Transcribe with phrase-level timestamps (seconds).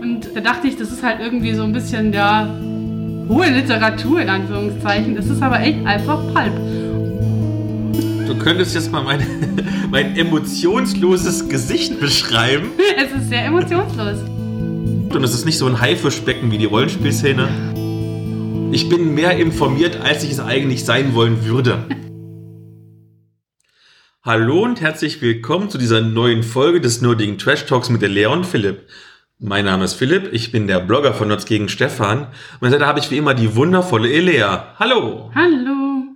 [0.00, 2.48] Und da dachte ich, das ist halt irgendwie so ein bisschen ja
[3.28, 5.16] hohe Literatur in Anführungszeichen.
[5.16, 6.54] Das ist aber echt einfach Pulp.
[8.26, 9.26] Du könntest jetzt mal mein,
[9.90, 12.70] mein emotionsloses Gesicht beschreiben.
[12.96, 14.18] Es ist sehr emotionslos.
[14.18, 17.48] Und es ist nicht so ein Haifischbecken wie die Rollenspielszene.
[18.72, 21.84] Ich bin mehr informiert, als ich es eigentlich sein wollen würde.
[24.22, 28.26] Hallo und herzlich willkommen zu dieser neuen Folge des nerdigen Trash Talks mit der Lea
[28.26, 28.86] und Philipp.
[29.40, 32.26] Mein Name ist Philipp, ich bin der Blogger von Nerds gegen Stefan.
[32.58, 34.74] Und da habe ich wie immer die wundervolle Elea.
[34.80, 35.30] Hallo!
[35.32, 36.06] Hallo!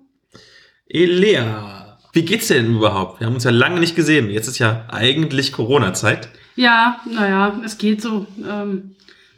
[0.88, 3.20] Elea, wie geht's dir denn überhaupt?
[3.20, 4.28] Wir haben uns ja lange nicht gesehen.
[4.28, 6.30] Jetzt ist ja eigentlich Corona-Zeit.
[6.56, 8.26] Ja, naja, es geht so.
[8.44, 8.96] Ähm,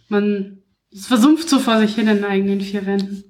[0.08, 3.22] man es versumpft so vor sich hin in den eigenen vier Wänden.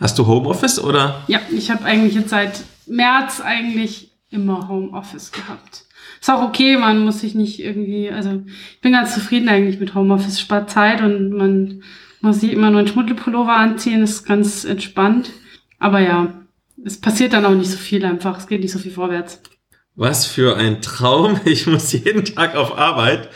[0.00, 1.22] Hast du Homeoffice oder?
[1.28, 5.84] Ja, ich habe eigentlich jetzt seit März eigentlich immer Homeoffice gehabt.
[6.20, 9.94] Ist auch okay, man muss sich nicht irgendwie, also ich bin ganz zufrieden eigentlich mit
[9.94, 11.82] Homeoffice, spart Zeit und man
[12.20, 15.30] muss sich immer nur einen Schmuddelpullover anziehen, ist ganz entspannt.
[15.78, 16.34] Aber ja,
[16.84, 19.40] es passiert dann auch nicht so viel einfach, es geht nicht so viel vorwärts.
[19.96, 21.40] Was für ein Traum.
[21.44, 23.28] Ich muss jeden Tag auf Arbeit.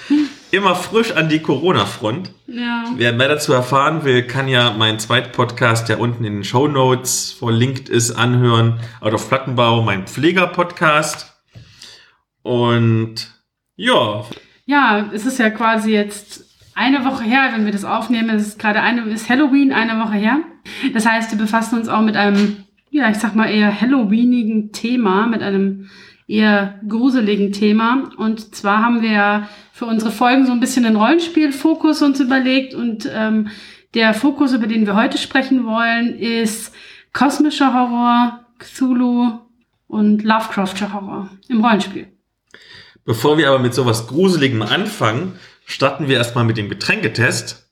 [0.51, 2.31] Immer frisch an die Corona-Front.
[2.47, 2.85] Ja.
[2.97, 6.69] Wer mehr dazu erfahren will, kann ja meinen zweiten Podcast, der unten in den Show
[6.69, 8.79] Notes verlinkt ist, anhören.
[9.01, 11.34] Out of Plattenbau, mein Pfleger-Podcast.
[12.45, 13.31] Und
[13.75, 14.25] ja.
[14.67, 18.31] Ja, es ist ja quasi jetzt eine Woche her, wenn wir das aufnehmen.
[18.31, 20.41] Es ist gerade eine, ist Halloween eine Woche her.
[20.93, 25.27] Das heißt, wir befassen uns auch mit einem, ja, ich sag mal eher Halloweenigen Thema,
[25.27, 25.89] mit einem
[26.27, 28.11] eher gruseligen Thema.
[28.19, 32.75] Und zwar haben wir ja für unsere Folgen so ein bisschen den Rollenspielfokus uns überlegt
[32.75, 33.49] und ähm,
[33.95, 36.75] der Fokus, über den wir heute sprechen wollen, ist
[37.13, 39.39] kosmischer Horror, Cthulhu
[39.87, 42.14] und Lovecraftscher Horror im Rollenspiel.
[43.05, 47.67] Bevor wir aber mit sowas Gruseligem anfangen, starten wir erstmal mit dem Getränketest.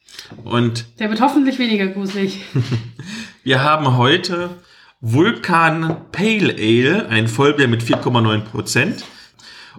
[0.45, 2.45] Und der wird hoffentlich weniger gruselig.
[3.43, 4.51] wir haben heute
[5.01, 9.05] Vulkan Pale Ale, ein Vollbier mit 4,9 Prozent.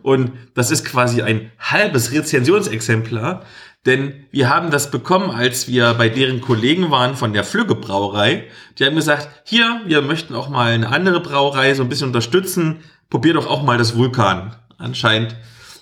[0.02, 3.46] Und das ist quasi ein halbes Rezensionsexemplar,
[3.86, 8.46] denn wir haben das bekommen, als wir bei deren Kollegen waren von der Flügge Brauerei.
[8.80, 12.80] Die haben gesagt, hier, wir möchten auch mal eine andere Brauerei so ein bisschen unterstützen.
[13.10, 14.56] Probier doch auch mal das Vulkan.
[14.78, 15.36] Anscheinend,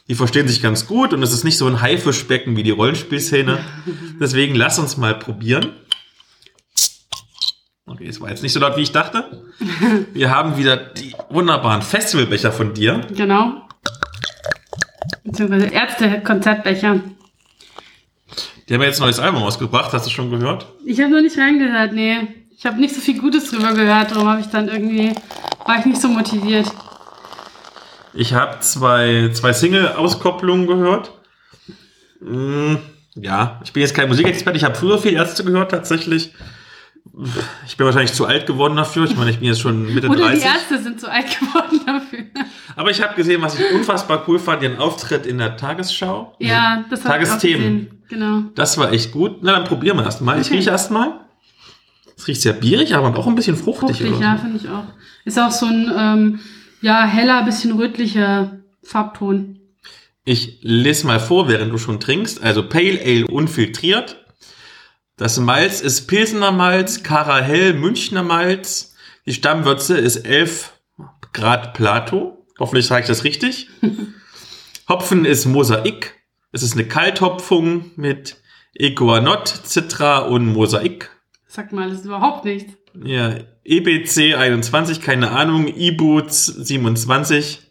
[0.07, 3.59] die verstehen sich ganz gut und es ist nicht so ein Haifischbecken wie die Rollenspielszene.
[4.19, 5.73] Deswegen lass uns mal probieren.
[7.85, 9.43] Okay, es war jetzt nicht so laut, wie ich dachte.
[10.13, 13.01] Wir haben wieder die wunderbaren Festivalbecher von dir.
[13.15, 13.67] Genau.
[15.23, 17.01] Beziehungsweise Ärzte-Konzertbecher.
[18.67, 20.65] Die haben ja jetzt ein neues Album ausgebracht, hast du schon gehört?
[20.85, 22.27] Ich habe noch nicht reingehört, nee.
[22.55, 25.13] Ich habe nicht so viel Gutes drüber gehört, darum habe ich dann irgendwie,
[25.65, 26.71] war ich nicht so motiviert.
[28.13, 31.11] Ich habe zwei, zwei Single-Auskopplungen gehört.
[32.19, 32.77] Hm,
[33.15, 36.33] ja, ich bin jetzt kein Musikexperte, ich habe früher viel Ärzte gehört tatsächlich.
[37.67, 39.05] Ich bin wahrscheinlich zu alt geworden dafür.
[39.05, 40.39] Ich meine, ich bin jetzt schon Mitte Oder 30.
[40.41, 42.19] die Ärzte sind zu alt geworden dafür.
[42.75, 46.35] Aber ich habe gesehen, was ich unfassbar cool fand, ihren Auftritt in der Tagesschau.
[46.39, 47.79] Ja, das ich auch Tagesthemen.
[47.85, 48.03] gesehen.
[48.07, 48.41] Genau.
[48.55, 49.37] Das war echt gut.
[49.41, 50.39] Na, dann probieren wir erstmal.
[50.39, 50.57] Ich Okay.
[50.57, 51.19] rieche erstmal.
[52.15, 53.97] Es riecht sehr bierig, aber auch ein bisschen fruchtig.
[53.97, 54.83] Fruchtig, ja, finde ich auch.
[55.25, 56.39] Ist auch so ein, ähm,
[56.81, 59.59] ja, heller, bisschen rötlicher Farbton.
[60.23, 62.43] Ich lese mal vor, während du schon trinkst.
[62.43, 64.25] Also Pale Ale unfiltriert.
[65.17, 68.95] Das Malz ist Pilsener Malz, Kara Hell, Münchner Malz.
[69.25, 70.73] Die Stammwürze ist 11
[71.33, 72.45] Grad Plato.
[72.59, 73.69] Hoffentlich sage ich das richtig.
[74.89, 76.15] Hopfen ist Mosaik.
[76.51, 78.41] Es ist eine Kalthopfung mit
[78.73, 81.09] Equanot, Citra und Mosaik.
[81.47, 82.73] Sag mal, das ist überhaupt nichts.
[83.03, 87.61] Ja, EBC 21, keine Ahnung, E-Boots 27,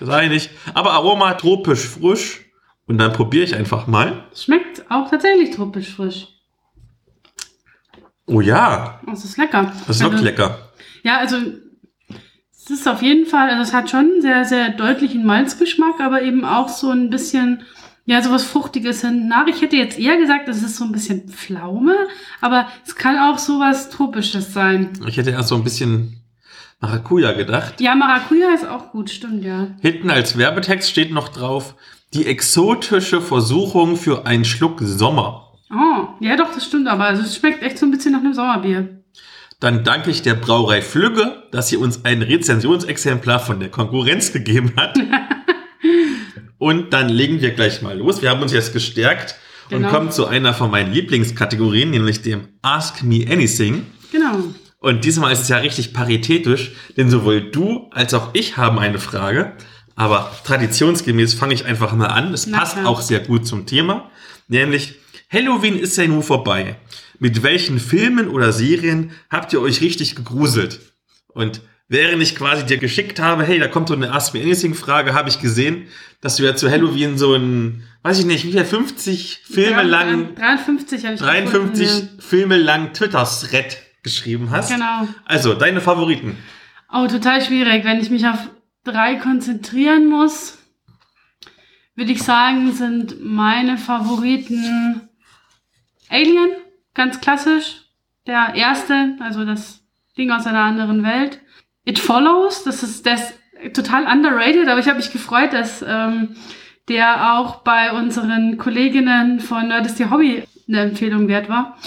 [0.00, 0.50] sag ich nicht.
[0.74, 2.42] Aber Aroma tropisch frisch.
[2.88, 4.24] Und dann probiere ich einfach mal.
[4.34, 6.28] Schmeckt auch tatsächlich tropisch frisch.
[8.26, 9.72] Oh ja, Es ist lecker.
[9.86, 10.72] das ist wirklich Also- lecker.
[11.02, 11.36] Ja, also
[12.52, 16.22] es ist auf jeden Fall, also es hat schon einen sehr, sehr deutlichen Malzgeschmack, aber
[16.22, 17.62] eben auch so ein bisschen,
[18.06, 19.48] ja, sowas Fruchtiges hinten nach.
[19.48, 21.94] Ich hätte jetzt eher gesagt, es ist so ein bisschen Pflaume,
[22.40, 24.92] aber es kann auch sowas Tropisches sein.
[25.06, 26.22] Ich hätte erst so ein bisschen
[26.80, 27.80] Maracuja gedacht.
[27.80, 29.68] Ja, Maracuja ist auch gut, stimmt, ja.
[29.80, 31.74] Hinten als Werbetext steht noch drauf,
[32.14, 35.52] die exotische Versuchung für einen Schluck Sommer.
[35.70, 39.02] Oh, ja doch, das stimmt, aber es schmeckt echt so ein bisschen nach einem Sauerbier.
[39.58, 44.74] Dann danke ich der Brauerei Flügge, dass sie uns ein Rezensionsexemplar von der Konkurrenz gegeben
[44.76, 44.96] hat.
[46.58, 48.22] Und dann legen wir gleich mal los.
[48.22, 49.36] Wir haben uns jetzt gestärkt
[49.68, 49.88] Genau.
[49.88, 53.84] und kommen zu einer von meinen Lieblingskategorien, nämlich dem Ask Me Anything.
[54.12, 54.44] Genau.
[54.78, 59.00] Und diesmal ist es ja richtig paritätisch, denn sowohl du als auch ich haben eine
[59.00, 59.54] Frage.
[59.96, 62.32] Aber traditionsgemäß fange ich einfach mal an.
[62.32, 64.10] Es passt auch sehr gut zum Thema.
[64.46, 64.94] Nämlich,
[65.32, 66.76] Halloween ist ja nun vorbei.
[67.18, 70.80] Mit welchen Filmen oder Serien habt ihr euch richtig gegruselt?
[71.28, 74.74] Und während ich quasi dir geschickt habe, hey, da kommt so eine Ask Me Anything
[74.74, 75.86] Frage, habe ich gesehen,
[76.20, 80.34] dass du ja zu Halloween so ein, weiß ich nicht, wie viel, 50 Filme lang
[80.34, 84.70] 53 habe ich 53 gefunden, Filme lang Twitter-Thread geschrieben hast.
[84.70, 85.08] Genau.
[85.24, 86.36] Also, deine Favoriten.
[86.92, 87.84] Oh, total schwierig.
[87.84, 88.38] Wenn ich mich auf
[88.84, 90.58] drei konzentrieren muss,
[91.96, 95.08] würde ich sagen, sind meine Favoriten
[96.08, 96.50] Alien,
[96.94, 97.82] ganz klassisch.
[98.26, 99.80] Der erste, also das
[100.16, 101.40] Ding aus einer anderen Welt.
[101.86, 103.32] It Follows, das ist das
[103.72, 106.36] total underrated, aber ich habe mich gefreut, dass ähm,
[106.88, 111.78] der auch bei unseren Kolleginnen von Nerd ist Ihr Hobby eine Empfehlung wert war.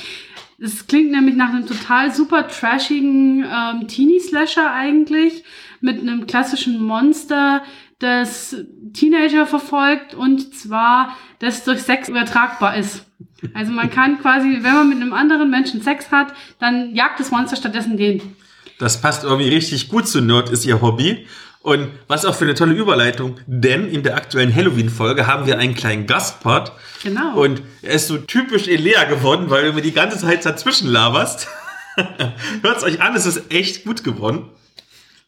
[0.58, 5.44] Es klingt nämlich nach einem total super trashigen ähm, Teenie-Slasher eigentlich,
[5.82, 7.62] mit einem klassischen Monster,
[8.00, 8.56] das
[8.94, 13.06] Teenager verfolgt und zwar, das durch Sex übertragbar ist.
[13.54, 17.32] Also man kann quasi, wenn man mit einem anderen Menschen Sex hat, dann jagt das
[17.32, 18.22] Monster stattdessen den.
[18.80, 21.28] Das passt irgendwie richtig gut zu Nerd ist ihr Hobby.
[21.62, 25.76] Und was auch für eine tolle Überleitung, denn in der aktuellen Halloween-Folge haben wir einen
[25.76, 26.72] kleinen Gastpart.
[27.04, 27.36] Genau.
[27.36, 31.50] Und er ist so typisch Elea geworden, weil du mir die ganze Zeit dazwischen laberst.
[32.62, 34.50] Hört's euch an, es ist echt gut geworden.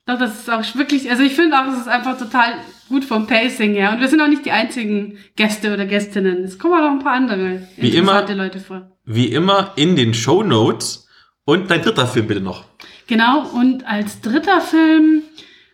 [0.06, 2.54] Doch, das ist auch wirklich, also ich finde auch, es ist einfach total
[2.88, 3.92] gut vom Pacing her.
[3.92, 6.46] Und wir sind auch nicht die einzigen Gäste oder Gästinnen.
[6.46, 8.26] Es kommen auch noch ein paar andere Wie immer.
[8.34, 8.90] Leute vor.
[9.04, 11.10] Wie immer in den Show Notes.
[11.44, 12.66] Und dein dritter Film bitte noch.
[13.12, 15.24] Genau, und als dritter Film,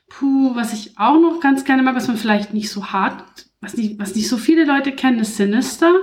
[0.09, 3.77] puh, was ich auch noch ganz gerne mag, was man vielleicht nicht so hart, was
[3.77, 5.93] nicht, was nicht so viele Leute kennen, ist Sinister.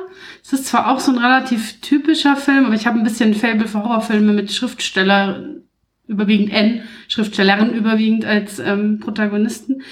[0.44, 3.34] Es ist zwar auch so ein relativ typischer Film, aber ich habe ein bisschen ein
[3.34, 5.42] Faible für Horrorfilme mit Schriftsteller,
[6.06, 9.82] überwiegend N, Schriftstellerin überwiegend als ähm, Protagonisten,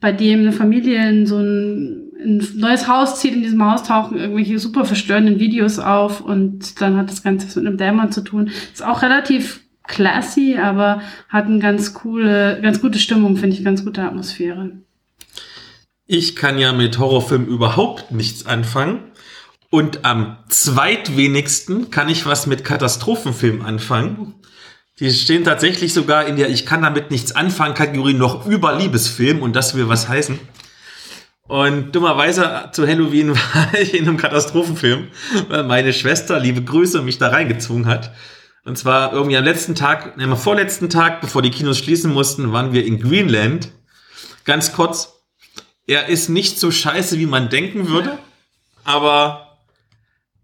[0.00, 3.32] bei dem eine Familie in so ein, in ein neues Haus zieht.
[3.32, 7.66] In diesem Haus tauchen irgendwelche super verstörenden Videos auf und dann hat das Ganze mit
[7.66, 8.50] einem Dämon zu tun.
[8.74, 13.84] Ist auch relativ classy, aber hat eine ganz coole, ganz gute Stimmung, finde ich, ganz
[13.84, 14.72] gute Atmosphäre.
[16.06, 19.12] Ich kann ja mit Horrorfilmen überhaupt nichts anfangen.
[19.70, 24.34] Und am zweitwenigsten kann ich was mit Katastrophenfilmen anfangen.
[25.00, 29.42] Die stehen tatsächlich sogar in der Ich kann damit nichts anfangen Kategorie noch über Liebesfilm
[29.42, 30.38] und das will was heißen.
[31.48, 35.08] Und dummerweise zu Halloween war ich in einem Katastrophenfilm,
[35.48, 38.12] weil meine Schwester, liebe Grüße, mich da reingezwungen hat.
[38.64, 42.52] Und zwar irgendwie am letzten Tag, nehmen wir vorletzten Tag, bevor die Kinos schließen mussten,
[42.52, 43.70] waren wir in Greenland.
[44.44, 45.12] Ganz kurz,
[45.86, 48.18] er ist nicht so scheiße, wie man denken würde,
[48.84, 49.58] aber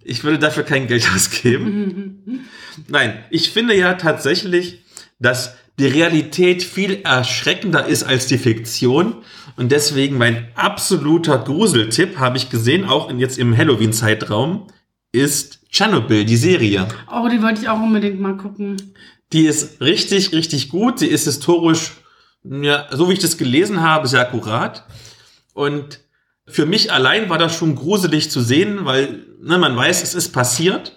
[0.03, 2.47] ich würde dafür kein Geld ausgeben.
[2.89, 4.83] Nein, ich finde ja tatsächlich,
[5.19, 9.23] dass die Realität viel erschreckender ist als die Fiktion.
[9.57, 14.67] Und deswegen mein absoluter Gruseltipp, habe ich gesehen, auch jetzt im Halloween-Zeitraum,
[15.13, 16.89] ist Tschernobyl, die Serie.
[17.11, 18.95] Oh, die wollte ich auch unbedingt mal gucken.
[19.33, 20.99] Die ist richtig, richtig gut.
[20.99, 21.93] Sie ist historisch,
[22.43, 24.85] ja, so wie ich das gelesen habe, sehr akkurat.
[25.55, 26.01] Und
[26.47, 30.31] für mich allein war das schon gruselig zu sehen, weil ne, man weiß, es ist
[30.31, 30.97] passiert.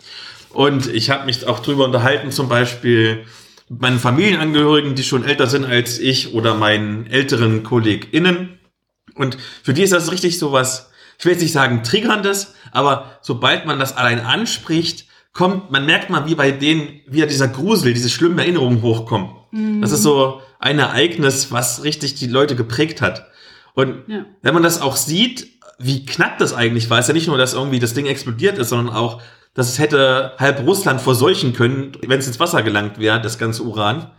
[0.49, 3.25] Und ich habe mich auch drüber unterhalten, zum Beispiel
[3.69, 8.59] mit meinen Familienangehörigen, die schon älter sind als ich oder meinen älteren KollegInnen.
[9.15, 13.18] Und für die ist das richtig so was, ich will jetzt nicht sagen triggerndes, aber
[13.21, 17.93] sobald man das allein anspricht, kommt, man merkt mal, wie bei denen wieder dieser Grusel,
[17.93, 19.29] diese schlimmen Erinnerungen hochkommen.
[19.82, 23.27] Das ist so ein Ereignis, was richtig die Leute geprägt hat.
[23.75, 24.25] Und Ja.
[24.41, 25.48] wenn man das auch sieht,
[25.79, 28.70] wie knapp das eigentlich war, ist ja nicht nur, dass irgendwie das Ding explodiert ist,
[28.70, 29.22] sondern auch,
[29.53, 33.63] dass es hätte halb Russland verseuchen können, wenn es ins Wasser gelangt wäre, das ganze
[33.63, 34.10] Uran.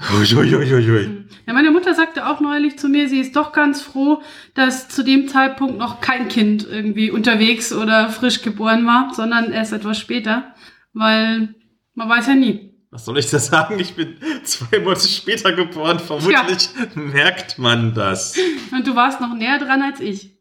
[0.00, 1.26] Uiuiuiui.
[1.46, 4.22] Ja, meine Mutter sagte auch neulich zu mir, sie ist doch ganz froh,
[4.54, 9.72] dass zu dem Zeitpunkt noch kein Kind irgendwie unterwegs oder frisch geboren war, sondern erst
[9.72, 10.54] etwas später,
[10.92, 11.54] weil
[11.94, 12.72] man weiß ja nie.
[12.90, 13.78] Was soll ich da sagen?
[13.78, 15.98] Ich bin zwei Monate später geboren.
[15.98, 18.36] Vermutlich merkt man das.
[18.70, 20.36] Und du warst noch näher dran als ich.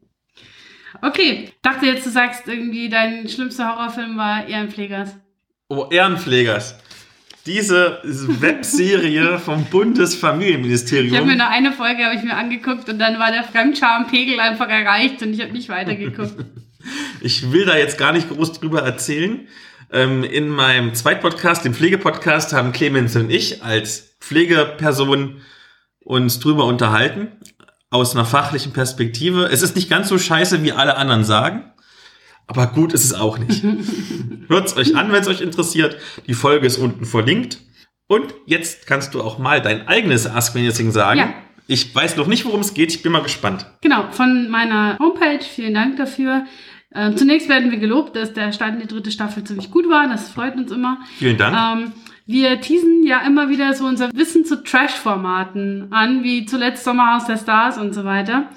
[1.01, 5.15] Okay, dachte jetzt, du sagst irgendwie, dein schlimmster Horrorfilm war Ehrenpflegers.
[5.69, 6.75] Oh, Ehrenpflegers.
[7.45, 11.27] Diese Webserie vom Ich habe mir Bundesfamilienministerium.
[11.35, 15.33] nur eine Folge habe ich mir angeguckt und dann war der Fremdscham-Pegel einfach erreicht und
[15.33, 16.35] ich habe nicht weitergeguckt.
[17.21, 19.47] Ich will da jetzt gar nicht groß drüber erzählen.
[19.91, 25.41] Ähm, in meinem Zweitpodcast, dem Pflegepodcast, haben Clemens und ich als Pflegeperson
[26.03, 27.27] uns drüber unterhalten.
[27.91, 29.45] Aus einer fachlichen Perspektive.
[29.45, 31.70] Es ist nicht ganz so scheiße, wie alle anderen sagen.
[32.47, 33.63] Aber gut ist es auch nicht.
[34.47, 35.97] Hört's euch an, wenn es euch interessiert.
[36.27, 37.59] Die Folge ist unten verlinkt.
[38.07, 41.19] Und jetzt kannst du auch mal dein eigenes Ask Me Anything sagen.
[41.19, 41.33] Ja.
[41.67, 42.93] Ich weiß noch nicht, worum es geht.
[42.93, 43.65] Ich bin mal gespannt.
[43.81, 45.39] Genau, von meiner Homepage.
[45.41, 46.45] Vielen Dank dafür.
[46.93, 50.09] Ähm, zunächst werden wir gelobt, dass der Start in die dritte Staffel ziemlich gut war.
[50.09, 50.97] Das freut uns immer.
[51.17, 51.55] Vielen Dank.
[51.55, 51.91] Ähm,
[52.25, 57.37] wir teasen ja immer wieder so unser Wissen zu Trash-Formaten an, wie zuletzt Sommerhaus der
[57.37, 58.49] Stars und so weiter.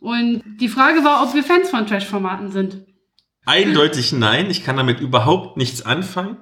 [0.00, 2.78] Und die Frage war, ob wir Fans von Trash-Formaten sind.
[3.46, 4.50] Eindeutig nein.
[4.50, 6.36] Ich kann damit überhaupt nichts anfangen.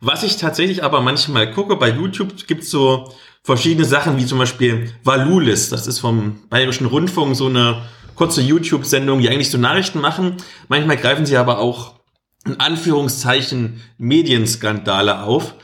[0.00, 4.92] Was ich tatsächlich aber manchmal gucke, bei YouTube gibt's so verschiedene Sachen, wie zum Beispiel
[5.02, 5.70] Valulis.
[5.70, 7.82] Das ist vom Bayerischen Rundfunk so eine
[8.14, 10.36] kurze YouTube-Sendung, die eigentlich so Nachrichten machen.
[10.68, 11.94] Manchmal greifen sie aber auch
[12.46, 15.54] in Anführungszeichen Medienskandale auf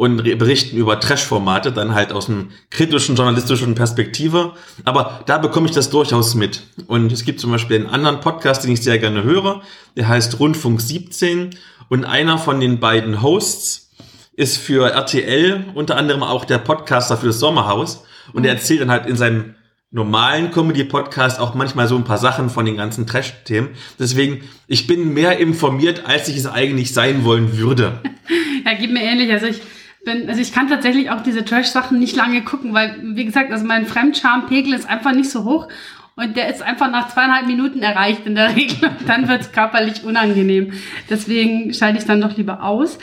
[0.00, 4.54] und berichten über Trash-Formate, dann halt aus einem kritischen journalistischen Perspektive.
[4.86, 6.62] Aber da bekomme ich das durchaus mit.
[6.86, 9.60] Und es gibt zum Beispiel einen anderen Podcast, den ich sehr gerne höre,
[9.98, 11.50] der heißt Rundfunk 17.
[11.90, 13.90] Und einer von den beiden Hosts
[14.32, 18.04] ist für RTL unter anderem auch der Podcaster für das Sommerhaus.
[18.32, 19.54] Und er erzählt dann halt in seinem
[19.90, 23.68] normalen Comedy-Podcast auch manchmal so ein paar Sachen von den ganzen Trash-Themen.
[23.98, 28.00] Deswegen, ich bin mehr informiert, als ich es eigentlich sein wollen würde.
[28.64, 29.30] ja, geht mir ähnlich.
[29.30, 29.60] Also ich
[30.04, 33.64] bin, also ich kann tatsächlich auch diese Trash-Sachen nicht lange gucken, weil, wie gesagt, also
[33.64, 35.68] mein Fremdscham-Pegel ist einfach nicht so hoch
[36.16, 39.52] und der ist einfach nach zweieinhalb Minuten erreicht in der Regel und dann wird es
[39.52, 40.72] körperlich unangenehm.
[41.08, 42.98] Deswegen schalte ich dann doch lieber aus.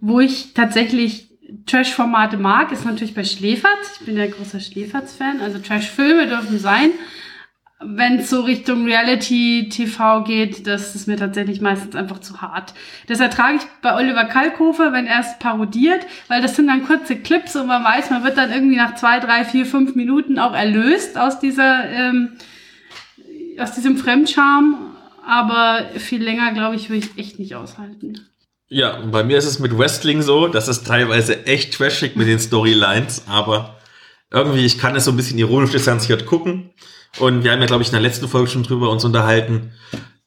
[0.00, 1.28] Wo ich tatsächlich
[1.66, 3.98] Trash-Formate mag, ist natürlich bei Schläferz.
[4.00, 5.40] Ich bin ja großer Schläferz-Fan.
[5.40, 6.90] Also Trash-Filme dürfen sein
[7.80, 12.74] wenn es so Richtung Reality-TV geht, das ist mir tatsächlich meistens einfach zu hart.
[13.06, 17.16] Das ertrage ich bei Oliver Kalkofe, wenn er es parodiert, weil das sind dann kurze
[17.16, 20.54] Clips und man weiß, man wird dann irgendwie nach zwei, drei, vier, fünf Minuten auch
[20.54, 22.32] erlöst aus dieser, ähm,
[23.58, 24.96] aus diesem Fremdscham.
[25.24, 28.18] Aber viel länger, glaube ich, will ich echt nicht aushalten.
[28.68, 32.38] Ja, bei mir ist es mit Wrestling so, das ist teilweise echt trashig mit den
[32.38, 33.76] Storylines, aber
[34.30, 36.70] irgendwie, ich kann es so ein bisschen ironisch distanziert gucken.
[37.18, 39.72] Und wir haben ja, glaube ich, in der letzten Folge schon drüber uns unterhalten.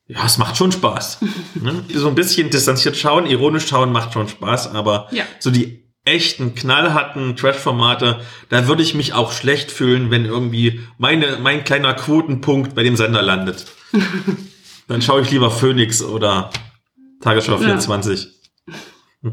[0.08, 1.20] Ja, es macht schon Spaß.
[1.56, 1.84] ne?
[1.94, 5.24] So ein bisschen distanziert schauen, ironisch schauen macht schon Spaß, aber ja.
[5.40, 11.38] so die echten, knallharten Trash-Formate, da würde ich mich auch schlecht fühlen, wenn irgendwie meine,
[11.38, 13.68] mein kleiner Quotenpunkt bei dem Sender landet.
[14.88, 16.50] Dann schaue ich lieber Phoenix oder
[17.22, 18.28] Tagesschau 24.
[19.24, 19.32] Ja.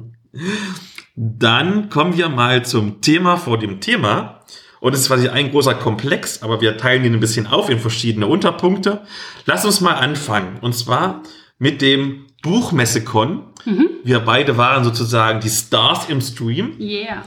[1.17, 4.38] Dann kommen wir mal zum Thema vor dem Thema.
[4.80, 7.78] Und es ist quasi ein großer Komplex, aber wir teilen ihn ein bisschen auf in
[7.78, 9.02] verschiedene Unterpunkte.
[9.47, 10.58] Lass uns mal anfangen.
[10.61, 11.23] Und zwar
[11.58, 13.44] mit dem Buchmessekon.
[13.64, 13.88] Mhm.
[14.04, 16.76] Wir beide waren sozusagen die Stars im Stream.
[16.78, 17.25] Yeah.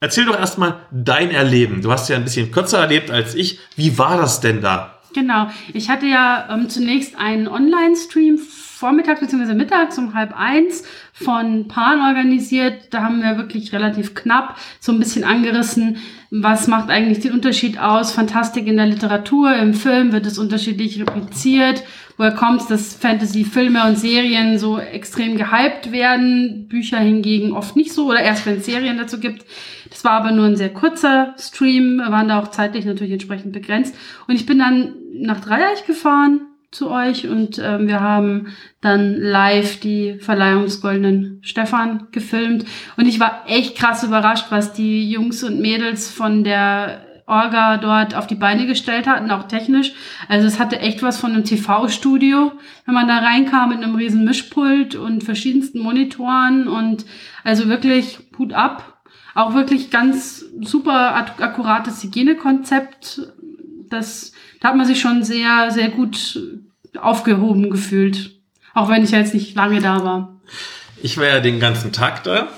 [0.00, 1.82] Erzähl doch erstmal dein Erleben.
[1.82, 3.58] Du hast ja ein bisschen kürzer erlebt als ich.
[3.74, 5.00] Wie war das denn da?
[5.12, 5.48] Genau.
[5.72, 8.38] Ich hatte ja ähm, zunächst einen Online-Stream
[8.78, 9.54] vormittags bzw.
[9.54, 12.88] mittags um halb eins von Pan organisiert.
[12.90, 15.96] Da haben wir wirklich relativ knapp so ein bisschen angerissen,
[16.30, 18.12] was macht eigentlich den Unterschied aus?
[18.12, 21.82] Fantastik in der Literatur, im Film wird es unterschiedlich repliziert.
[22.18, 26.68] Woher kommt es, dass Fantasy-Filme und Serien so extrem gehypt werden?
[26.68, 29.44] Bücher hingegen oft nicht so oder erst wenn es Serien dazu gibt.
[29.90, 33.52] Das war aber nur ein sehr kurzer Stream, wir waren da auch zeitlich natürlich entsprechend
[33.52, 33.96] begrenzt.
[34.28, 38.48] Und ich bin dann nach Dreieich gefahren zu euch und ähm, wir haben
[38.80, 44.74] dann live die Verleihung des Goldenen Stefan gefilmt und ich war echt krass überrascht, was
[44.74, 49.92] die Jungs und Mädels von der Orga dort auf die Beine gestellt hatten, auch technisch.
[50.28, 52.52] Also es hatte echt was von einem TV-Studio,
[52.86, 57.04] wenn man da reinkam mit einem riesen Mischpult und verschiedensten Monitoren und
[57.44, 59.02] also wirklich Hut ab.
[59.34, 63.20] Auch wirklich ganz super akkurates Hygienekonzept.
[63.90, 66.40] Das da hat man sich schon sehr, sehr gut
[67.00, 68.38] aufgehoben gefühlt.
[68.74, 70.40] Auch wenn ich jetzt nicht lange da war.
[71.02, 72.48] Ich war ja den ganzen Tag da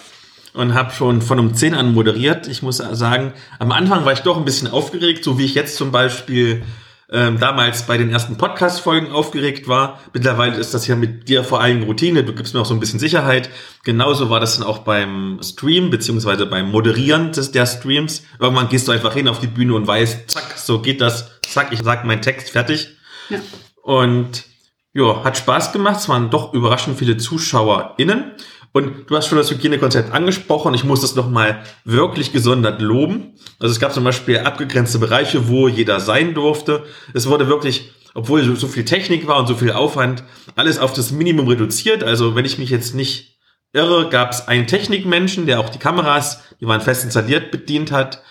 [0.52, 2.48] und habe schon von um 10 an moderiert.
[2.48, 5.76] Ich muss sagen, am Anfang war ich doch ein bisschen aufgeregt, so wie ich jetzt
[5.76, 6.62] zum Beispiel
[7.12, 10.00] ähm, damals bei den ersten Podcast-Folgen aufgeregt war.
[10.12, 12.24] Mittlerweile ist das ja mit dir vor allem Routine.
[12.24, 13.50] Du gibst mir auch so ein bisschen Sicherheit.
[13.84, 18.22] Genauso war das dann auch beim Stream, beziehungsweise beim Moderieren des, der Streams.
[18.38, 21.72] Irgendwann gehst du einfach hin auf die Bühne und weißt, zack, so geht das zack,
[21.72, 22.96] ich sag meinen Text fertig.
[23.28, 23.38] Ja.
[23.82, 24.44] Und
[24.92, 26.00] ja, hat Spaß gemacht.
[26.00, 28.32] Es waren doch überraschend viele ZuschauerInnen.
[28.72, 30.74] Und du hast schon das Hygienekonzept angesprochen.
[30.74, 33.34] Ich muss das nochmal wirklich gesondert loben.
[33.58, 36.84] Also es gab zum Beispiel abgegrenzte Bereiche, wo jeder sein durfte.
[37.12, 40.22] Es wurde wirklich, obwohl so viel Technik war und so viel Aufwand,
[40.54, 42.04] alles auf das Minimum reduziert.
[42.04, 43.38] Also wenn ich mich jetzt nicht
[43.72, 48.22] irre, gab es einen Technikmenschen, der auch die Kameras, die waren fest installiert, bedient hat.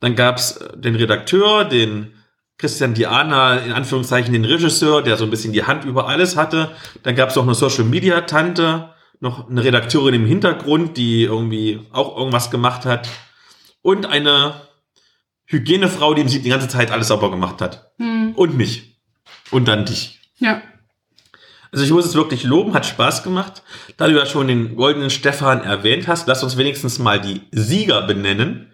[0.00, 2.12] Dann gab es den Redakteur, den
[2.56, 6.70] Christian Diana, in Anführungszeichen den Regisseur, der so ein bisschen die Hand über alles hatte.
[7.02, 8.90] Dann gab es auch eine Social Media Tante,
[9.20, 13.08] noch eine Redakteurin im Hintergrund, die irgendwie auch irgendwas gemacht hat.
[13.82, 14.54] Und eine
[15.46, 17.92] Hygienefrau, die die ganze Zeit alles sauber gemacht hat.
[17.98, 18.32] Hm.
[18.34, 19.00] Und mich.
[19.50, 20.20] Und dann dich.
[20.38, 20.62] Ja.
[21.72, 23.62] Also ich muss es wirklich loben, hat Spaß gemacht.
[23.96, 28.02] Da du ja schon den goldenen Stefan erwähnt hast, lass uns wenigstens mal die Sieger
[28.02, 28.72] benennen.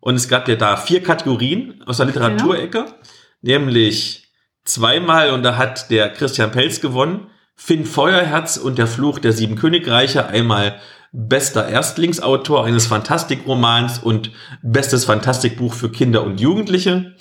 [0.00, 2.94] Und es gab ja da vier Kategorien aus der Literaturecke, genau.
[3.40, 4.32] nämlich
[4.64, 9.56] zweimal, und da hat der Christian Pelz gewonnen, Finn Feuerherz und der Fluch der sieben
[9.56, 10.80] Königreiche, einmal
[11.12, 14.30] bester Erstlingsautor eines Fantastikromans und
[14.62, 17.14] bestes Fantastikbuch für Kinder und Jugendliche.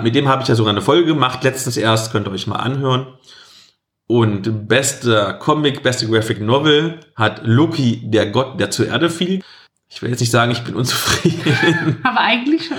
[0.00, 2.56] Mit dem habe ich ja sogar eine Folge gemacht, letztens erst, könnt ihr euch mal
[2.56, 3.06] anhören.
[4.06, 9.42] Und bester Comic, beste Graphic Novel hat Loki, der Gott, der zur Erde fiel.
[9.88, 11.98] Ich will jetzt nicht sagen, ich bin unzufrieden.
[12.02, 12.78] Aber eigentlich schon.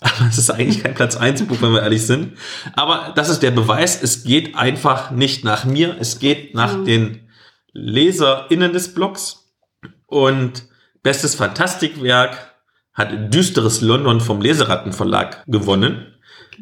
[0.00, 2.32] Aber es ist eigentlich kein Platz 1 Buch, wenn wir ehrlich sind.
[2.74, 6.84] Aber das ist der Beweis, es geht einfach nicht nach mir, es geht nach mhm.
[6.84, 7.28] den
[7.72, 9.52] LeserInnen des Blogs.
[10.06, 10.64] Und
[11.02, 12.54] bestes Fantastikwerk
[12.94, 16.06] hat Düsteres London vom Leserattenverlag gewonnen.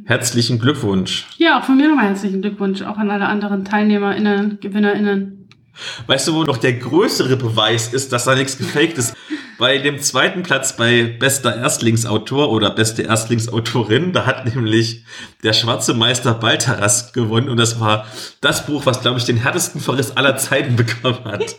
[0.04, 1.26] Herzlichen Glückwunsch.
[1.38, 5.48] Ja, auch von mir nochmal herzlichen Glückwunsch, auch an alle anderen TeilnehmerInnen, GewinnerInnen.
[6.06, 9.14] Weißt du, wo noch der größere Beweis ist, dass da nichts gefaked ist?
[9.58, 15.02] Bei dem zweiten Platz bei bester Erstlingsautor oder beste Erstlingsautorin, da hat nämlich
[15.42, 18.06] der schwarze Meister Baltaras gewonnen und das war
[18.40, 21.56] das Buch, was, glaube ich, den härtesten Verriss aller Zeiten bekommen hat.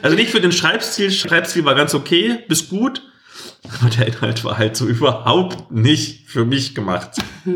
[0.00, 3.02] Also nicht für den Schreibstil, Schreibstil war ganz okay, bis gut,
[3.80, 7.18] aber der Inhalt war halt so überhaupt nicht für mich gemacht.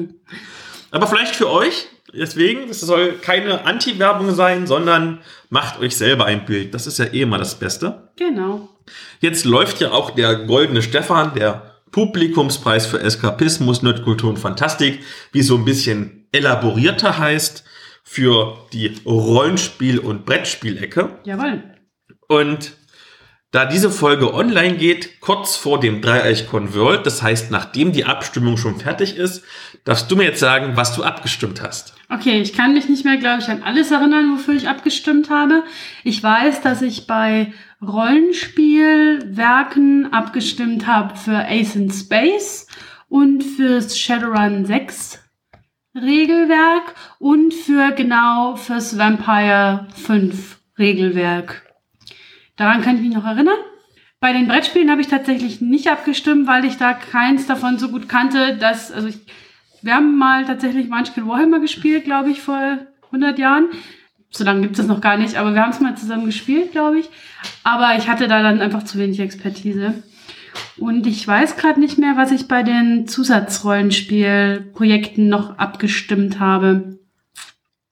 [0.90, 6.44] Aber vielleicht für euch, deswegen, es soll keine Anti-Werbung sein, sondern macht euch selber ein
[6.44, 6.74] Bild.
[6.74, 8.10] Das ist ja eh immer das Beste.
[8.16, 8.68] Genau.
[9.20, 15.00] Jetzt läuft ja auch der Goldene Stefan, der Publikumspreis für Eskapismus, Nerdkultur und Fantastik,
[15.32, 17.64] wie so ein bisschen elaborierter heißt,
[18.04, 21.18] für die Rollenspiel- und Brettspielecke.
[21.24, 21.62] Jawohl.
[22.26, 22.77] Und
[23.50, 28.58] da diese Folge online geht, kurz vor dem Dreieich-Con World, das heißt, nachdem die Abstimmung
[28.58, 29.42] schon fertig ist,
[29.84, 31.94] darfst du mir jetzt sagen, was du abgestimmt hast.
[32.10, 35.64] Okay, ich kann mich nicht mehr, glaube ich, an alles erinnern, wofür ich abgestimmt habe.
[36.04, 42.66] Ich weiß, dass ich bei Rollenspielwerken abgestimmt habe für Ace in Space
[43.08, 45.20] und fürs Shadowrun 6
[45.94, 51.67] Regelwerk und für genau fürs Vampire 5 Regelwerk.
[52.58, 53.56] Daran kann ich mich noch erinnern.
[54.20, 58.08] Bei den Brettspielen habe ich tatsächlich nicht abgestimmt, weil ich da keins davon so gut
[58.08, 59.20] kannte, dass, also ich,
[59.80, 63.66] wir haben mal tatsächlich Munchkin Warhammer gespielt, glaube ich, vor 100 Jahren.
[64.30, 66.72] So lange gibt es das noch gar nicht, aber wir haben es mal zusammen gespielt,
[66.72, 67.08] glaube ich.
[67.62, 70.02] Aber ich hatte da dann einfach zu wenig Expertise.
[70.76, 76.98] Und ich weiß gerade nicht mehr, was ich bei den Zusatzrollenspielprojekten noch abgestimmt habe.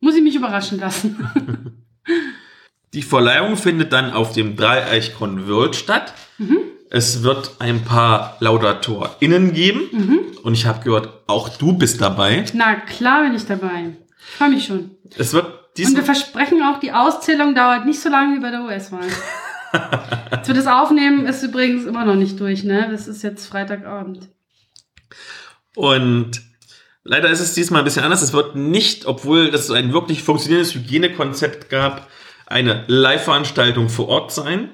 [0.00, 1.84] Muss ich mich überraschen lassen.
[2.96, 6.14] Die Verleihung findet dann auf dem Dreieich-Con World statt.
[6.38, 6.56] Mhm.
[6.88, 9.82] Es wird ein paar LaudatorInnen geben.
[9.92, 10.18] Mhm.
[10.42, 12.46] Und ich habe gehört, auch du bist dabei.
[12.54, 13.96] Na klar bin ich dabei.
[14.18, 14.92] Ich freue mich schon.
[15.14, 15.44] Es wird
[15.78, 19.04] Und wir versprechen auch, die Auszählung dauert nicht so lange wie bei der US-Wahl.
[20.44, 22.88] Für das Aufnehmen ist übrigens immer noch nicht durch, ne?
[22.90, 24.30] Das ist jetzt Freitagabend.
[25.74, 26.40] Und
[27.04, 28.22] leider ist es diesmal ein bisschen anders.
[28.22, 32.08] Es wird nicht, obwohl es ein wirklich funktionierendes Hygienekonzept gab,
[32.46, 34.70] eine Live-Veranstaltung vor Ort sein,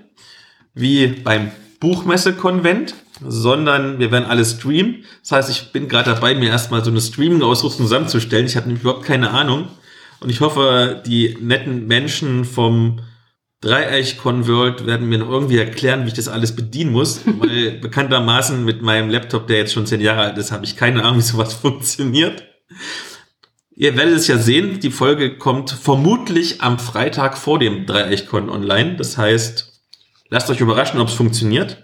[0.74, 2.94] wie beim Buchmesse-Konvent,
[3.26, 5.04] sondern wir werden alles streamen.
[5.22, 8.46] Das heißt, ich bin gerade dabei, mir erstmal so eine Streaming-Ausrüstung zusammenzustellen.
[8.46, 9.68] Ich habe nämlich überhaupt keine Ahnung.
[10.20, 13.00] Und ich hoffe, die netten Menschen vom
[13.62, 17.22] Dreieich-Convert werden mir noch irgendwie erklären, wie ich das alles bedienen muss.
[17.26, 21.02] Weil bekanntermaßen mit meinem Laptop, der jetzt schon zehn Jahre alt ist, habe ich keine
[21.02, 22.44] Ahnung, wie sowas funktioniert.
[23.74, 28.96] Ihr werdet es ja sehen, die Folge kommt vermutlich am Freitag vor dem Dreieichkon online.
[28.96, 29.80] Das heißt,
[30.28, 31.82] lasst euch überraschen, ob es funktioniert.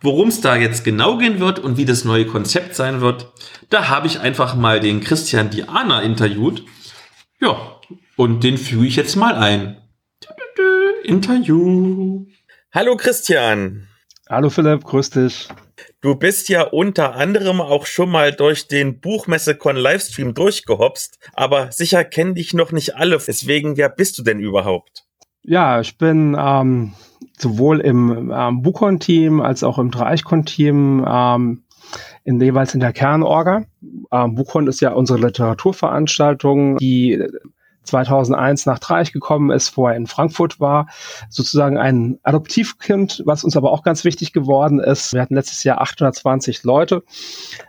[0.00, 3.32] Worum es da jetzt genau gehen wird und wie das neue Konzept sein wird,
[3.68, 6.64] da habe ich einfach mal den Christian Diana interviewt.
[7.40, 7.78] Ja,
[8.16, 9.76] und den füge ich jetzt mal ein.
[11.04, 12.26] Interview.
[12.72, 13.88] Hallo Christian.
[14.28, 15.48] Hallo Philipp, grüß dich.
[16.00, 22.04] Du bist ja unter anderem auch schon mal durch den Buchmessekon Livestream durchgehopst, aber sicher
[22.04, 23.18] kennen dich noch nicht alle.
[23.18, 25.04] Deswegen, wer bist du denn überhaupt?
[25.42, 26.92] Ja, ich bin ähm,
[27.38, 31.62] sowohl im ähm, Buchon-Team als auch im Dreichkon-Team ähm,
[32.24, 33.64] in, jeweils in der Kernorga.
[34.12, 37.24] Ähm, Buchon ist ja unsere Literaturveranstaltung, die
[37.88, 40.86] 2001 nach Dreieich gekommen ist, vorher in Frankfurt war,
[41.28, 45.12] sozusagen ein Adoptivkind, was uns aber auch ganz wichtig geworden ist.
[45.12, 47.02] Wir hatten letztes Jahr 820 Leute,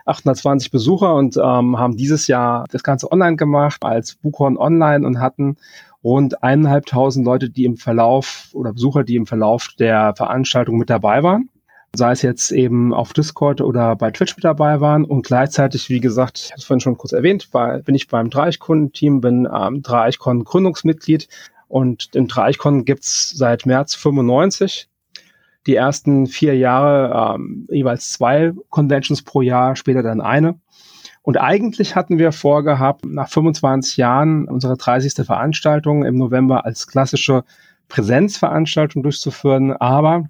[0.06, 5.20] 820 Besucher und ähm, haben dieses Jahr das Ganze online gemacht als Buchhorn online und
[5.20, 5.56] hatten
[6.02, 11.22] rund eineinhalbtausend Leute, die im Verlauf oder Besucher, die im Verlauf der Veranstaltung mit dabei
[11.22, 11.50] waren.
[11.94, 16.00] Sei es jetzt eben auf Discord oder bei Twitch mit dabei waren und gleichzeitig, wie
[16.00, 19.82] gesagt, ich hatte es vorhin schon kurz erwähnt, bei, bin ich beim Dreieichkunden-Team, bin ähm,
[19.82, 21.28] Dreieichkon Gründungsmitglied
[21.68, 24.88] und im Dreieichkon gibt's seit März 95
[25.66, 30.58] die ersten vier Jahre ähm, jeweils zwei Conventions pro Jahr, später dann eine.
[31.22, 35.26] Und eigentlich hatten wir vorgehabt, nach 25 Jahren unsere 30.
[35.26, 37.44] Veranstaltung im November als klassische
[37.88, 39.72] Präsenzveranstaltung durchzuführen.
[39.72, 40.24] Aber,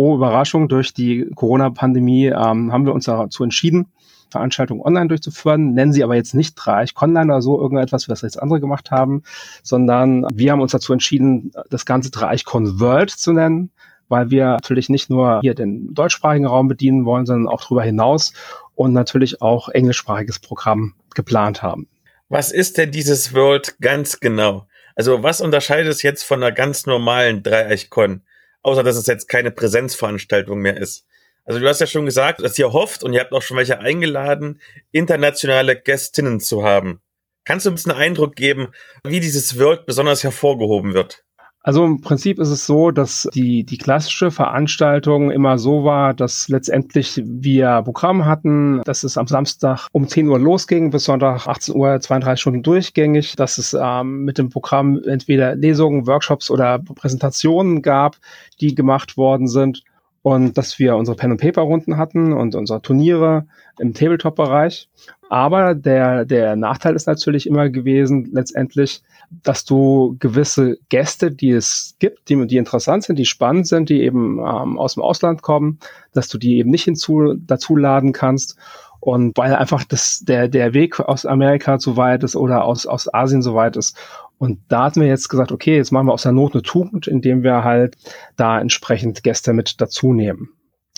[0.00, 3.88] oh Überraschung, durch die Corona-Pandemie ähm, haben wir uns dazu entschieden,
[4.30, 8.40] Veranstaltungen online durchzuführen, nennen sie aber jetzt nicht Reich Online oder so irgendetwas, was jetzt
[8.40, 9.22] andere gemacht haben,
[9.62, 13.72] sondern wir haben uns dazu entschieden, das ganze Reich Convert zu nennen,
[14.08, 18.32] weil wir natürlich nicht nur hier den deutschsprachigen Raum bedienen wollen, sondern auch darüber hinaus
[18.74, 21.88] und natürlich auch englischsprachiges Programm geplant haben.
[22.30, 24.66] Was ist denn dieses World ganz genau?
[24.96, 28.22] Also was unterscheidet es jetzt von einer ganz normalen Dreieichkon?
[28.62, 31.06] Außer dass es jetzt keine Präsenzveranstaltung mehr ist.
[31.44, 33.80] Also du hast ja schon gesagt, dass ihr hofft und ihr habt auch schon welche
[33.80, 34.60] eingeladen,
[34.92, 37.00] internationale Gästinnen zu haben.
[37.44, 38.68] Kannst du uns einen Eindruck geben,
[39.02, 41.24] wie dieses World besonders hervorgehoben wird?
[41.62, 46.48] Also im Prinzip ist es so, dass die, die klassische Veranstaltung immer so war, dass
[46.48, 51.74] letztendlich wir Programm hatten, dass es am Samstag um 10 Uhr losging, bis Sonntag 18
[51.74, 57.82] Uhr 32 Stunden durchgängig, dass es ähm, mit dem Programm entweder Lesungen, Workshops oder Präsentationen
[57.82, 58.16] gab,
[58.62, 59.82] die gemacht worden sind
[60.22, 63.46] und dass wir unsere Pen- und Paper-Runden hatten und unsere Turniere
[63.78, 64.88] im Tabletop-Bereich.
[65.30, 69.02] Aber der, der Nachteil ist natürlich immer gewesen, letztendlich,
[69.42, 74.02] dass du gewisse Gäste, die es gibt, die, die interessant sind, die spannend sind, die
[74.02, 75.78] eben ähm, aus dem Ausland kommen,
[76.12, 78.56] dass du die eben nicht hinzu, dazu laden kannst.
[78.98, 83.12] Und weil einfach das, der, der Weg aus Amerika so weit ist oder aus, aus
[83.12, 83.96] Asien so weit ist.
[84.40, 87.06] Und da hatten wir jetzt gesagt, okay, jetzt machen wir aus der Not eine Tugend,
[87.06, 87.98] indem wir halt
[88.36, 90.48] da entsprechend Gäste mit dazu nehmen.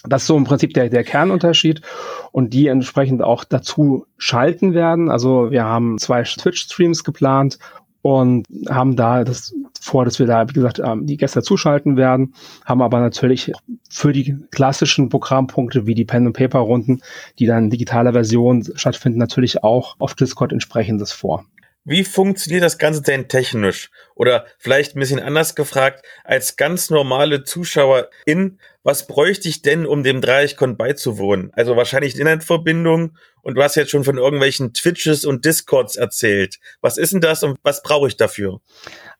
[0.05, 1.83] Das ist so im Prinzip der, der Kernunterschied
[2.31, 5.11] und die entsprechend auch dazu schalten werden.
[5.11, 7.59] Also wir haben zwei Twitch-Streams geplant
[8.01, 12.35] und haben da das vor, dass wir da, wie gesagt, ähm, die Gäste zuschalten werden,
[12.65, 13.53] haben aber natürlich
[13.91, 17.03] für die klassischen Programmpunkte wie die Pen- und Paper-Runden,
[17.41, 21.45] die dann in digitaler Version stattfinden, natürlich auch auf Discord entsprechendes vor.
[21.85, 23.91] Wie funktioniert das Ganze denn technisch?
[24.15, 30.05] Oder vielleicht ein bisschen anders gefragt, als ganz normale Zuschauerin, was bräuchte ich denn, um
[30.05, 31.51] dem Dreieichkon beizuwohnen?
[31.55, 36.61] Also wahrscheinlich Internetverbindung und du hast jetzt schon von irgendwelchen Twitches und Discords erzählt.
[36.83, 38.61] Was ist denn das und was brauche ich dafür?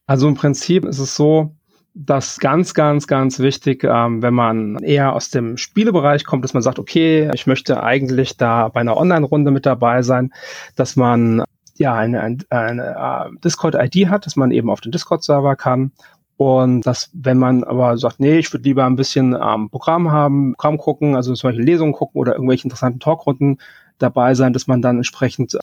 [0.07, 1.57] Also im Prinzip ist es so,
[1.95, 6.63] dass ganz, ganz, ganz wichtig, ähm, wenn man eher aus dem Spielebereich kommt, dass man
[6.63, 10.33] sagt, okay, ich möchte eigentlich da bei einer Online-Runde mit dabei sein,
[10.77, 11.43] dass man
[11.79, 15.93] ja eine, eine, eine uh, Discord-ID hat, dass man eben auf den Discord-Server kann.
[16.37, 20.55] Und dass, wenn man aber sagt, nee, ich würde lieber ein bisschen ähm, Programm haben,
[20.55, 23.59] Programm gucken, also zum Beispiel Lesungen gucken oder irgendwelche interessanten Talkrunden
[23.99, 25.57] dabei sein, dass man dann entsprechend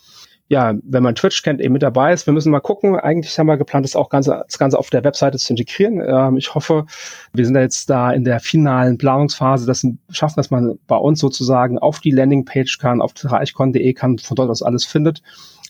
[0.49, 2.25] ja, wenn man Twitch kennt, eben mit dabei ist.
[2.25, 2.95] Wir müssen mal gucken.
[2.95, 6.01] Eigentlich haben wir geplant, das auch ganze, das Ganze auf der Webseite zu integrieren.
[6.03, 6.87] Ähm, ich hoffe,
[7.33, 11.77] wir sind jetzt da in der finalen Planungsphase, dass schaffen, dass man bei uns sozusagen
[11.77, 15.21] auf die Landingpage kann, auf reichcon.de kann, von dort aus alles findet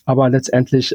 [0.04, 0.94] aber letztendlich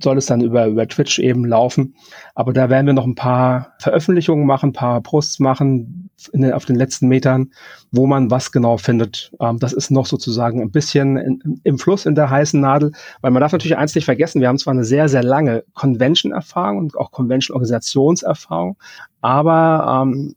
[0.00, 1.94] soll es dann über, über Twitch eben laufen.
[2.34, 6.64] Aber da werden wir noch ein paar Veröffentlichungen machen, ein paar Posts machen den, auf
[6.64, 7.52] den letzten Metern,
[7.90, 9.32] wo man was genau findet.
[9.40, 13.30] Ähm, das ist noch sozusagen ein bisschen in, im Fluss in der heißen Nadel, weil
[13.30, 16.96] man darf natürlich eins nicht vergessen, wir haben zwar eine sehr, sehr lange Convention-Erfahrung und
[16.96, 18.76] auch Convention-Organisationserfahrung,
[19.20, 20.34] aber ähm,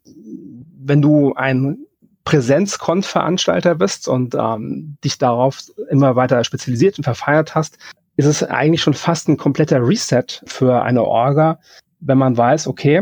[0.80, 1.80] wenn du ein
[2.25, 7.78] Präsenz-Con-Veranstalter bist und ähm, dich darauf immer weiter spezialisiert und verfeiert hast,
[8.17, 11.60] ist es eigentlich schon fast ein kompletter Reset für eine Orga,
[11.99, 12.97] wenn man weiß, okay,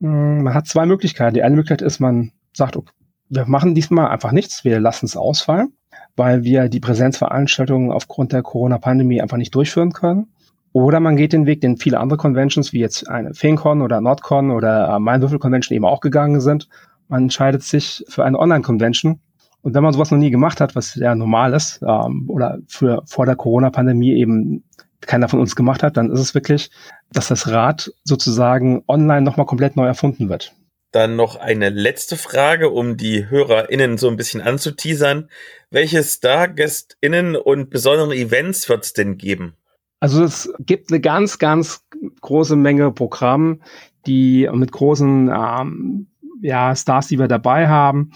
[0.00, 1.34] hm, man hat zwei Möglichkeiten.
[1.34, 2.92] Die eine Möglichkeit ist, man sagt, okay,
[3.28, 5.72] wir machen diesmal einfach nichts, wir lassen es ausfallen,
[6.14, 10.28] weil wir die Präsenzveranstaltungen aufgrund der Corona-Pandemie einfach nicht durchführen können.
[10.72, 14.50] Oder man geht den Weg, den viele andere Conventions, wie jetzt eine FeenCon oder NordCon
[14.50, 16.68] oder äh, Mindwürfel Convention eben auch gegangen sind.
[17.08, 19.20] Man entscheidet sich für eine Online-Convention
[19.66, 23.02] und wenn man sowas noch nie gemacht hat, was ja normal ist, ähm, oder für
[23.04, 24.62] vor der Corona-Pandemie eben
[25.00, 26.70] keiner von uns gemacht hat, dann ist es wirklich,
[27.10, 30.54] dass das Rad sozusagen online nochmal komplett neu erfunden wird.
[30.92, 35.30] Dann noch eine letzte Frage, um die HörerInnen so ein bisschen anzuteasern.
[35.68, 39.54] Welche Star-GästInnen und besondere Events wird es denn geben?
[39.98, 41.84] Also es gibt eine ganz, ganz
[42.20, 43.58] große Menge Programme,
[44.06, 46.06] die mit großen ähm,
[46.40, 48.12] ja, Stars, die wir dabei haben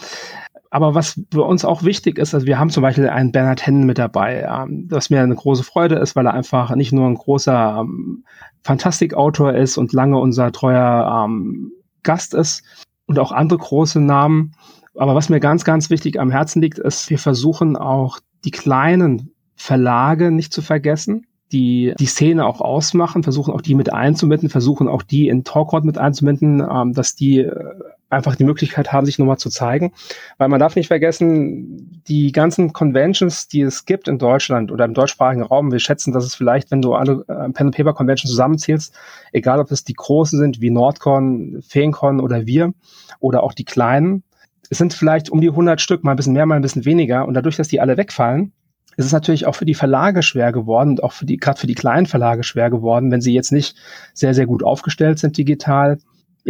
[0.71, 3.87] aber was für uns auch wichtig ist, also wir haben zum Beispiel einen Bernhard Hennen
[3.87, 7.17] mit dabei, ähm, was mir eine große Freude ist, weil er einfach nicht nur ein
[7.17, 8.25] großer ähm,
[8.63, 11.73] Fantastikautor ist und lange unser treuer ähm,
[12.05, 12.63] Gast ist
[13.07, 14.53] und auch andere große Namen.
[14.95, 19.33] Aber was mir ganz, ganz wichtig am Herzen liegt, ist, wir versuchen auch die kleinen
[19.57, 24.87] Verlage nicht zu vergessen, die die Szene auch ausmachen, versuchen auch die mit einzubinden, versuchen
[24.87, 27.75] auch die in Talkround mit einzubinden, ähm, dass die äh,
[28.11, 29.93] einfach die Möglichkeit haben, sich nochmal zu zeigen.
[30.37, 34.95] Weil man darf nicht vergessen, die ganzen Conventions, die es gibt in Deutschland oder im
[34.95, 38.95] deutschsprachigen Raum, wir schätzen, dass es vielleicht, wenn du alle äh, Pen Paper Conventions zusammenzählst,
[39.33, 42.75] egal ob es die großen sind wie Nordcon, Feencon oder wir
[43.21, 44.25] oder auch die kleinen,
[44.69, 47.27] es sind vielleicht um die 100 Stück, mal ein bisschen mehr, mal ein bisschen weniger.
[47.27, 48.53] Und dadurch, dass die alle wegfallen,
[48.97, 51.67] ist es natürlich auch für die Verlage schwer geworden und auch für die, gerade für
[51.67, 53.77] die kleinen Verlage schwer geworden, wenn sie jetzt nicht
[54.15, 55.99] sehr, sehr gut aufgestellt sind digital,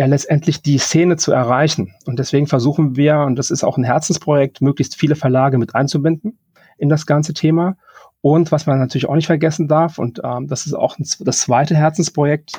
[0.01, 1.95] ja letztendlich die Szene zu erreichen.
[2.07, 6.39] Und deswegen versuchen wir, und das ist auch ein Herzensprojekt, möglichst viele Verlage mit einzubinden
[6.79, 7.77] in das ganze Thema.
[8.23, 11.41] Und was man natürlich auch nicht vergessen darf, und ähm, das ist auch ein, das
[11.41, 12.53] zweite Herzensprojekt,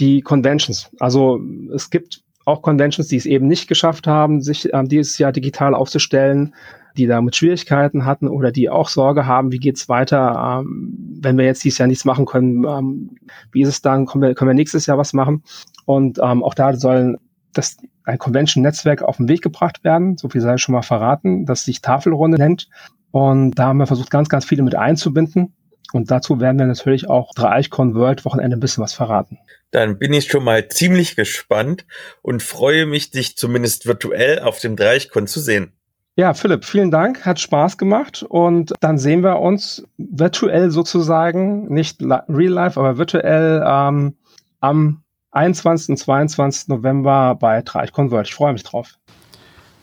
[0.00, 0.90] die Conventions.
[0.98, 1.38] Also
[1.74, 5.74] es gibt auch Conventions, die es eben nicht geschafft haben, sich ähm, dieses Jahr digital
[5.74, 6.54] aufzustellen,
[6.96, 11.44] die damit Schwierigkeiten hatten oder die auch Sorge haben, wie geht's weiter, ähm, wenn wir
[11.44, 13.16] jetzt dieses Jahr nichts machen können, ähm,
[13.52, 15.42] wie ist es dann, können wir, können wir nächstes Jahr was machen?
[15.84, 17.18] Und ähm, auch da sollen
[17.52, 21.64] das ein Convention-Netzwerk auf den Weg gebracht werden, so viel sei schon mal verraten, das
[21.64, 22.68] sich Tafelrunde nennt.
[23.10, 25.54] Und da haben wir versucht, ganz, ganz viele mit einzubinden.
[25.92, 29.38] Und dazu werden wir natürlich auch Dreieichkon World Wochenende ein bisschen was verraten.
[29.70, 31.86] Dann bin ich schon mal ziemlich gespannt
[32.22, 35.77] und freue mich, dich zumindest virtuell auf dem Dreieichkon zu sehen.
[36.18, 42.02] Ja, Philipp, vielen Dank, hat Spaß gemacht und dann sehen wir uns virtuell sozusagen, nicht
[42.02, 44.16] real life, aber virtuell ähm,
[44.58, 45.90] am 21.
[45.90, 46.70] und 22.
[46.70, 48.26] November bei Dreieichkon World.
[48.26, 48.98] Ich freue mich drauf.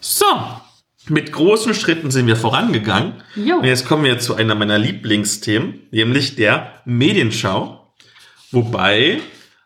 [0.02, 0.26] So,
[1.08, 3.13] mit großen Schritten sind wir vorangegangen.
[3.38, 3.60] Jo.
[3.60, 7.93] Und jetzt kommen wir zu einer meiner Lieblingsthemen, nämlich der Medienschau.
[8.52, 9.21] Wobei,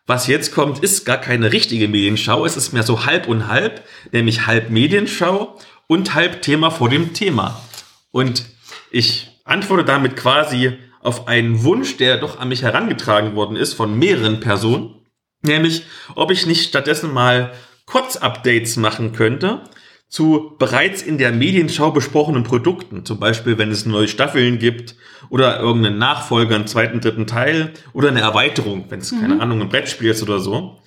[0.06, 2.44] was jetzt kommt, ist gar keine richtige Medienschau.
[2.46, 5.58] Es ist mehr so halb und halb, nämlich halb Medienschau
[5.90, 7.60] und halb Thema vor dem Thema.
[8.12, 8.44] Und
[8.92, 13.98] ich antworte damit quasi auf einen Wunsch, der doch an mich herangetragen worden ist von
[13.98, 14.94] mehreren Personen.
[15.42, 15.82] Nämlich,
[16.14, 17.52] ob ich nicht stattdessen mal
[17.86, 19.62] Kurzupdates machen könnte
[20.08, 23.04] zu bereits in der Medienschau besprochenen Produkten.
[23.04, 24.94] Zum Beispiel, wenn es neue Staffeln gibt
[25.28, 29.22] oder irgendeinen Nachfolger, einen zweiten, dritten Teil oder eine Erweiterung, wenn es, mhm.
[29.22, 30.79] keine Ahnung, ein Brettspiel ist oder so.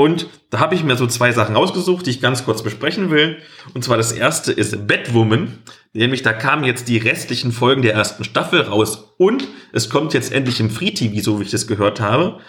[0.00, 3.36] Und da habe ich mir so zwei Sachen rausgesucht, die ich ganz kurz besprechen will.
[3.74, 5.58] Und zwar das erste ist Batwoman.
[5.92, 9.12] Nämlich da kamen jetzt die restlichen Folgen der ersten Staffel raus.
[9.18, 12.40] Und es kommt jetzt endlich im Free TV, so wie ich das gehört habe.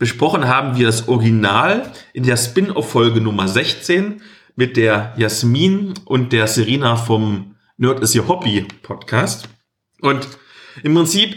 [0.00, 4.20] Besprochen haben wir das Original in der Spin-off-Folge Nummer 16
[4.56, 9.48] mit der Jasmin und der Serena vom Nerd is Your Hobby Podcast.
[10.00, 10.26] Und
[10.82, 11.36] im Prinzip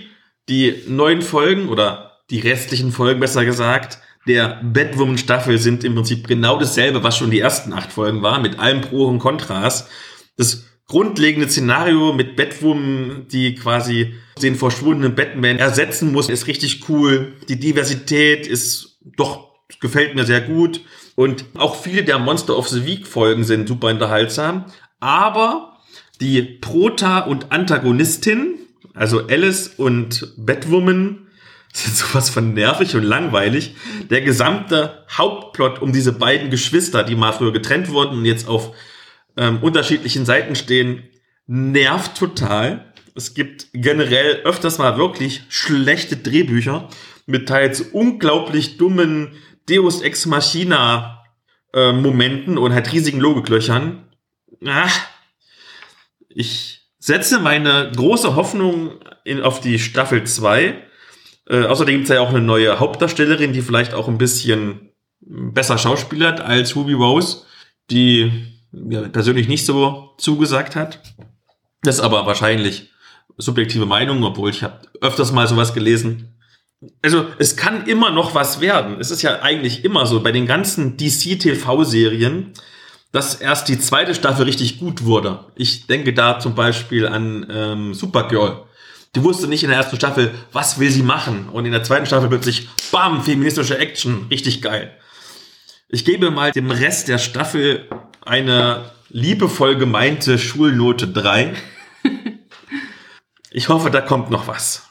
[0.49, 6.27] die neuen Folgen oder die restlichen Folgen besser gesagt der Batwoman Staffel sind im Prinzip
[6.27, 9.89] genau dasselbe, was schon die ersten acht Folgen war, mit allen Pro und Kontras.
[10.37, 17.33] Das grundlegende Szenario mit Batwoman, die quasi den verschwundenen Batman ersetzen muss, ist richtig cool.
[17.49, 19.49] Die Diversität ist doch,
[19.81, 20.81] gefällt mir sehr gut.
[21.15, 24.65] Und auch viele der Monster of the Week Folgen sind super unterhaltsam.
[24.99, 25.79] Aber
[26.21, 28.55] die Prota und Antagonistin,
[28.93, 31.28] also Alice und Batwoman,
[31.73, 33.75] sind sowas von nervig und langweilig.
[34.09, 38.75] Der gesamte Hauptplot um diese beiden Geschwister, die mal früher getrennt wurden und jetzt auf
[39.37, 41.03] ähm, unterschiedlichen Seiten stehen,
[41.47, 42.93] nervt total.
[43.15, 46.89] Es gibt generell öfters mal wirklich schlechte Drehbücher
[47.25, 49.33] mit teils unglaublich dummen
[49.69, 51.23] Deus Ex Machina
[51.73, 54.07] äh, Momenten und halt riesigen Logiklöchern.
[54.65, 54.99] Ach,
[56.29, 60.88] ich setze meine große Hoffnung in, auf die Staffel 2.
[61.49, 65.77] Äh, außerdem gibt es ja auch eine neue Hauptdarstellerin, die vielleicht auch ein bisschen besser
[65.77, 67.43] schauspielert als Ruby Rose,
[67.91, 68.31] die
[68.71, 71.01] mir persönlich nicht so zugesagt hat.
[71.81, 72.91] Das ist aber wahrscheinlich
[73.37, 76.39] subjektive Meinung, obwohl ich habe öfters mal sowas gelesen
[77.01, 78.97] also es kann immer noch was werden.
[78.99, 82.53] Es ist ja eigentlich immer so bei den ganzen DC-TV-Serien,
[83.11, 85.45] dass erst die zweite Staffel richtig gut wurde.
[85.55, 88.63] Ich denke da zum Beispiel an ähm, Supergirl.
[89.15, 91.49] Die wusste nicht in der ersten Staffel, was will sie machen.
[91.49, 94.95] Und in der zweiten Staffel plötzlich, bam, feministische Action, richtig geil.
[95.87, 97.89] Ich gebe mal dem Rest der Staffel
[98.23, 101.53] eine liebevoll gemeinte Schulnote 3.
[103.51, 104.87] Ich hoffe, da kommt noch was.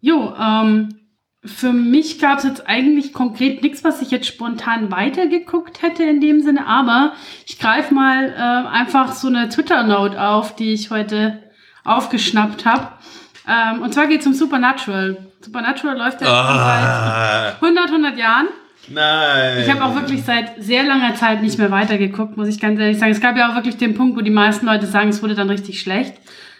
[0.00, 0.96] Jo, ähm,
[1.44, 6.20] für mich gab es jetzt eigentlich konkret nichts, was ich jetzt spontan weitergeguckt hätte in
[6.20, 7.12] dem Sinne, aber
[7.46, 11.42] ich greife mal äh, einfach so eine Twitter-Note auf, die ich heute
[11.86, 12.88] aufgeschnappt habe.
[13.48, 15.16] Ähm, und zwar geht es um Supernatural.
[15.40, 17.54] Supernatural läuft ja ah.
[17.60, 18.48] seit 100, 100 Jahren.
[18.88, 19.62] Nein.
[19.62, 22.98] Ich habe auch wirklich seit sehr langer Zeit nicht mehr weitergeguckt, muss ich ganz ehrlich
[22.98, 23.12] sagen.
[23.12, 25.50] Es gab ja auch wirklich den Punkt, wo die meisten Leute sagen, es wurde dann
[25.50, 26.14] richtig schlecht.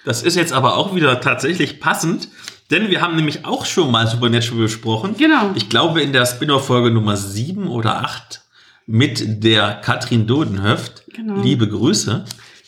[0.04, 2.28] Das ist jetzt aber auch wieder tatsächlich passend,
[2.70, 5.14] denn wir haben nämlich auch schon mal Supernatural besprochen.
[5.16, 5.50] Genau.
[5.54, 8.42] Ich glaube in der Spin-off-Folge Nummer 7 oder 8
[8.86, 11.04] mit der Katrin Dodenhöft.
[11.12, 11.40] Genau.
[11.42, 12.24] Liebe Grüße.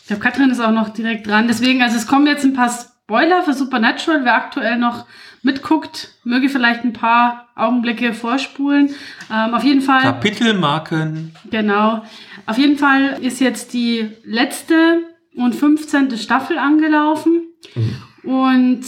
[0.08, 1.48] Ich glaube, Katrin ist auch noch direkt dran.
[1.48, 4.24] Deswegen, also es kommen jetzt ein paar Spoiler für Supernatural.
[4.24, 5.04] Wer aktuell noch
[5.42, 8.88] mitguckt, möge vielleicht ein paar Augenblicke vorspulen.
[9.30, 10.00] Ähm, auf jeden Fall.
[10.00, 11.34] Kapitelmarken.
[11.50, 12.02] Genau.
[12.46, 15.02] Auf jeden Fall ist jetzt die letzte
[15.36, 16.16] und 15.
[16.16, 17.42] Staffel angelaufen.
[18.22, 18.80] Und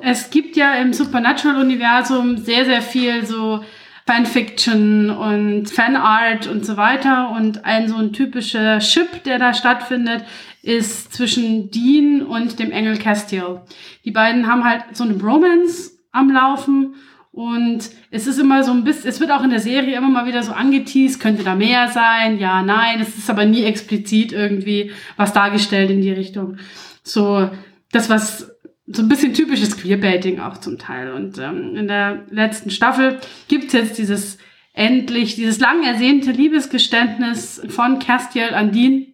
[0.00, 3.64] es gibt ja im Supernatural-Universum sehr, sehr viel so
[4.06, 7.30] Fanfiction und Fanart und so weiter.
[7.30, 10.24] Und ein so ein typischer Ship, der da stattfindet,
[10.62, 13.60] ist zwischen Dean und dem Engel Castiel.
[14.04, 16.94] Die beiden haben halt so eine Bromance am Laufen
[17.34, 20.26] und es ist immer so ein bisschen, es wird auch in der Serie immer mal
[20.26, 24.92] wieder so angeteased, könnte da mehr sein, ja, nein, es ist aber nie explizit irgendwie
[25.16, 26.58] was dargestellt in die Richtung.
[27.02, 27.50] So,
[27.90, 28.53] das, was
[28.86, 31.12] so ein bisschen typisches Queerbaiting auch zum Teil.
[31.12, 34.38] Und ähm, in der letzten Staffel gibt's jetzt dieses
[34.72, 39.06] endlich, dieses lang ersehnte Liebesgeständnis von Castiel an Dean.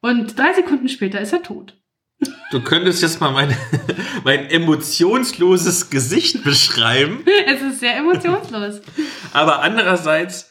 [0.00, 1.78] Und drei Sekunden später ist er tot.
[2.50, 3.56] Du könntest jetzt mal meine,
[4.24, 7.24] mein emotionsloses Gesicht beschreiben.
[7.46, 8.80] Es ist sehr emotionslos.
[9.32, 10.50] Aber andererseits,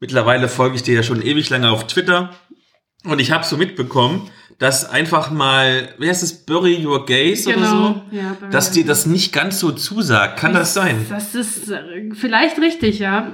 [0.00, 2.34] mittlerweile folge ich dir ja schon ewig lange auf Twitter
[3.04, 7.66] und ich habe so mitbekommen, dass einfach mal, wie heißt es, Bury Your Gaze oder
[7.66, 8.02] so, Genau.
[8.10, 10.38] Ja, dass dir das nicht ganz so zusagt.
[10.38, 11.04] Kann das sein?
[11.08, 13.32] Das ist äh, vielleicht richtig, ja.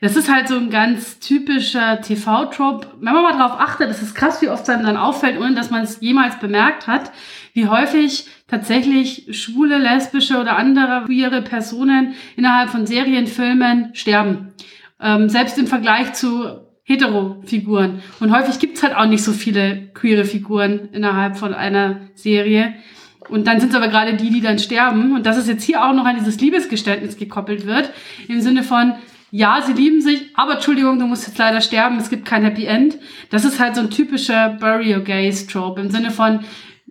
[0.00, 2.88] Das ist halt so ein ganz typischer TV-Trope.
[3.00, 5.70] Wenn man mal drauf achtet, das ist krass, wie oft einem dann auffällt, ohne dass
[5.70, 7.12] man es jemals bemerkt hat,
[7.54, 14.52] wie häufig tatsächlich schwule, lesbische oder andere queere Personen innerhalb von Serienfilmen sterben.
[15.00, 18.02] Ähm, selbst im Vergleich zu Hetero-Figuren.
[18.20, 22.74] Und häufig gibt's halt auch nicht so viele queere Figuren innerhalb von einer Serie.
[23.28, 25.14] Und dann sind es aber gerade die, die dann sterben.
[25.14, 27.92] Und dass es jetzt hier auch noch an dieses Liebesgeständnis gekoppelt wird,
[28.28, 28.94] im Sinne von,
[29.30, 32.66] ja, sie lieben sich, aber Entschuldigung, du musst jetzt leider sterben, es gibt kein Happy
[32.66, 32.98] End.
[33.30, 36.40] Das ist halt so ein typischer Bury Your Gays Trope im Sinne von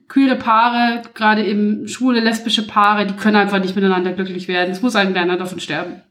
[0.08, 4.72] queere Paare, gerade eben schwule, lesbische Paare, die können einfach nicht miteinander glücklich werden.
[4.72, 6.02] Es muss irgendeiner davon sterben.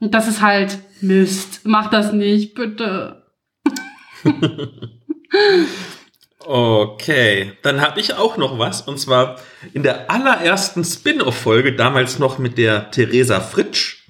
[0.00, 1.60] Und das ist halt Mist.
[1.64, 3.24] Mach das nicht, bitte.
[6.50, 8.80] Okay, dann habe ich auch noch was.
[8.80, 9.38] Und zwar
[9.74, 14.06] in der allerersten Spin-off-Folge, damals noch mit der Theresa Fritsch,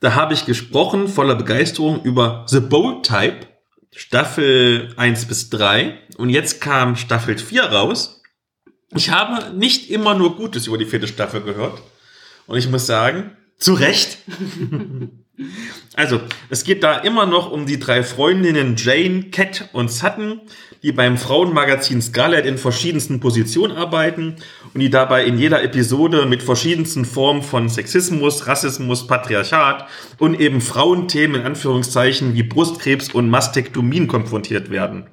[0.00, 3.46] da habe ich gesprochen voller Begeisterung über The Bold Type,
[3.94, 5.98] Staffel 1 bis 3.
[6.16, 8.22] Und jetzt kam Staffel 4 raus.
[8.94, 11.82] Ich habe nicht immer nur Gutes über die vierte Staffel gehört.
[12.46, 14.16] Und ich muss sagen, zu Recht.
[15.94, 20.40] Also, es geht da immer noch um die drei Freundinnen Jane, Cat und Sutton,
[20.82, 24.36] die beim Frauenmagazin Scarlet in verschiedensten Positionen arbeiten
[24.72, 29.86] und die dabei in jeder Episode mit verschiedensten Formen von Sexismus, Rassismus, Patriarchat
[30.18, 35.08] und eben Frauenthemen in Anführungszeichen wie Brustkrebs und Mastektomien konfrontiert werden.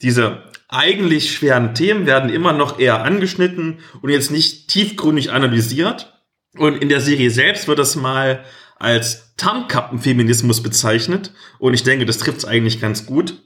[0.00, 6.14] Diese eigentlich schweren Themen werden immer noch eher angeschnitten und jetzt nicht tiefgründig analysiert.
[6.56, 8.44] Und in der Serie selbst wird das mal
[8.78, 11.32] als Tarnkappenfeminismus bezeichnet.
[11.58, 13.42] Und ich denke, das trifft es eigentlich ganz gut.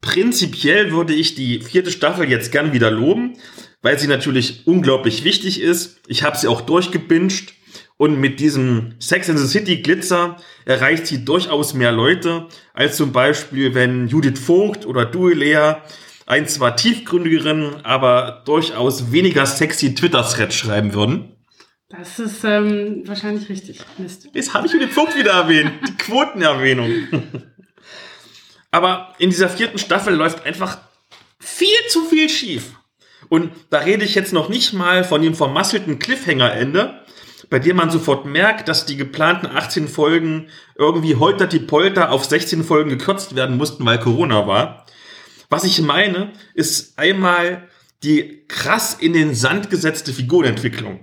[0.00, 3.36] Prinzipiell würde ich die vierte Staffel jetzt gern wieder loben,
[3.82, 6.00] weil sie natürlich unglaublich wichtig ist.
[6.06, 7.54] Ich habe sie auch durchgebinged.
[7.98, 13.12] Und mit diesem Sex in the City Glitzer erreicht sie durchaus mehr Leute, als zum
[13.12, 15.82] Beispiel, wenn Judith Vogt oder Duelea
[16.24, 21.36] einen zwar tiefgründigeren, aber durchaus weniger sexy Twitter-Thread schreiben würden.
[21.90, 23.80] Das ist ähm, wahrscheinlich richtig.
[23.98, 24.28] Mist.
[24.32, 25.72] Jetzt habe ich Judith Vogt wieder erwähnt.
[25.88, 26.90] Die Quotenerwähnung.
[28.70, 30.78] Aber in dieser vierten Staffel läuft einfach
[31.40, 32.76] viel zu viel schief.
[33.28, 37.00] Und da rede ich jetzt noch nicht mal von dem vermasselten Cliffhanger-Ende,
[37.48, 42.24] bei dem man sofort merkt, dass die geplanten 18 Folgen irgendwie holter die Polter auf
[42.24, 44.86] 16 Folgen gekürzt werden mussten, weil Corona war.
[45.48, 47.68] Was ich meine, ist einmal
[48.04, 51.00] die krass in den Sand gesetzte Figurenentwicklung.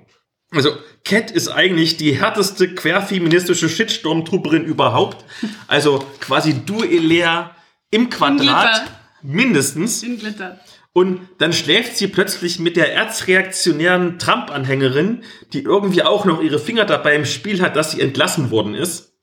[0.58, 5.24] Also, Cat ist eigentlich die härteste querfeministische Shitstorm-Trooperin überhaupt.
[5.68, 7.56] Also quasi duellär
[7.92, 8.38] im Quadrat.
[8.40, 8.86] Glitter.
[9.22, 10.04] Mindestens.
[10.04, 10.60] In Glitter.
[10.94, 15.24] Und dann schläft sie plötzlich mit der erzreaktionären Trump-Anhängerin,
[15.54, 19.14] die irgendwie auch noch ihre Finger dabei im Spiel hat, dass sie entlassen worden ist.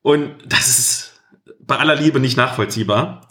[0.00, 1.20] Und das ist
[1.60, 3.28] bei aller Liebe nicht nachvollziehbar.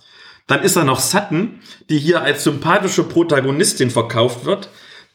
[0.47, 4.69] Dann ist da noch Sutton, die hier als sympathische Protagonistin verkauft wird,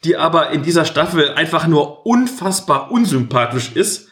[0.05, 4.09] die aber in dieser Staffel einfach nur unfassbar unsympathisch ist,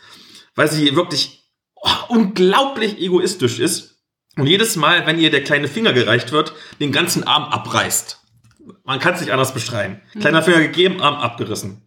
[0.55, 4.03] weil sie wirklich oh, unglaublich egoistisch ist
[4.37, 8.21] und jedes Mal, wenn ihr der kleine Finger gereicht wird, den ganzen Arm abreißt.
[8.85, 10.01] Man kann es nicht anders beschreiben.
[10.21, 11.83] Kleiner Finger gegeben, Arm abgerissen.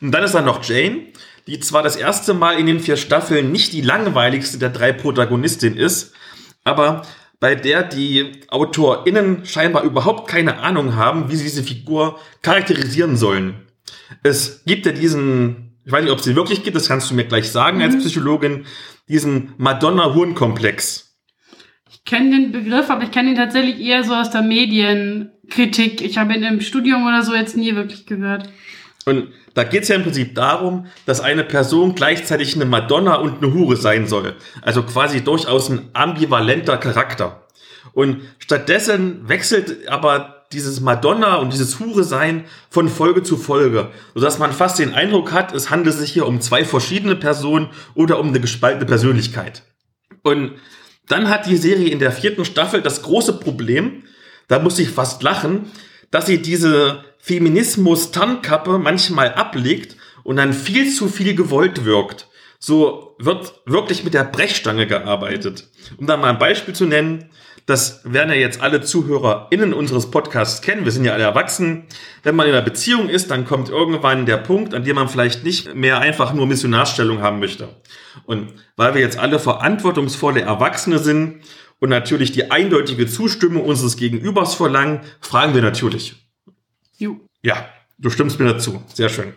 [0.00, 1.08] Und dann ist da noch Jane,
[1.46, 5.76] die zwar das erste Mal in den vier Staffeln nicht die langweiligste der drei Protagonistin
[5.76, 6.12] ist,
[6.64, 7.02] aber
[7.40, 13.54] bei der die AutorInnen scheinbar überhaupt keine Ahnung haben, wie sie diese Figur charakterisieren sollen.
[14.22, 17.14] Es gibt ja diesen, ich weiß nicht, ob es sie wirklich gibt, das kannst du
[17.14, 17.84] mir gleich sagen mhm.
[17.84, 18.66] als Psychologin,
[19.08, 21.16] diesen Madonna-Huren-Komplex.
[21.90, 26.02] Ich kenne den Begriff, aber ich kenne ihn tatsächlich eher so aus der Medienkritik.
[26.02, 28.48] Ich habe ihn im Studium oder so jetzt nie wirklich gehört.
[29.06, 33.42] Und da geht es ja im Prinzip darum, dass eine Person gleichzeitig eine Madonna und
[33.42, 34.34] eine Hure sein soll.
[34.62, 37.42] Also quasi durchaus ein ambivalenter Charakter.
[37.92, 44.52] Und stattdessen wechselt aber dieses Madonna und dieses Hure-Sein von Folge zu Folge, sodass man
[44.52, 48.40] fast den Eindruck hat, es handelt sich hier um zwei verschiedene Personen oder um eine
[48.40, 49.62] gespaltene Persönlichkeit.
[50.22, 50.52] Und
[51.08, 54.04] dann hat die Serie in der vierten Staffel das große Problem,
[54.48, 55.70] da muss ich fast lachen,
[56.10, 62.28] dass sie diese Feminismus-Tarnkappe manchmal ablegt und dann viel zu viel gewollt wirkt.
[62.58, 65.68] So wird wirklich mit der Brechstange gearbeitet.
[65.96, 67.30] Um da mal ein Beispiel zu nennen,
[67.66, 70.84] das werden ja jetzt alle ZuhörerInnen unseres Podcasts kennen.
[70.84, 71.84] Wir sind ja alle erwachsen.
[72.22, 75.44] Wenn man in einer Beziehung ist, dann kommt irgendwann der Punkt, an dem man vielleicht
[75.44, 77.68] nicht mehr einfach nur Missionarstellung haben möchte.
[78.24, 81.42] Und weil wir jetzt alle verantwortungsvolle Erwachsene sind
[81.80, 86.14] und natürlich die eindeutige Zustimmung unseres Gegenübers verlangen, fragen wir natürlich,
[87.00, 87.18] Jo.
[87.42, 87.66] Ja,
[87.98, 88.82] du stimmst mir dazu.
[88.92, 89.32] Sehr schön.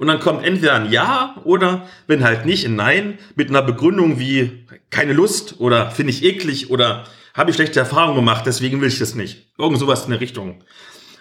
[0.00, 4.18] Und dann kommt entweder ein Ja oder, wenn halt nicht, ein Nein mit einer Begründung
[4.18, 7.04] wie keine Lust oder finde ich eklig oder
[7.34, 9.52] habe ich schlechte Erfahrungen gemacht, deswegen will ich das nicht.
[9.56, 10.64] Irgend sowas in der Richtung.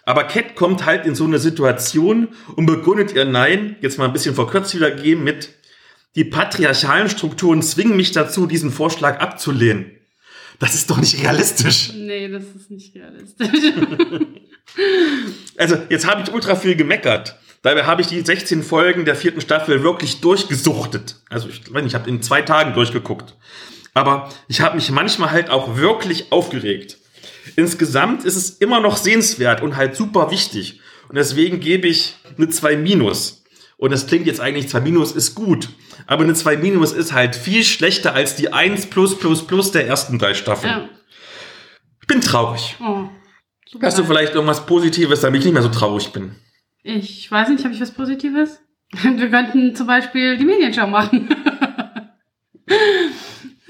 [0.04, 4.14] Aber Cat kommt halt in so eine Situation und begründet ihr Nein, jetzt mal ein
[4.14, 5.54] bisschen verkürzt wiedergeben, mit
[6.16, 9.92] die patriarchalen Strukturen zwingen mich dazu, diesen Vorschlag abzulehnen.
[10.62, 11.92] Das ist doch nicht realistisch.
[11.94, 13.50] Nee, das ist nicht realistisch.
[15.58, 17.36] Also, jetzt habe ich ultra viel gemeckert.
[17.62, 21.18] Dabei habe ich die 16 Folgen der vierten Staffel wirklich durchgesuchtet.
[21.30, 23.36] Also, ich, ich habe in zwei Tagen durchgeguckt.
[23.94, 26.98] Aber ich habe mich manchmal halt auch wirklich aufgeregt.
[27.58, 30.80] Insgesamt ist es immer noch sehenswert und halt super wichtig.
[31.10, 33.44] Und deswegen gebe ich eine 2 Minus.
[33.76, 35.68] Und das klingt jetzt eigentlich, 2 Minus ist gut.
[36.08, 39.88] Aber eine 2 Minus ist halt viel schlechter als die 1 plus plus plus der
[39.88, 40.72] ersten drei Staffeln.
[40.72, 40.90] Ja.
[42.02, 42.76] Ich bin traurig.
[42.82, 43.10] Oh.
[43.82, 46.36] Hast du vielleicht irgendwas Positives, damit ich nicht mehr so traurig bin?
[46.84, 48.60] Ich weiß nicht, habe ich was Positives?
[48.92, 51.30] Wir könnten zum Beispiel die Medienschau machen.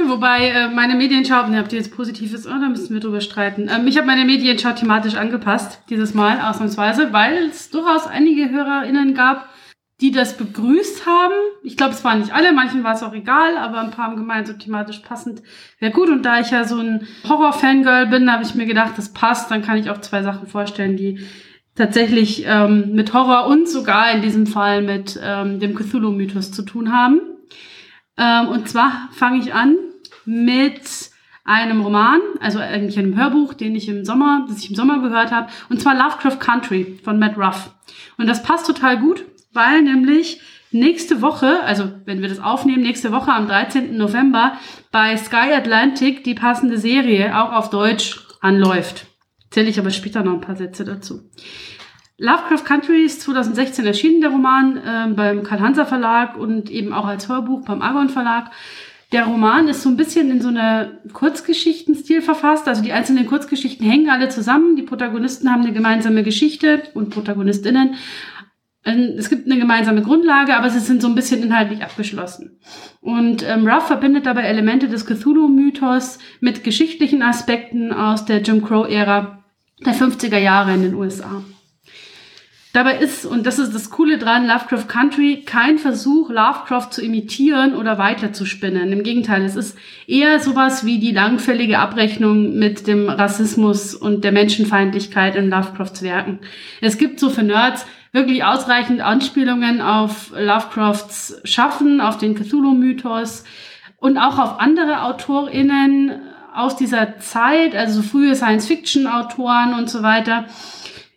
[0.07, 3.21] Wobei äh, meine Medienschau, ne, ob die jetzt positiv ist, oh, da müssen wir drüber
[3.21, 3.69] streiten.
[3.73, 9.13] Ähm, ich habe meine Medienschau thematisch angepasst, dieses Mal ausnahmsweise, weil es durchaus einige HörerInnen
[9.13, 9.47] gab,
[10.01, 11.33] die das begrüßt haben.
[11.63, 14.15] Ich glaube, es waren nicht alle, manchen war es auch egal, aber ein paar haben
[14.15, 15.43] gemeint, so thematisch passend
[15.79, 16.09] wäre gut.
[16.09, 19.51] Und da ich ja so ein Horror-Fangirl bin, habe ich mir gedacht, das passt.
[19.51, 21.19] Dann kann ich auch zwei Sachen vorstellen, die
[21.75, 26.91] tatsächlich ähm, mit Horror und sogar in diesem Fall mit ähm, dem Cthulhu-Mythos zu tun
[26.91, 27.21] haben.
[28.17, 29.77] Ähm, und zwar fange ich an
[30.25, 31.11] mit
[31.43, 35.31] einem Roman, also eigentlich einem Hörbuch, den ich im Sommer, das ich im Sommer gehört
[35.31, 37.73] habe, und zwar Lovecraft Country von Matt Ruff.
[38.17, 40.41] Und das passt total gut, weil nämlich
[40.71, 43.97] nächste Woche, also wenn wir das aufnehmen, nächste Woche am 13.
[43.97, 44.53] November
[44.91, 49.07] bei Sky Atlantic die passende Serie auch auf Deutsch anläuft.
[49.49, 51.29] Zähle ich aber später noch ein paar Sätze dazu.
[52.17, 57.27] Lovecraft Country ist 2016 erschienen, der Roman, äh, beim Karl-Hanser Verlag und eben auch als
[57.27, 58.51] Hörbuch beim Argon Verlag.
[59.11, 62.67] Der Roman ist so ein bisschen in so einer Kurzgeschichtenstil verfasst.
[62.67, 64.77] Also die einzelnen Kurzgeschichten hängen alle zusammen.
[64.77, 67.95] Die Protagonisten haben eine gemeinsame Geschichte und Protagonistinnen
[68.83, 72.59] es gibt eine gemeinsame Grundlage, aber sie sind so ein bisschen inhaltlich abgeschlossen.
[72.99, 79.43] Und ähm, Ruff verbindet dabei Elemente des Cthulhu-Mythos mit geschichtlichen Aspekten aus der Jim Crow-Ära
[79.85, 81.43] der 50er Jahre in den USA.
[82.73, 87.75] Dabei ist, und das ist das Coole dran, Lovecraft Country kein Versuch, Lovecraft zu imitieren
[87.75, 88.93] oder weiterzuspinnen.
[88.93, 89.77] Im Gegenteil, es ist
[90.07, 96.39] eher sowas wie die langfällige Abrechnung mit dem Rassismus und der Menschenfeindlichkeit in Lovecrafts Werken.
[96.79, 103.43] Es gibt so für Nerds wirklich ausreichend Anspielungen auf Lovecrafts Schaffen, auf den Cthulhu-Mythos
[103.97, 106.21] und auch auf andere AutorInnen
[106.53, 110.45] aus dieser Zeit, also frühe Science-Fiction-Autoren und so weiter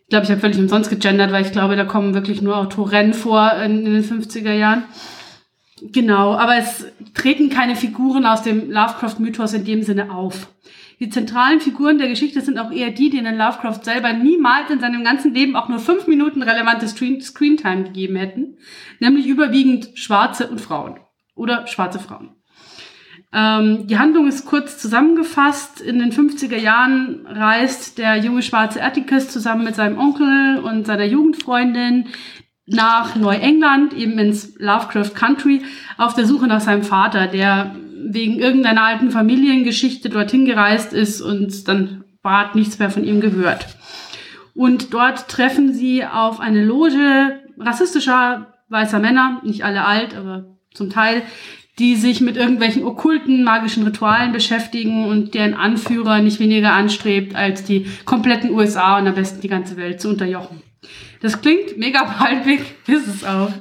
[0.05, 3.15] ich glaube, ich habe völlig umsonst gegendert, weil ich glaube, da kommen wirklich nur Autoren
[3.15, 4.83] vor in, in den 50er Jahren.
[5.81, 6.85] Genau, aber es
[7.15, 10.47] treten keine Figuren aus dem Lovecraft-Mythos in dem Sinne auf.
[10.99, 15.03] Die zentralen Figuren der Geschichte sind auch eher die, denen Lovecraft selber niemals in seinem
[15.03, 18.57] ganzen Leben auch nur fünf Minuten relevante Screentime gegeben hätten,
[18.99, 20.99] nämlich überwiegend Schwarze und Frauen
[21.35, 22.35] oder schwarze Frauen.
[23.33, 25.81] Ähm, die Handlung ist kurz zusammengefasst.
[25.81, 31.03] In den 50er Jahren reist der junge schwarze Atticus zusammen mit seinem Onkel und seiner
[31.03, 32.07] Jugendfreundin
[32.65, 35.61] nach Neuengland, eben ins Lovecraft Country,
[35.97, 37.75] auf der Suche nach seinem Vater, der
[38.05, 43.65] wegen irgendeiner alten Familiengeschichte dorthin gereist ist und dann hat nichts mehr von ihm gehört.
[44.53, 50.89] Und dort treffen sie auf eine Loge rassistischer weißer Männer, nicht alle alt, aber zum
[50.89, 51.21] Teil,
[51.77, 57.63] die sich mit irgendwelchen okkulten magischen Ritualen beschäftigen und deren Anführer nicht weniger anstrebt, als
[57.63, 60.61] die kompletten USA und am besten die ganze Welt zu unterjochen.
[61.25, 63.51] Das klingt mega palpig, ist es auch.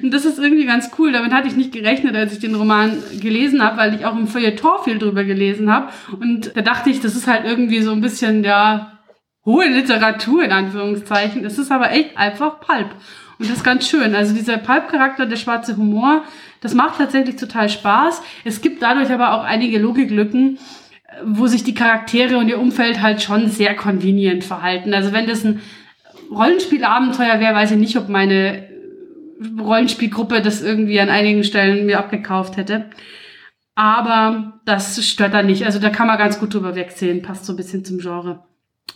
[0.00, 1.10] Und das ist irgendwie ganz cool.
[1.10, 4.28] Damit hatte ich nicht gerechnet, als ich den Roman gelesen habe, weil ich auch im
[4.28, 5.88] Feuilleton viel drüber gelesen habe.
[6.20, 9.00] Und da dachte ich, das ist halt irgendwie so ein bisschen, ja,
[9.44, 11.44] hohe Literatur in Anführungszeichen.
[11.44, 12.94] Es ist aber echt einfach Pulp.
[13.40, 14.14] Und das ist ganz schön.
[14.14, 16.22] Also dieser Pulp-Charakter, der schwarze Humor,
[16.60, 18.22] das macht tatsächlich total Spaß.
[18.44, 20.60] Es gibt dadurch aber auch einige Logiklücken,
[21.24, 24.94] wo sich die Charaktere und ihr Umfeld halt schon sehr convenient verhalten.
[24.94, 25.60] Also wenn das ein
[26.30, 28.68] Rollenspielabenteuer wäre, weiß ich nicht, ob meine
[29.58, 32.90] Rollenspielgruppe das irgendwie an einigen Stellen mir abgekauft hätte.
[33.74, 35.64] Aber das stört da nicht.
[35.64, 37.22] Also da kann man ganz gut drüber wegsehen.
[37.22, 38.44] Passt so ein bisschen zum Genre.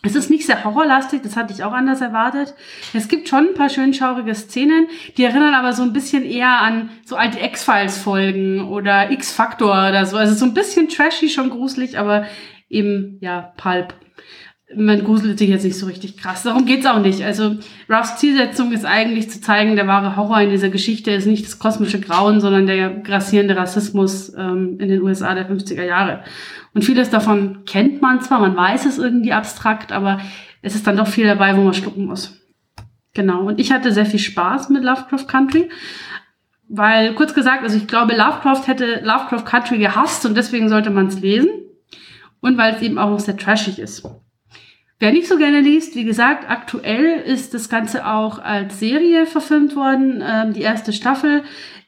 [0.03, 2.55] Es ist nicht sehr horrorlastig, das hatte ich auch anders erwartet.
[2.93, 6.61] Es gibt schon ein paar schön schaurige Szenen, die erinnern aber so ein bisschen eher
[6.61, 10.19] an so alte X-Files-Folgen oder X-Factor oder so.
[10.19, 12.27] Also so ein bisschen trashy, schon gruselig, aber
[12.69, 13.95] eben, ja, Pulp.
[14.77, 16.43] Man gruselt sich jetzt nicht so richtig krass.
[16.43, 17.23] Darum geht's auch nicht.
[17.23, 17.57] Also
[17.89, 21.59] Ruffs Zielsetzung ist eigentlich zu zeigen, der wahre Horror in dieser Geschichte ist nicht das
[21.59, 26.25] kosmische Grauen, sondern der grassierende Rassismus ähm, in den USA der 50er Jahre.
[26.75, 30.21] Und vieles davon kennt man zwar, man weiß es irgendwie abstrakt, aber
[30.63, 32.41] es ist dann doch viel dabei, wo man schlucken muss.
[33.15, 33.43] Genau.
[33.43, 35.71] Und ich hatte sehr viel Spaß mit Lovecraft Country.
[36.69, 41.07] Weil, kurz gesagt, also ich glaube, Lovecraft hätte Lovecraft Country gehasst und deswegen sollte man
[41.07, 41.51] es lesen.
[42.41, 44.05] Und weil es eben auch noch sehr trashig ist.
[45.01, 49.75] Wer nicht so gerne liest, wie gesagt, aktuell ist das Ganze auch als Serie verfilmt
[49.75, 50.23] worden.
[50.25, 51.43] Ähm, die erste Staffel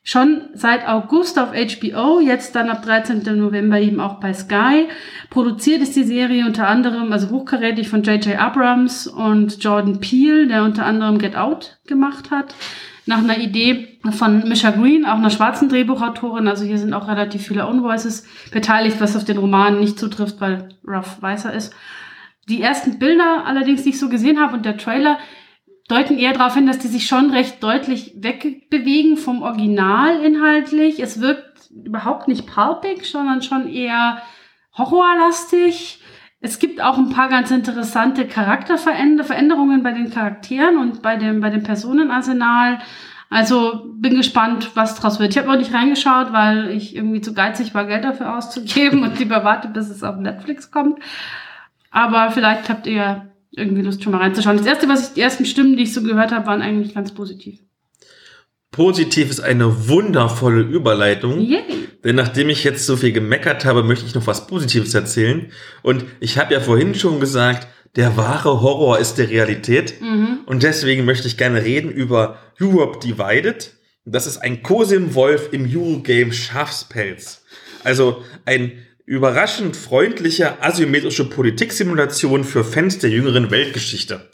[0.06, 3.22] schon seit August auf HBO, jetzt dann ab 13.
[3.36, 4.88] November eben auch bei Sky.
[5.30, 8.38] Produziert ist die Serie unter anderem, also hochkarätig von J.J.
[8.38, 12.54] Abrams und Jordan Peele, der unter anderem Get Out gemacht hat.
[13.04, 16.46] Nach einer Idee von Misha Green, auch einer schwarzen Drehbuchautorin.
[16.46, 20.40] Also hier sind auch relativ viele Own Voices beteiligt, was auf den Roman nicht zutrifft,
[20.40, 21.72] weil Ruff weißer ist.
[22.48, 25.18] Die ersten Bilder allerdings, die ich so gesehen habe und der Trailer,
[25.88, 31.00] deuten eher darauf hin, dass die sich schon recht deutlich wegbewegen vom Original inhaltlich.
[31.00, 34.22] Es wirkt überhaupt nicht pulpig, sondern schon eher
[34.76, 36.00] horrorlastig.
[36.40, 41.50] Es gibt auch ein paar ganz interessante Charakterveränderungen bei den Charakteren und bei dem, bei
[41.50, 42.78] dem Personenarsenal.
[43.28, 45.32] Also bin gespannt, was draus wird.
[45.32, 49.18] Ich habe noch nicht reingeschaut, weil ich irgendwie zu geizig war, Geld dafür auszugeben und
[49.18, 51.00] lieber warte, bis es auf Netflix kommt.
[51.96, 54.58] Aber vielleicht habt ihr irgendwie Lust, schon mal reinzuschauen.
[54.58, 57.14] Das erste, was ich, die ersten Stimmen, die ich so gehört habe, waren eigentlich ganz
[57.14, 57.58] positiv.
[58.70, 61.40] Positiv ist eine wundervolle Überleitung.
[61.40, 61.62] Yay.
[62.04, 65.50] Denn nachdem ich jetzt so viel gemeckert habe, möchte ich noch was Positives erzählen.
[65.82, 67.66] Und ich habe ja vorhin schon gesagt,
[67.96, 69.98] der wahre Horror ist der Realität.
[70.02, 70.40] Mhm.
[70.44, 73.72] Und deswegen möchte ich gerne reden über Europe Divided.
[74.04, 77.42] Das ist ein Kosim-Wolf im Eurogame Schafspelz.
[77.84, 78.72] Also ein
[79.06, 84.28] überraschend freundliche asymmetrische Politiksimulation für Fans der jüngeren Weltgeschichte.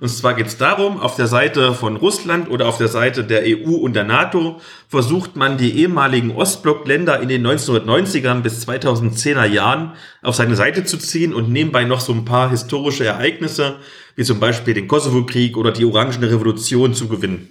[0.00, 3.42] Und zwar geht es darum, auf der Seite von Russland oder auf der Seite der
[3.44, 9.92] EU und der NATO versucht man die ehemaligen Ostblockländer in den 1990ern bis 2010er Jahren
[10.22, 13.76] auf seine Seite zu ziehen und nebenbei noch so ein paar historische Ereignisse,
[14.16, 17.50] wie zum Beispiel den Kosovo-Krieg oder die Orangene Revolution zu gewinnen.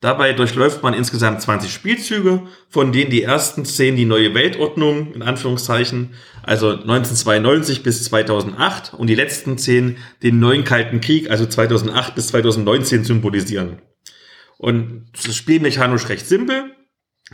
[0.00, 5.22] Dabei durchläuft man insgesamt 20 Spielzüge, von denen die ersten 10 die neue Weltordnung, in
[5.22, 12.14] Anführungszeichen, also 1992 bis 2008 und die letzten 10 den neuen Kalten Krieg, also 2008
[12.14, 13.82] bis 2019 symbolisieren.
[14.56, 16.74] Und das Spiel mechanisch recht simpel.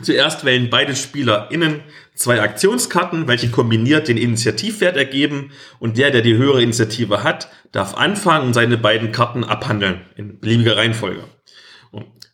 [0.01, 1.81] Zuerst wählen beide SpielerInnen
[2.15, 7.93] zwei Aktionskarten, welche kombiniert den Initiativwert ergeben und der, der die höhere Initiative hat, darf
[7.93, 11.23] anfangen und seine beiden Karten abhandeln, in beliebiger Reihenfolge.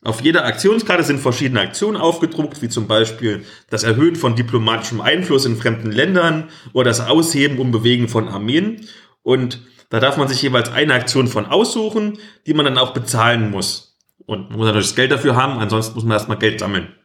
[0.04, 5.46] Auf jeder Aktionskarte sind verschiedene Aktionen aufgedruckt, wie zum Beispiel das Erhöhen von diplomatischem Einfluss
[5.46, 8.88] in fremden Ländern oder das Ausheben und Bewegen von Armeen.
[9.22, 13.52] Und da darf man sich jeweils eine Aktion von aussuchen, die man dann auch bezahlen
[13.52, 14.00] muss.
[14.26, 16.96] Und man muss natürlich das Geld dafür haben, ansonsten muss man erstmal Geld sammeln.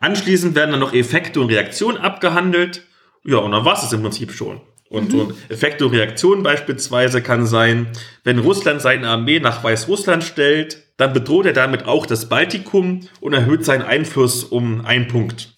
[0.00, 2.86] Anschließend werden dann noch Effekte und Reaktionen abgehandelt.
[3.24, 4.62] Ja, und dann war es im Prinzip schon.
[4.88, 5.18] Und mhm.
[5.18, 7.88] so Effekte und Reaktionen beispielsweise kann sein,
[8.24, 13.32] wenn Russland seine Armee nach Weißrussland stellt, dann bedroht er damit auch das Baltikum und
[13.32, 15.54] erhöht seinen Einfluss um einen Punkt.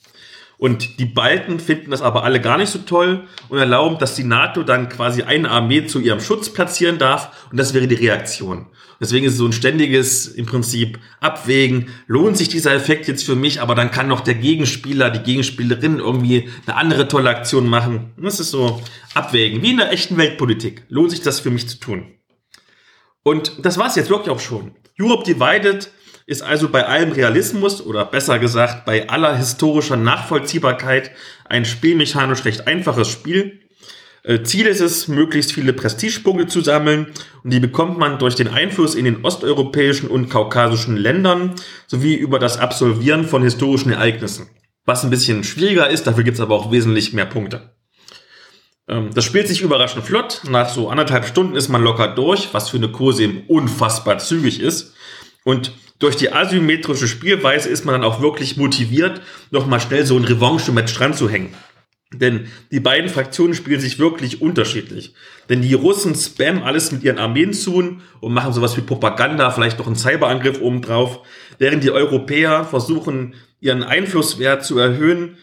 [0.62, 4.22] Und die Balten finden das aber alle gar nicht so toll und erlauben, dass die
[4.22, 7.48] NATO dann quasi eine Armee zu ihrem Schutz platzieren darf.
[7.50, 8.66] Und das wäre die Reaktion.
[9.00, 11.88] Deswegen ist es so ein ständiges, im Prinzip, Abwägen.
[12.06, 15.98] Lohnt sich dieser Effekt jetzt für mich, aber dann kann noch der Gegenspieler, die Gegenspielerin
[15.98, 18.12] irgendwie eine andere tolle Aktion machen.
[18.16, 18.80] Das ist so
[19.14, 20.84] Abwägen, wie in der echten Weltpolitik.
[20.88, 22.06] Lohnt sich das für mich zu tun?
[23.24, 24.76] Und das war's jetzt wirklich auch schon.
[25.00, 25.90] Europe Divided
[26.26, 31.10] ist also bei allem Realismus oder besser gesagt bei aller historischer Nachvollziehbarkeit
[31.44, 33.60] ein spielmechanisch recht einfaches Spiel.
[34.22, 37.08] Äh, Ziel ist es, möglichst viele Prestigepunkte zu sammeln
[37.42, 41.54] und die bekommt man durch den Einfluss in den osteuropäischen und kaukasischen Ländern
[41.86, 44.48] sowie über das Absolvieren von historischen Ereignissen.
[44.84, 47.72] Was ein bisschen schwieriger ist, dafür gibt es aber auch wesentlich mehr Punkte.
[48.92, 50.42] Ähm, das spielt sich überraschend flott.
[50.48, 54.60] Nach so anderthalb Stunden ist man locker durch, was für eine Kurse eben unfassbar zügig
[54.60, 54.94] ist.
[55.44, 60.24] Und durch die asymmetrische Spielweise ist man dann auch wirklich motiviert, nochmal schnell so ein
[60.24, 61.54] Revanche-Match dran zu hängen.
[62.12, 65.14] Denn die beiden Fraktionen spielen sich wirklich unterschiedlich.
[65.48, 69.78] Denn die Russen spammen alles mit ihren Armeen zu und machen sowas wie Propaganda, vielleicht
[69.78, 71.20] noch einen Cyberangriff obendrauf,
[71.58, 75.38] während die Europäer versuchen, ihren Einflusswert zu erhöhen.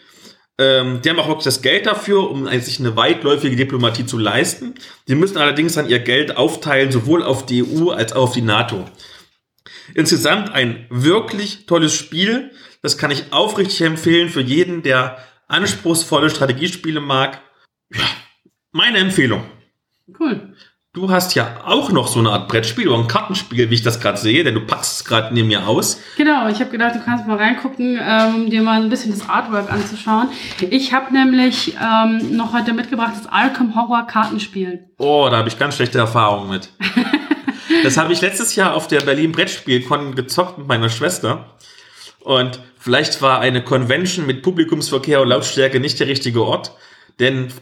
[0.60, 4.74] Ähm, die haben auch wirklich das Geld dafür, um sich eine weitläufige Diplomatie zu leisten.
[5.08, 8.42] Die müssen allerdings dann ihr Geld aufteilen, sowohl auf die EU als auch auf die
[8.42, 8.84] NATO.
[9.94, 12.50] Insgesamt ein wirklich tolles Spiel.
[12.82, 17.40] Das kann ich aufrichtig empfehlen für jeden, der anspruchsvolle Strategiespiele mag.
[17.90, 18.04] Ja,
[18.70, 19.46] meine Empfehlung.
[20.18, 20.54] Cool.
[20.92, 24.00] Du hast ja auch noch so eine Art Brettspiel oder ein Kartenspiel, wie ich das
[24.00, 26.00] gerade sehe, denn du packst es gerade neben mir aus.
[26.16, 29.28] Genau, ich habe gedacht, du kannst mal reingucken, ähm, um dir mal ein bisschen das
[29.28, 30.30] Artwork anzuschauen.
[30.68, 34.90] Ich habe nämlich ähm, noch heute mitgebracht das Arkham Horror Kartenspiel.
[34.98, 36.70] Oh, da habe ich ganz schlechte Erfahrungen mit.
[37.84, 41.54] das habe ich letztes Jahr auf der Berlin Brettspielkon gezockt mit meiner Schwester.
[42.18, 46.72] Und vielleicht war eine Convention mit Publikumsverkehr und Lautstärke nicht der richtige Ort,
[47.20, 47.52] denn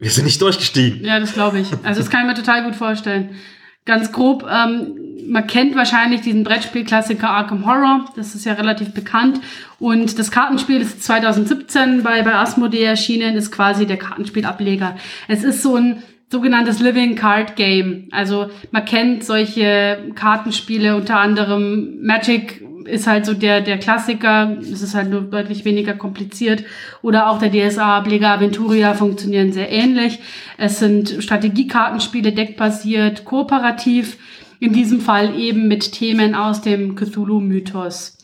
[0.00, 1.04] wir sind nicht durchgestiegen.
[1.04, 1.68] Ja, das glaube ich.
[1.84, 3.36] Also das kann ich mir total gut vorstellen.
[3.84, 4.94] Ganz grob, ähm,
[5.28, 8.06] man kennt wahrscheinlich diesen Brettspielklassiker Arkham Horror.
[8.16, 9.40] Das ist ja relativ bekannt.
[9.78, 14.96] Und das Kartenspiel ist 2017 bei, bei Asmodee erschienen, ist quasi der Kartenspielableger.
[15.28, 18.08] Es ist so ein sogenanntes Living Card Game.
[18.12, 24.56] Also man kennt solche Kartenspiele, unter anderem Magic ist halt so der, der Klassiker.
[24.60, 26.64] Es ist halt nur deutlich weniger kompliziert.
[27.02, 30.20] Oder auch der DSA-Ableger Aventuria funktionieren sehr ähnlich.
[30.56, 34.16] Es sind Strategiekartenspiele, deckbasiert, kooperativ.
[34.60, 38.18] In diesem Fall eben mit Themen aus dem Cthulhu-Mythos.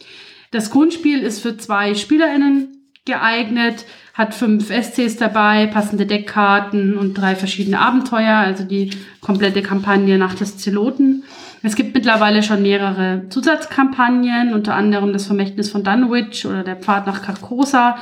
[0.51, 2.77] Das Grundspiel ist für zwei SpielerInnen
[3.07, 3.87] geeignet,
[4.17, 8.91] hat fünf SCs dabei, passende Deckkarten und drei verschiedene Abenteuer, also die
[9.21, 11.25] komplette Kampagne nach des Zeloten.
[11.63, 17.07] Es gibt mittlerweile schon mehrere Zusatzkampagnen, unter anderem das Vermächtnis von Dunwich oder der Pfad
[17.07, 17.99] nach Carcosa.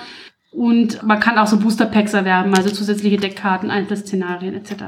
[0.52, 4.84] Und man kann auch so Booster Packs erwerben, also zusätzliche Deckkarten, Einzelszenarien etc.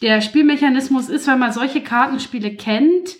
[0.00, 3.10] Der Spielmechanismus ist, wenn man solche Kartenspiele kennt,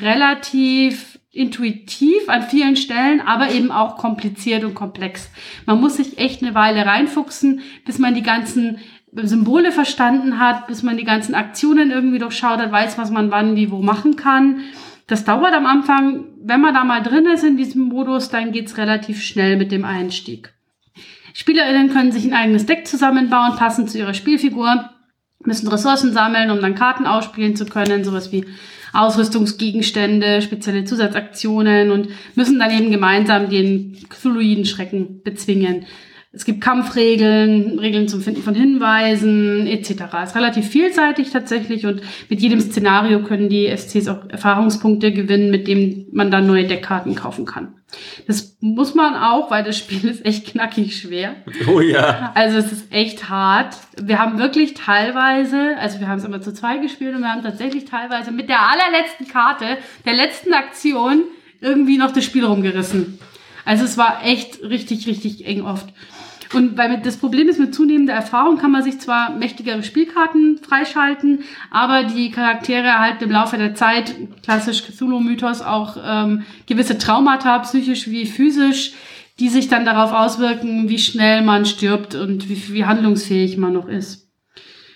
[0.00, 5.30] relativ intuitiv an vielen Stellen, aber eben auch kompliziert und komplex.
[5.64, 8.78] Man muss sich echt eine Weile reinfuchsen, bis man die ganzen
[9.14, 13.56] Symbole verstanden hat, bis man die ganzen Aktionen irgendwie durchschaut hat, weiß, was man wann,
[13.56, 14.60] wie, wo machen kann.
[15.06, 18.76] Das dauert am Anfang, wenn man da mal drin ist in diesem Modus, dann geht's
[18.76, 20.52] relativ schnell mit dem Einstieg.
[21.34, 24.90] SpielerInnen können sich ein eigenes Deck zusammenbauen, passend zu ihrer Spielfigur,
[25.44, 28.44] müssen Ressourcen sammeln, um dann Karten ausspielen zu können, sowas wie
[28.92, 35.86] Ausrüstungsgegenstände, spezielle Zusatzaktionen und müssen dann eben gemeinsam den Cthulhuiden Schrecken bezwingen.
[36.34, 40.04] Es gibt Kampfregeln, Regeln zum Finden von Hinweisen etc.
[40.22, 45.50] Es ist relativ vielseitig tatsächlich und mit jedem Szenario können die SCs auch Erfahrungspunkte gewinnen,
[45.50, 47.74] mit denen man dann neue Deckkarten kaufen kann.
[48.26, 51.36] Das muss man auch, weil das Spiel ist echt knackig schwer.
[51.68, 52.32] Oh ja.
[52.34, 53.76] Also es ist echt hart.
[54.02, 57.42] Wir haben wirklich teilweise, also wir haben es immer zu zwei gespielt und wir haben
[57.42, 59.76] tatsächlich teilweise mit der allerletzten Karte,
[60.06, 61.24] der letzten Aktion,
[61.60, 63.18] irgendwie noch das Spiel rumgerissen.
[63.64, 65.88] Also es war echt richtig, richtig eng oft.
[66.54, 71.40] Und weil das Problem ist, mit zunehmender Erfahrung kann man sich zwar mächtigere Spielkarten freischalten,
[71.70, 78.08] aber die Charaktere erhalten im Laufe der Zeit, klassisch Cthulhu-Mythos, auch ähm, gewisse Traumata, psychisch
[78.08, 78.92] wie physisch,
[79.38, 83.88] die sich dann darauf auswirken, wie schnell man stirbt und wie, wie handlungsfähig man noch
[83.88, 84.28] ist.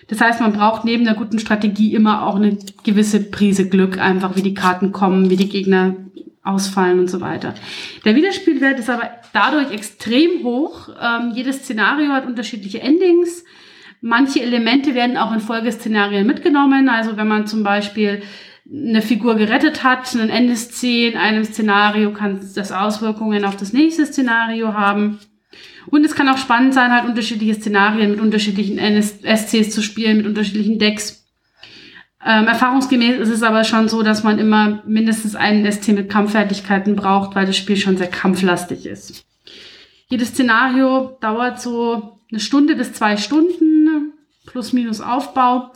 [0.09, 4.37] Das heißt, man braucht neben der guten Strategie immer auch eine gewisse Prise Glück, einfach
[4.37, 5.97] wie die Karten kommen, wie die Gegner
[6.47, 7.55] ausfallen und so weiter.
[8.05, 10.89] Der Wiederspielwert ist aber dadurch extrem hoch.
[11.01, 13.45] Ähm, jedes Szenario hat unterschiedliche Endings.
[14.01, 16.89] Manche Elemente werden auch in Folgeszenarien mitgenommen.
[16.89, 18.23] Also wenn man zum Beispiel
[18.71, 24.07] eine Figur gerettet hat, ein Endeszene in einem Szenario, kann das Auswirkungen auf das nächste
[24.07, 25.19] Szenario haben.
[25.89, 30.27] Und es kann auch spannend sein, halt unterschiedliche Szenarien mit unterschiedlichen SCs zu spielen, mit
[30.27, 31.26] unterschiedlichen Decks.
[32.25, 36.97] Ähm, erfahrungsgemäß ist es aber schon so, dass man immer mindestens einen ST mit Kampffertigkeiten
[36.97, 39.25] braucht, weil das Spiel schon sehr kampflastig ist.
[40.09, 44.13] Jedes Szenario dauert so eine Stunde bis zwei Stunden,
[44.47, 45.73] plus minus Aufbau.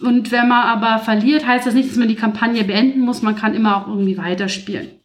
[0.00, 3.22] Und wenn man aber verliert, heißt das nicht, dass man die Kampagne beenden muss.
[3.22, 4.95] Man kann immer auch irgendwie weiterspielen.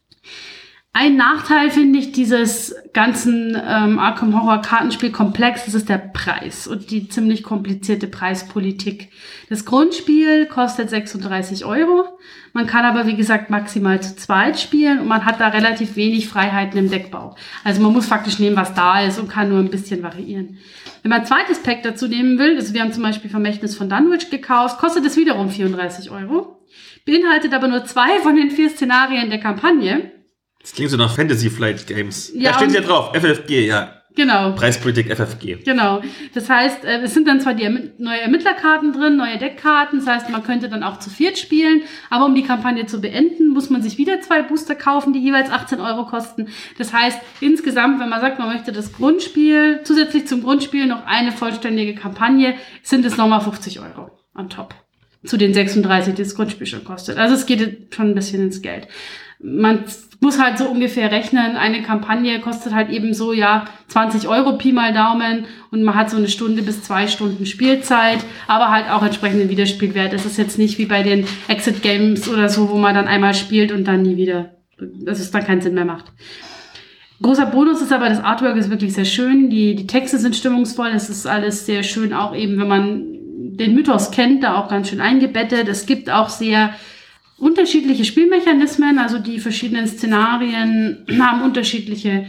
[0.94, 6.90] Ein Nachteil finde ich dieses ganzen ähm, Arkham Horror Kartenspielkomplex, das ist der Preis und
[6.90, 9.08] die ziemlich komplizierte Preispolitik.
[9.48, 12.04] Das Grundspiel kostet 36 Euro.
[12.52, 16.28] Man kann aber, wie gesagt, maximal zu zweit spielen und man hat da relativ wenig
[16.28, 17.36] Freiheiten im Deckbau.
[17.64, 20.58] Also man muss faktisch nehmen, was da ist und kann nur ein bisschen variieren.
[21.00, 23.88] Wenn man ein zweites Pack dazu nehmen will, also wir haben zum Beispiel Vermächtnis von
[23.88, 26.60] Dunwich gekauft, kostet es wiederum 34 Euro,
[27.06, 30.12] beinhaltet aber nur zwei von den vier Szenarien der Kampagne
[30.62, 32.32] das klingt so nach Fantasy Flight Games.
[32.34, 34.02] Ja, da steht ja drauf, FFG, ja.
[34.14, 34.52] Genau.
[34.52, 35.64] Preispolitik FFG.
[35.64, 36.02] Genau.
[36.34, 40.00] Das heißt, äh, es sind dann zwar die neue Ermittlerkarten drin, neue Deckkarten.
[40.00, 41.82] Das heißt, man könnte dann auch zu viert spielen.
[42.10, 45.50] Aber um die Kampagne zu beenden, muss man sich wieder zwei Booster kaufen, die jeweils
[45.50, 46.48] 18 Euro kosten.
[46.78, 51.32] Das heißt, insgesamt, wenn man sagt, man möchte das Grundspiel, zusätzlich zum Grundspiel noch eine
[51.32, 54.74] vollständige Kampagne, sind es nochmal 50 Euro on top.
[55.24, 57.16] Zu den 36, die das Grundspiel schon kostet.
[57.16, 58.88] Also es geht schon ein bisschen ins Geld.
[59.40, 59.84] Man
[60.22, 64.70] muss halt so ungefähr rechnen, eine Kampagne kostet halt eben so, ja, 20 Euro Pi
[64.72, 69.02] mal Daumen und man hat so eine Stunde bis zwei Stunden Spielzeit, aber halt auch
[69.02, 70.12] entsprechenden Wiederspielwert.
[70.12, 73.34] Es ist jetzt nicht wie bei den Exit Games oder so, wo man dann einmal
[73.34, 76.12] spielt und dann nie wieder, dass es dann keinen Sinn mehr macht.
[77.20, 80.90] Großer Bonus ist aber, das Artwork ist wirklich sehr schön, die, die Texte sind stimmungsvoll,
[80.94, 83.02] es ist alles sehr schön, auch eben, wenn man
[83.56, 85.66] den Mythos kennt, da auch ganz schön eingebettet.
[85.66, 86.74] Es gibt auch sehr
[87.42, 92.26] unterschiedliche Spielmechanismen, also die verschiedenen Szenarien haben unterschiedliche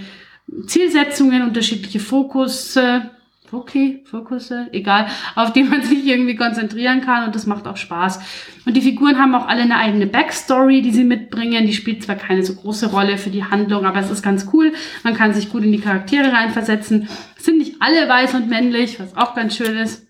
[0.66, 3.11] Zielsetzungen, unterschiedliche Fokusse,
[3.51, 5.05] okay, Fokusse, egal,
[5.36, 8.22] auf die man sich irgendwie konzentrieren kann und das macht auch Spaß.
[8.66, 11.68] Und die Figuren haben auch alle eine eigene Backstory, die sie mitbringen.
[11.68, 14.74] Die spielt zwar keine so große Rolle für die Handlung, aber es ist ganz cool.
[15.03, 17.07] Man kann sich gut in die Charaktere reinversetzen.
[17.38, 20.07] Es sind nicht alle weiß und männlich, was auch ganz schön ist.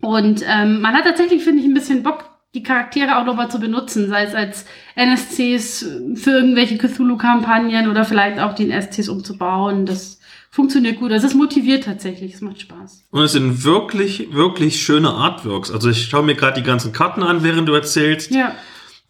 [0.00, 3.60] Und ähm, man hat tatsächlich, finde ich, ein bisschen Bock, die Charaktere auch nochmal zu
[3.60, 9.84] benutzen, sei es als NSCs für irgendwelche Cthulhu-Kampagnen oder vielleicht auch die NSCs umzubauen.
[9.84, 10.18] Das
[10.50, 11.12] funktioniert gut.
[11.12, 13.04] Also es motiviert tatsächlich, es macht Spaß.
[13.10, 15.70] Und es sind wirklich, wirklich schöne Artworks.
[15.70, 18.30] Also ich schaue mir gerade die ganzen Karten an, während du erzählst.
[18.30, 18.54] Ja.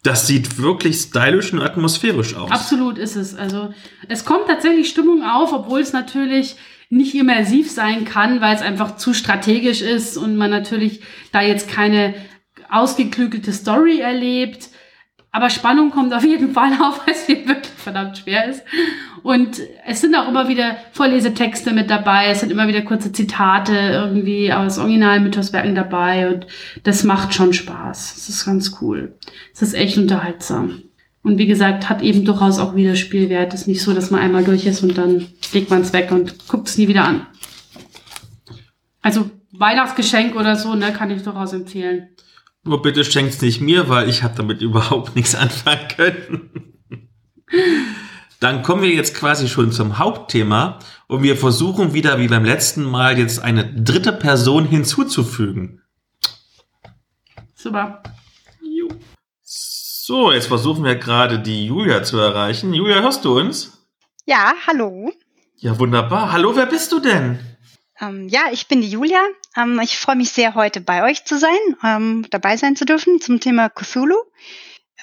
[0.03, 2.51] Das sieht wirklich stylisch und atmosphärisch aus.
[2.51, 3.33] Absolut ist es.
[3.33, 3.73] Also
[4.09, 6.57] es kommt tatsächlich Stimmung auf, obwohl es natürlich
[6.89, 11.69] nicht immersiv sein kann, weil es einfach zu strategisch ist und man natürlich da jetzt
[11.69, 12.13] keine
[12.69, 14.69] ausgeklügelte Story erlebt.
[15.31, 18.63] Aber Spannung kommt auf jeden Fall auf, weil es wirklich verdammt schwer ist.
[19.23, 23.73] Und es sind auch immer wieder Vorlesetexte mit dabei, es sind immer wieder kurze Zitate
[23.75, 26.47] irgendwie aus Original-Mythoswerken dabei und
[26.83, 28.15] das macht schon Spaß.
[28.15, 29.17] Es ist ganz cool.
[29.53, 30.83] Es ist echt unterhaltsam.
[31.23, 33.53] Und wie gesagt, hat eben durchaus auch wieder Spielwert.
[33.53, 36.11] Es ist nicht so, dass man einmal durch ist und dann legt man es weg
[36.11, 37.27] und guckt es nie wieder an.
[39.01, 42.09] Also Weihnachtsgeschenk oder so, ne, kann ich durchaus empfehlen.
[42.67, 46.73] Nur bitte schenkt's nicht mir, weil ich habe damit überhaupt nichts anfangen können.
[48.41, 52.83] Dann kommen wir jetzt quasi schon zum Hauptthema und wir versuchen wieder wie beim letzten
[52.83, 55.81] Mal jetzt eine dritte Person hinzuzufügen.
[57.55, 58.03] Super.
[59.41, 62.73] So, jetzt versuchen wir gerade die Julia zu erreichen.
[62.73, 63.87] Julia, hörst du uns?
[64.25, 65.11] Ja, hallo.
[65.55, 66.33] Ja, wunderbar.
[66.33, 67.39] Hallo, wer bist du denn?
[67.99, 69.21] Ähm, ja, ich bin die Julia.
[69.55, 73.19] Ähm, ich freue mich sehr, heute bei euch zu sein, ähm, dabei sein zu dürfen
[73.21, 74.15] zum Thema Cthulhu.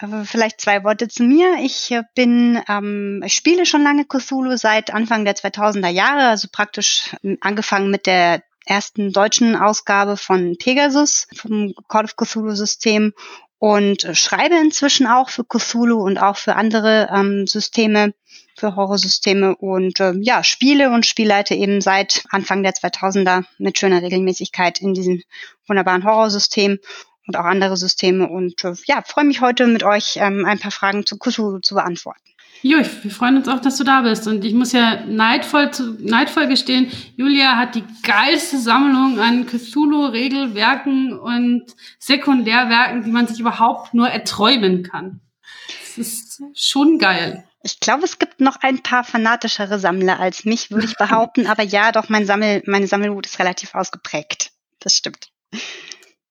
[0.00, 1.56] Äh, vielleicht zwei Worte zu mir.
[1.60, 6.48] Ich äh, bin, ähm, ich spiele schon lange Cthulhu seit Anfang der 2000er Jahre, also
[6.50, 13.12] praktisch ähm, angefangen mit der ersten deutschen Ausgabe von Pegasus, vom Call of Cthulhu System
[13.58, 18.14] und schreibe inzwischen auch für Cthulhu und auch für andere ähm, Systeme,
[18.56, 24.02] für Horrorsysteme und äh, ja, spiele und spielleite eben seit Anfang der 2000er mit schöner
[24.02, 25.22] Regelmäßigkeit in diesem
[25.66, 26.78] wunderbaren Horrorsystem
[27.26, 30.70] und auch andere Systeme und äh, ja, freue mich heute mit euch ähm, ein paar
[30.70, 32.20] Fragen zu Cthulhu zu beantworten.
[32.62, 34.26] Jo, wir freuen uns auch, dass du da bist.
[34.26, 41.12] Und ich muss ja neidvoll, zu, neidvoll gestehen, Julia hat die geilste Sammlung an Cthulhu-Regelwerken
[41.12, 41.64] und
[41.98, 45.20] Sekundärwerken, die man sich überhaupt nur erträumen kann.
[45.68, 47.44] Das ist schon geil.
[47.62, 51.46] Ich glaube, es gibt noch ein paar fanatischere Sammler als mich, würde ich behaupten.
[51.48, 54.50] Aber ja, doch, mein Sammel, meine Sammelwut ist relativ ausgeprägt.
[54.80, 55.28] Das stimmt.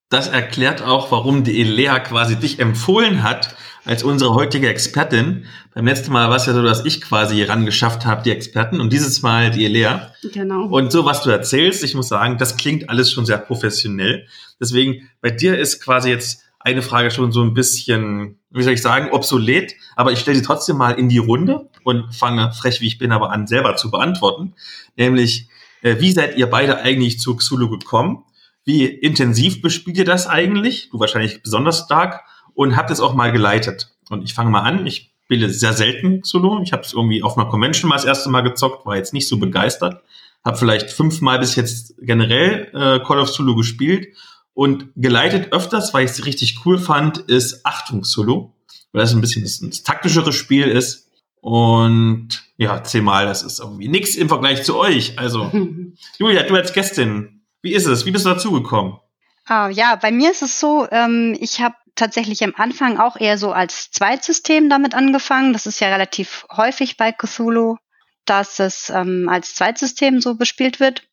[0.09, 3.55] das erklärt auch, warum die Elea quasi dich empfohlen hat
[3.85, 5.45] als unsere heutige Expertin.
[5.73, 8.79] Beim letzten Mal war es ja so, dass ich quasi ran geschafft habe, die Experten,
[8.79, 10.13] und dieses Mal die Elea.
[10.21, 10.65] Genau.
[10.65, 14.27] Und so, was du erzählst, ich muss sagen, das klingt alles schon sehr professionell.
[14.59, 18.81] Deswegen, bei dir ist quasi jetzt eine Frage schon so ein bisschen, wie soll ich
[18.81, 22.87] sagen, obsolet, aber ich stelle sie trotzdem mal in die Runde und fange frech, wie
[22.87, 24.53] ich bin, aber an, selber zu beantworten.
[24.95, 25.49] Nämlich,
[25.81, 28.23] äh, wie seid ihr beide eigentlich zu Xulu gekommen?
[28.63, 30.89] Wie intensiv bespielt ihr das eigentlich?
[30.89, 32.21] Du wahrscheinlich besonders stark
[32.53, 33.93] und habt es auch mal geleitet.
[34.09, 34.87] Und ich fange mal an.
[34.87, 36.61] Ich spiele sehr selten Xulu.
[36.63, 39.27] Ich habe es irgendwie auf einer Convention mal das erste Mal gezockt, war jetzt nicht
[39.27, 40.01] so begeistert.
[40.45, 44.07] Habe vielleicht fünfmal bis jetzt generell äh, Call of Zulu gespielt
[44.53, 48.53] und geleitet öfters, weil ich es richtig cool fand, ist Achtung Solo,
[48.91, 51.09] weil das ein bisschen das, das taktischere Spiel ist.
[51.41, 55.19] Und ja, zehnmal, das ist irgendwie nichts im Vergleich zu euch.
[55.19, 55.51] Also,
[56.17, 58.05] Julia, du als Gästin, wie ist es?
[58.05, 58.97] Wie bist du dazugekommen?
[59.45, 63.37] Ah, ja, bei mir ist es so, ähm, ich habe tatsächlich am Anfang auch eher
[63.37, 65.51] so als Zweitsystem damit angefangen.
[65.51, 67.75] Das ist ja relativ häufig bei Cthulhu,
[68.25, 71.03] dass es ähm, als Zweitsystem so bespielt wird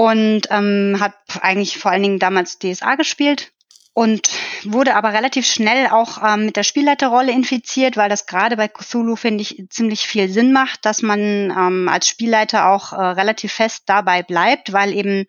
[0.00, 3.52] und ähm, habe eigentlich vor allen Dingen damals DSA gespielt
[3.92, 4.30] und
[4.64, 9.14] wurde aber relativ schnell auch ähm, mit der Spielleiterrolle infiziert, weil das gerade bei Cthulhu,
[9.14, 11.20] finde ich, ziemlich viel Sinn macht, dass man
[11.50, 15.26] ähm, als Spielleiter auch äh, relativ fest dabei bleibt, weil eben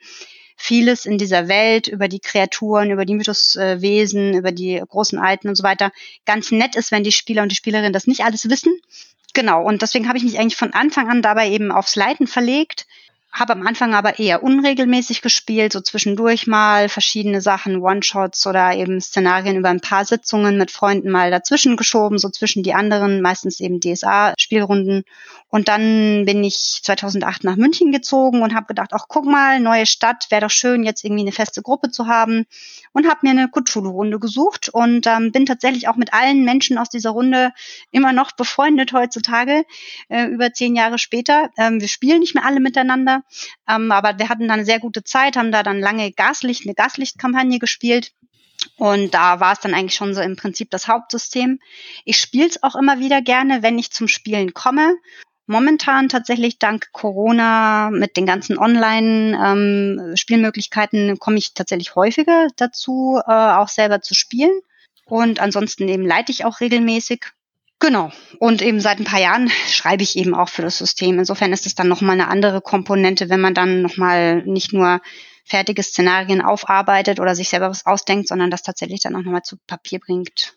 [0.56, 5.56] vieles in dieser Welt über die Kreaturen, über die Mythoswesen, über die großen Alten und
[5.56, 5.92] so weiter
[6.26, 8.72] ganz nett ist, wenn die Spieler und die Spielerinnen das nicht alles wissen.
[9.34, 12.86] Genau, und deswegen habe ich mich eigentlich von Anfang an dabei eben aufs Leiten verlegt
[13.32, 19.00] habe am Anfang aber eher unregelmäßig gespielt, so zwischendurch mal verschiedene Sachen, One-Shots oder eben
[19.00, 23.62] Szenarien über ein paar Sitzungen mit Freunden mal dazwischen geschoben, so zwischen die anderen, meistens
[23.62, 25.04] eben DSA-Spielrunden.
[25.48, 29.86] Und dann bin ich 2008 nach München gezogen und habe gedacht, ach guck mal, neue
[29.86, 32.46] Stadt, wäre doch schön, jetzt irgendwie eine feste Gruppe zu haben.
[32.94, 36.90] Und habe mir eine Cthulhu-Runde gesucht und ähm, bin tatsächlich auch mit allen Menschen aus
[36.90, 37.52] dieser Runde
[37.92, 39.64] immer noch befreundet heutzutage,
[40.10, 41.50] äh, über zehn Jahre später.
[41.58, 43.21] Ähm, wir spielen nicht mehr alle miteinander
[43.68, 47.60] ähm, aber wir hatten dann sehr gute Zeit, haben da dann lange Gaslicht, eine Gaslichtkampagne
[47.60, 48.12] gespielt.
[48.78, 51.60] Und da war es dann eigentlich schon so im Prinzip das Hauptsystem.
[52.06, 54.96] Ich spiele es auch immer wieder gerne, wenn ich zum Spielen komme.
[55.48, 63.32] Momentan tatsächlich dank Corona mit den ganzen Online-Spielmöglichkeiten ähm, komme ich tatsächlich häufiger dazu, äh,
[63.32, 64.62] auch selber zu spielen.
[65.06, 67.26] Und ansonsten eben leite ich auch regelmäßig.
[67.82, 68.12] Genau.
[68.38, 71.18] Und eben seit ein paar Jahren schreibe ich eben auch für das System.
[71.18, 75.02] Insofern ist es dann nochmal eine andere Komponente, wenn man dann nochmal nicht nur
[75.46, 79.58] fertige Szenarien aufarbeitet oder sich selber was ausdenkt, sondern das tatsächlich dann auch nochmal zu
[79.66, 80.54] Papier bringt.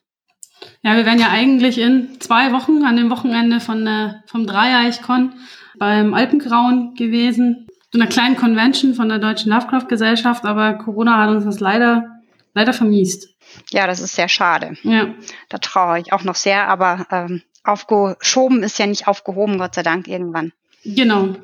[0.83, 5.33] Ja, wir werden ja eigentlich in zwei Wochen an dem Wochenende von der, vom Dreieichkon
[5.79, 7.67] beim Alpengrauen gewesen.
[7.91, 12.21] So einer kleinen Convention von der Deutschen Lovecraft Gesellschaft, aber Corona hat uns das leider,
[12.53, 13.34] leider vermiest.
[13.71, 14.77] Ja, das ist sehr schade.
[14.83, 15.15] Ja.
[15.49, 19.83] Da trauere ich auch noch sehr, aber ähm, aufgeschoben ist ja nicht aufgehoben, Gott sei
[19.83, 20.53] Dank, irgendwann.
[20.85, 21.37] Genau.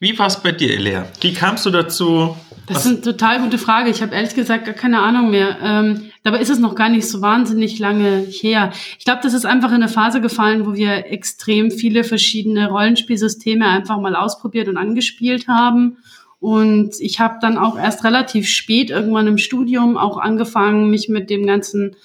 [0.00, 1.06] Wie war es bei dir, Elea?
[1.20, 2.36] Wie kamst du dazu?
[2.66, 3.90] Das ist eine total gute Frage.
[3.90, 5.56] Ich habe ehrlich gesagt gar keine Ahnung mehr.
[5.60, 8.72] Ähm, dabei ist es noch gar nicht so wahnsinnig lange her.
[8.98, 13.66] Ich glaube, das ist einfach in eine Phase gefallen, wo wir extrem viele verschiedene Rollenspielsysteme
[13.66, 15.96] einfach mal ausprobiert und angespielt haben
[16.40, 21.30] und ich habe dann auch erst relativ spät irgendwann im Studium auch angefangen, mich mit
[21.30, 21.96] dem ganzen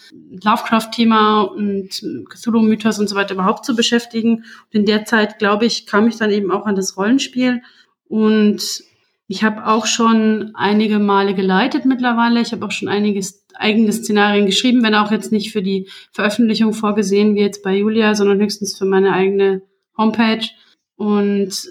[0.44, 4.38] Lovecraft-Thema und Cthulhu-Mythos und so weiter überhaupt zu beschäftigen.
[4.38, 7.62] Und in der Zeit, glaube ich, kam ich dann eben auch an das Rollenspiel.
[8.08, 8.84] Und
[9.28, 12.42] ich habe auch schon einige Male geleitet mittlerweile.
[12.42, 13.24] Ich habe auch schon einige
[13.54, 18.16] eigene Szenarien geschrieben, wenn auch jetzt nicht für die Veröffentlichung vorgesehen wie jetzt bei Julia,
[18.16, 19.62] sondern höchstens für meine eigene
[19.96, 20.48] Homepage.
[20.96, 21.70] Und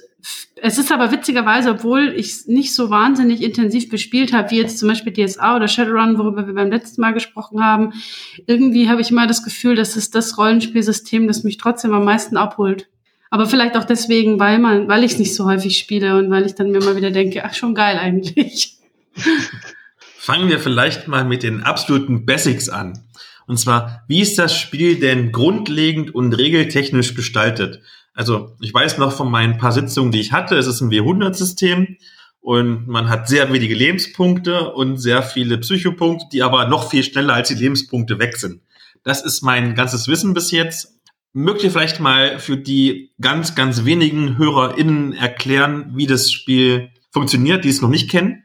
[0.56, 4.78] es ist aber witzigerweise, obwohl ich es nicht so wahnsinnig intensiv bespielt habe, wie jetzt
[4.78, 7.92] zum Beispiel DSA oder Shadowrun, worüber wir beim letzten Mal gesprochen haben,
[8.46, 12.36] irgendwie habe ich mal das Gefühl, dass es das Rollenspielsystem, das mich trotzdem am meisten
[12.36, 12.88] abholt.
[13.30, 16.46] Aber vielleicht auch deswegen, weil man, weil ich es nicht so häufig spiele und weil
[16.46, 18.76] ich dann mir mal wieder denke, ach schon geil eigentlich.
[20.18, 23.04] Fangen wir vielleicht mal mit den absoluten Basics an.
[23.46, 27.80] Und zwar, wie ist das Spiel denn grundlegend und regeltechnisch gestaltet?
[28.14, 31.96] Also ich weiß noch von meinen paar Sitzungen, die ich hatte, es ist ein W100-System
[32.40, 37.34] und man hat sehr wenige Lebenspunkte und sehr viele Psychopunkte, die aber noch viel schneller
[37.34, 38.60] als die Lebenspunkte weg sind.
[39.04, 41.00] Das ist mein ganzes Wissen bis jetzt.
[41.32, 47.64] Mögt ihr vielleicht mal für die ganz, ganz wenigen HörerInnen erklären, wie das Spiel funktioniert,
[47.64, 48.44] die es noch nicht kennen?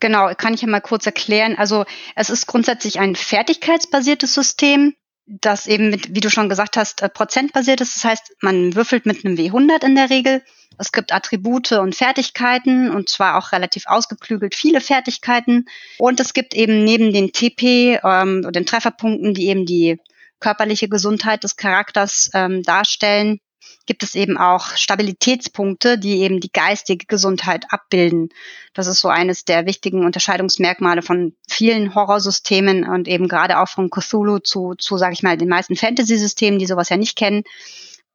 [0.00, 1.56] Genau, kann ich ja mal kurz erklären.
[1.56, 1.84] Also
[2.14, 4.94] es ist grundsätzlich ein fertigkeitsbasiertes System.
[5.26, 7.96] Das eben mit, wie du schon gesagt hast, äh, prozentbasiert ist.
[7.96, 10.42] Das heißt, man würfelt mit einem W100 in der Regel.
[10.78, 15.66] Es gibt Attribute und Fertigkeiten und zwar auch relativ ausgeklügelt viele Fertigkeiten.
[15.98, 19.98] Und es gibt eben neben den TP ähm, und den Trefferpunkten, die eben die
[20.40, 23.40] körperliche Gesundheit des Charakters ähm, darstellen,
[23.86, 28.30] gibt es eben auch Stabilitätspunkte, die eben die geistige Gesundheit abbilden.
[28.72, 33.90] Das ist so eines der wichtigen Unterscheidungsmerkmale von vielen Horrorsystemen und eben gerade auch von
[33.90, 37.44] Cthulhu zu, zu sage ich mal, den meisten Fantasy-Systemen, die sowas ja nicht kennen.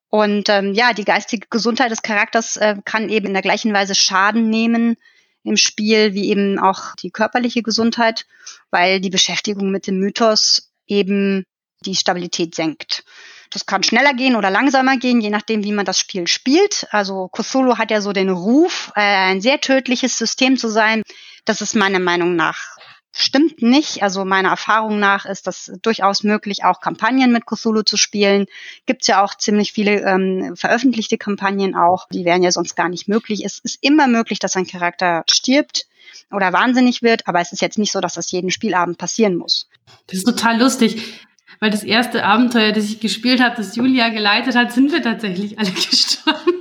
[0.09, 3.93] Und ähm, ja, die geistige Gesundheit des Charakters äh, kann eben in der gleichen Weise
[3.93, 4.95] Schaden nehmen
[5.43, 8.25] im Spiel wie eben auch die körperliche Gesundheit,
[8.71, 11.43] weil die Beschäftigung mit dem Mythos eben
[11.85, 13.03] die Stabilität senkt.
[13.51, 16.87] Das kann schneller gehen oder langsamer gehen, je nachdem, wie man das Spiel spielt.
[16.91, 21.01] Also Cthulhu hat ja so den Ruf, äh, ein sehr tödliches System zu sein.
[21.45, 22.77] Das ist meiner Meinung nach
[23.11, 24.03] stimmt nicht.
[24.03, 28.45] Also meiner Erfahrung nach ist das durchaus möglich, auch Kampagnen mit Cthulhu zu spielen.
[28.85, 32.07] Gibt es ja auch ziemlich viele ähm, veröffentlichte Kampagnen auch.
[32.11, 33.43] Die wären ja sonst gar nicht möglich.
[33.45, 35.87] Es ist immer möglich, dass ein Charakter stirbt
[36.31, 39.67] oder wahnsinnig wird, aber es ist jetzt nicht so, dass das jeden Spielabend passieren muss.
[40.07, 41.27] Das ist total lustig
[41.59, 45.59] weil das erste Abenteuer, das ich gespielt habe, das Julia geleitet hat, sind wir tatsächlich
[45.59, 46.59] alle gestorben.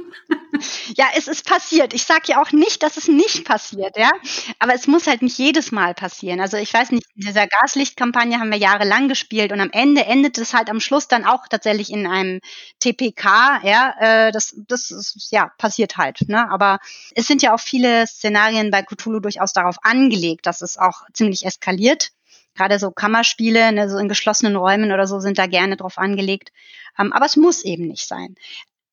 [0.96, 1.94] Ja, es ist passiert.
[1.94, 4.11] Ich sage ja auch nicht, dass es nicht passiert, ja.
[4.59, 6.40] Aber es muss halt nicht jedes Mal passieren.
[6.40, 10.38] Also ich weiß nicht, in dieser Gaslichtkampagne haben wir jahrelang gespielt und am Ende endet
[10.38, 12.40] es halt am Schluss dann auch tatsächlich in einem
[12.80, 13.94] TPK, ja.
[14.01, 16.28] Äh, das, das ist, ja, passiert halt.
[16.28, 16.51] Ne?
[16.51, 16.78] Aber
[17.14, 21.44] es sind ja auch viele Szenarien bei Cthulhu durchaus darauf angelegt, dass es auch ziemlich
[21.46, 22.11] eskaliert
[22.59, 26.52] gerade so Kammerspiele, ne, so in geschlossenen Räumen oder so sind da gerne drauf angelegt.
[26.98, 28.34] Ähm, aber es muss eben nicht sein.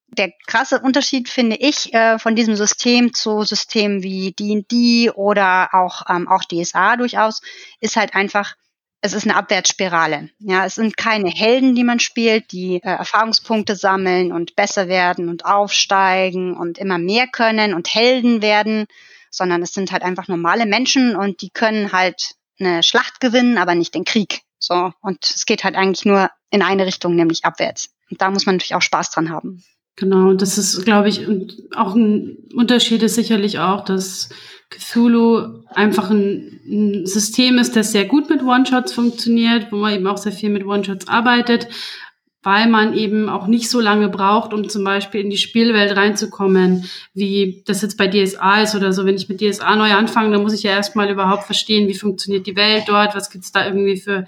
[0.07, 6.03] Der krasse Unterschied finde ich äh, von diesem System zu Systemen wie D&D oder auch
[6.09, 7.41] ähm, auch DSA durchaus
[7.81, 8.55] ist halt einfach
[9.01, 10.29] es ist eine Abwärtsspirale.
[10.39, 15.29] Ja, es sind keine Helden, die man spielt, die äh, Erfahrungspunkte sammeln und besser werden
[15.29, 18.87] und aufsteigen und immer mehr können und Helden werden,
[19.29, 23.75] sondern es sind halt einfach normale Menschen und die können halt eine Schlacht gewinnen, aber
[23.75, 24.41] nicht den Krieg.
[24.59, 24.91] So.
[25.01, 27.89] Und es geht halt eigentlich nur in eine Richtung, nämlich abwärts.
[28.09, 29.63] Und da muss man natürlich auch Spaß dran haben.
[29.97, 31.25] Genau, das ist, glaube ich,
[31.75, 34.29] auch ein Unterschied ist sicherlich auch, dass
[34.69, 40.07] Cthulhu einfach ein, ein System ist, das sehr gut mit One-Shots funktioniert, wo man eben
[40.07, 41.69] auch sehr viel mit One-Shots arbeitet,
[42.45, 46.87] weil man eben auch nicht so lange braucht, um zum Beispiel in die Spielwelt reinzukommen,
[47.15, 49.03] wie das jetzt bei DSA ist oder so.
[49.03, 52.45] Wenn ich mit DSA neu anfange, dann muss ich ja erstmal überhaupt verstehen, wie funktioniert
[52.45, 54.27] die Welt dort, was gibt's da irgendwie für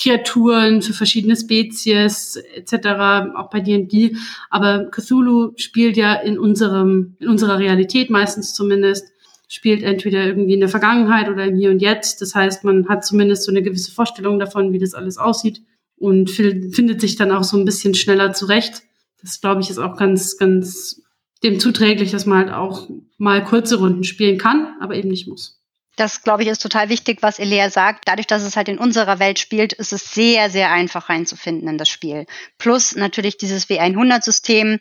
[0.00, 4.16] Kreaturen, für verschiedene Spezies etc., auch bei D&D.
[4.48, 9.08] Aber Cthulhu spielt ja in unserem, in unserer Realität meistens zumindest
[9.46, 12.22] spielt entweder irgendwie in der Vergangenheit oder im Hier und Jetzt.
[12.22, 15.60] Das heißt, man hat zumindest so eine gewisse Vorstellung davon, wie das alles aussieht
[15.98, 18.82] und findet sich dann auch so ein bisschen schneller zurecht.
[19.20, 21.02] Das glaube ich ist auch ganz, ganz
[21.42, 25.58] dem zuträglich, dass man halt auch mal kurze Runden spielen kann, aber eben nicht muss.
[25.98, 28.06] Das, glaube ich, ist total wichtig, was Elea sagt.
[28.06, 31.76] Dadurch, dass es halt in unserer Welt spielt, ist es sehr, sehr einfach reinzufinden in
[31.76, 32.26] das Spiel.
[32.56, 34.78] Plus natürlich dieses W100-System,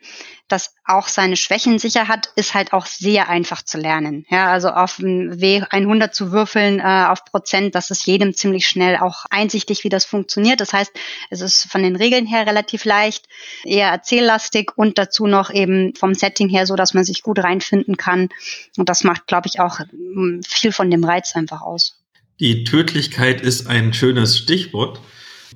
[0.47, 4.25] das auch seine Schwächen sicher hat, ist halt auch sehr einfach zu lernen.
[4.29, 8.97] Ja, also auf ein W100 zu würfeln äh, auf Prozent, das ist jedem ziemlich schnell
[8.97, 10.61] auch einsichtig, wie das funktioniert.
[10.61, 10.91] Das heißt,
[11.29, 13.27] es ist von den Regeln her relativ leicht,
[13.63, 17.97] eher erzähllastig und dazu noch eben vom Setting her so, dass man sich gut reinfinden
[17.97, 18.29] kann.
[18.77, 21.95] Und das macht, glaube ich, auch mm, viel von dem Reiz einfach aus.
[22.39, 25.01] Die Tödlichkeit ist ein schönes Stichwort.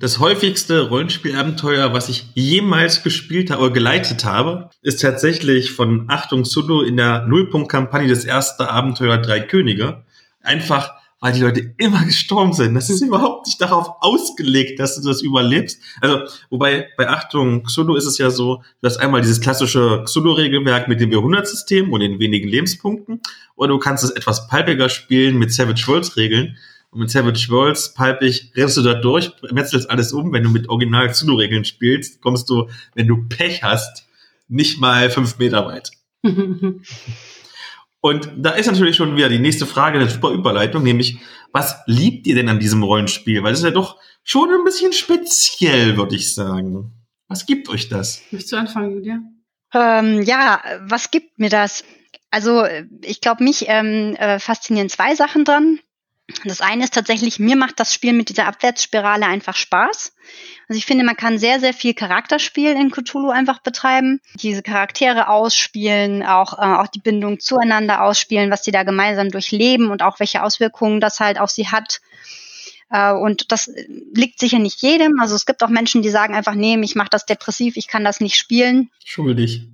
[0.00, 6.44] Das häufigste Rollenspielabenteuer, was ich jemals gespielt habe oder geleitet habe, ist tatsächlich von Achtung
[6.44, 10.04] Sulu in der Nullpunkt-Kampagne das erste Abenteuer Drei Könige.
[10.40, 12.74] Einfach, weil die Leute immer gestorben sind.
[12.74, 15.80] Das ist überhaupt nicht darauf ausgelegt, dass du das überlebst.
[16.00, 20.88] Also, wobei bei Achtung Xulu ist es ja so, du hast einmal dieses klassische Xulu-Regelwerk
[20.88, 23.20] mit dem W100-System und den wenigen Lebenspunkten.
[23.56, 26.56] Oder du kannst es etwas palpiger spielen mit Savage Worlds-Regeln.
[26.92, 30.30] Und mit Savage Worlds, palpig, rennst du da durch, metzelst alles um.
[30.30, 34.06] Wenn du mit Original Zulu-Regeln spielst, kommst du, wenn du Pech hast,
[34.48, 35.90] nicht mal fünf Meter weit.
[38.02, 41.18] Und da ist natürlich schon wieder die nächste Frage, eine super Überleitung, nämlich,
[41.52, 43.42] was liebt ihr denn an diesem Rollenspiel?
[43.42, 46.92] Weil es ist ja doch schon ein bisschen speziell, würde ich sagen.
[47.28, 48.20] Was gibt euch das?
[48.30, 49.20] Möchtest du anfangen, Julia?
[49.72, 51.84] Ähm, ja, was gibt mir das?
[52.30, 52.66] Also
[53.00, 55.78] ich glaube, mich ähm, äh, faszinieren zwei Sachen dran.
[56.44, 60.14] Das eine ist tatsächlich, mir macht das Spiel mit dieser Abwärtsspirale einfach Spaß.
[60.68, 64.20] Also ich finde, man kann sehr, sehr viel Charakterspiel in Cthulhu einfach betreiben.
[64.34, 69.90] Diese Charaktere ausspielen, auch, äh, auch die Bindung zueinander ausspielen, was sie da gemeinsam durchleben
[69.90, 72.00] und auch welche Auswirkungen das halt auf sie hat.
[72.92, 73.70] Äh, und das
[74.14, 75.18] liegt sicher nicht jedem.
[75.20, 78.04] Also es gibt auch Menschen, die sagen einfach, nee, ich mache das depressiv, ich kann
[78.04, 78.90] das nicht spielen.
[79.04, 79.68] Schuldig.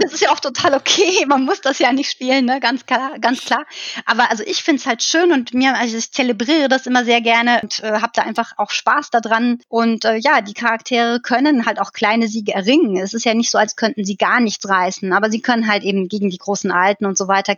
[0.00, 1.24] das ist ja auch total okay.
[1.26, 2.60] Man muss das ja nicht spielen, ne?
[2.60, 3.64] ganz klar, ganz klar.
[4.04, 7.20] Aber also ich finde es halt schön und mir, also ich zelebriere das immer sehr
[7.20, 9.58] gerne und äh, habe da einfach auch Spaß daran.
[9.68, 12.96] Und äh, ja, die Charaktere können halt auch kleine Siege erringen.
[12.98, 15.82] Es ist ja nicht so, als könnten sie gar nichts reißen, aber sie können halt
[15.82, 17.56] eben gegen die großen Alten und so weiter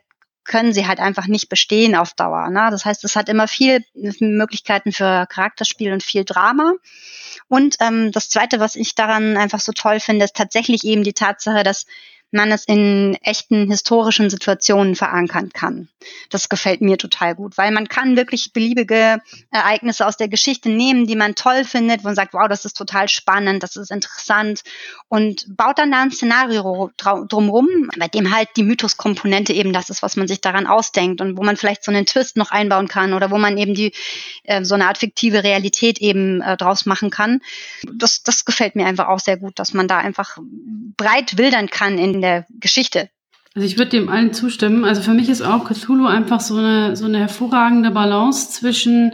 [0.48, 2.48] können sie halt einfach nicht bestehen auf Dauer.
[2.50, 2.68] Ne?
[2.70, 3.84] Das heißt, es hat immer viel
[4.18, 6.72] Möglichkeiten für Charakterspiel und viel Drama.
[7.46, 11.12] Und ähm, das Zweite, was ich daran einfach so toll finde, ist tatsächlich eben die
[11.12, 11.86] Tatsache, dass
[12.30, 15.88] man es in echten historischen Situationen verankern kann.
[16.30, 19.20] Das gefällt mir total gut, weil man kann wirklich beliebige
[19.50, 22.76] Ereignisse aus der Geschichte nehmen, die man toll findet, wo man sagt, wow, das ist
[22.76, 24.62] total spannend, das ist interessant
[25.08, 30.02] und baut dann da ein Szenario drumrum, bei dem halt die Mythoskomponente eben das ist,
[30.02, 33.14] was man sich daran ausdenkt und wo man vielleicht so einen Twist noch einbauen kann
[33.14, 33.92] oder wo man eben die
[34.44, 37.40] äh, so eine Art fiktive Realität eben äh, draus machen kann.
[37.90, 40.38] Das, das gefällt mir einfach auch sehr gut, dass man da einfach
[40.96, 43.08] breit wildern kann in in der Geschichte.
[43.54, 44.84] Also ich würde dem allen zustimmen.
[44.84, 49.12] Also für mich ist auch Cthulhu einfach so eine, so eine hervorragende Balance zwischen,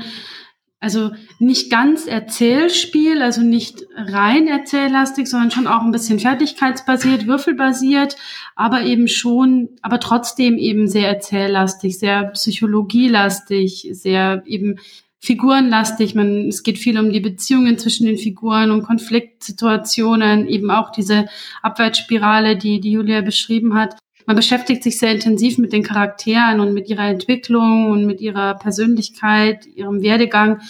[0.80, 8.16] also nicht ganz Erzählspiel, also nicht rein erzähllastig, sondern schon auch ein bisschen fertigkeitsbasiert, würfelbasiert,
[8.56, 14.78] aber eben schon, aber trotzdem eben sehr erzähllastig, sehr psychologielastig, sehr eben
[15.24, 16.14] figurenlastig.
[16.14, 21.26] Man, es geht viel um die Beziehungen zwischen den Figuren, um Konfliktsituationen, eben auch diese
[21.62, 23.96] Abwärtsspirale, die, die Julia beschrieben hat.
[24.26, 28.54] Man beschäftigt sich sehr intensiv mit den Charakteren und mit ihrer Entwicklung und mit ihrer
[28.54, 30.60] Persönlichkeit, ihrem Werdegang.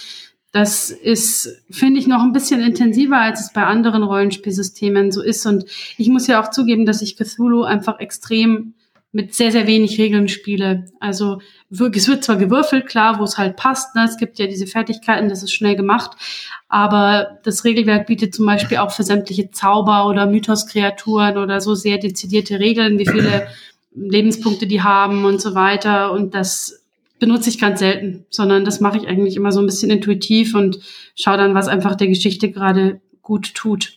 [0.52, 5.46] Das ist, finde ich, noch ein bisschen intensiver, als es bei anderen Rollenspielsystemen so ist.
[5.46, 5.64] Und
[5.98, 8.74] ich muss ja auch zugeben, dass ich Cthulhu einfach extrem
[9.14, 10.86] mit sehr, sehr wenig Regeln spiele.
[10.98, 11.40] Also
[11.70, 13.94] es wird zwar gewürfelt, klar, wo es halt passt.
[13.94, 14.04] Ne?
[14.04, 16.16] Es gibt ja diese Fertigkeiten, das ist schnell gemacht.
[16.68, 21.98] Aber das Regelwerk bietet zum Beispiel auch für sämtliche Zauber oder Mythos-Kreaturen oder so sehr
[21.98, 23.46] dezidierte Regeln, wie viele
[23.94, 26.10] Lebenspunkte die haben und so weiter.
[26.10, 26.84] Und das
[27.20, 30.80] benutze ich ganz selten, sondern das mache ich eigentlich immer so ein bisschen intuitiv und
[31.14, 33.96] schaue dann, was einfach der Geschichte gerade gut tut.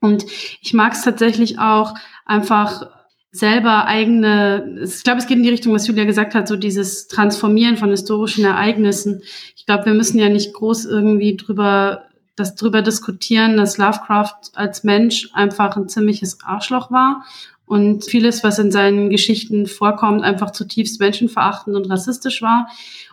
[0.00, 0.24] Und
[0.62, 1.94] ich mag es tatsächlich auch
[2.24, 2.93] einfach
[3.34, 7.08] selber eigene, ich glaube, es geht in die Richtung, was Julia gesagt hat, so dieses
[7.08, 9.22] Transformieren von historischen Ereignissen.
[9.56, 12.04] Ich glaube, wir müssen ja nicht groß irgendwie drüber,
[12.36, 17.24] das drüber diskutieren, dass Lovecraft als Mensch einfach ein ziemliches Arschloch war
[17.66, 22.68] und vieles, was in seinen Geschichten vorkommt, einfach zutiefst menschenverachtend und rassistisch war.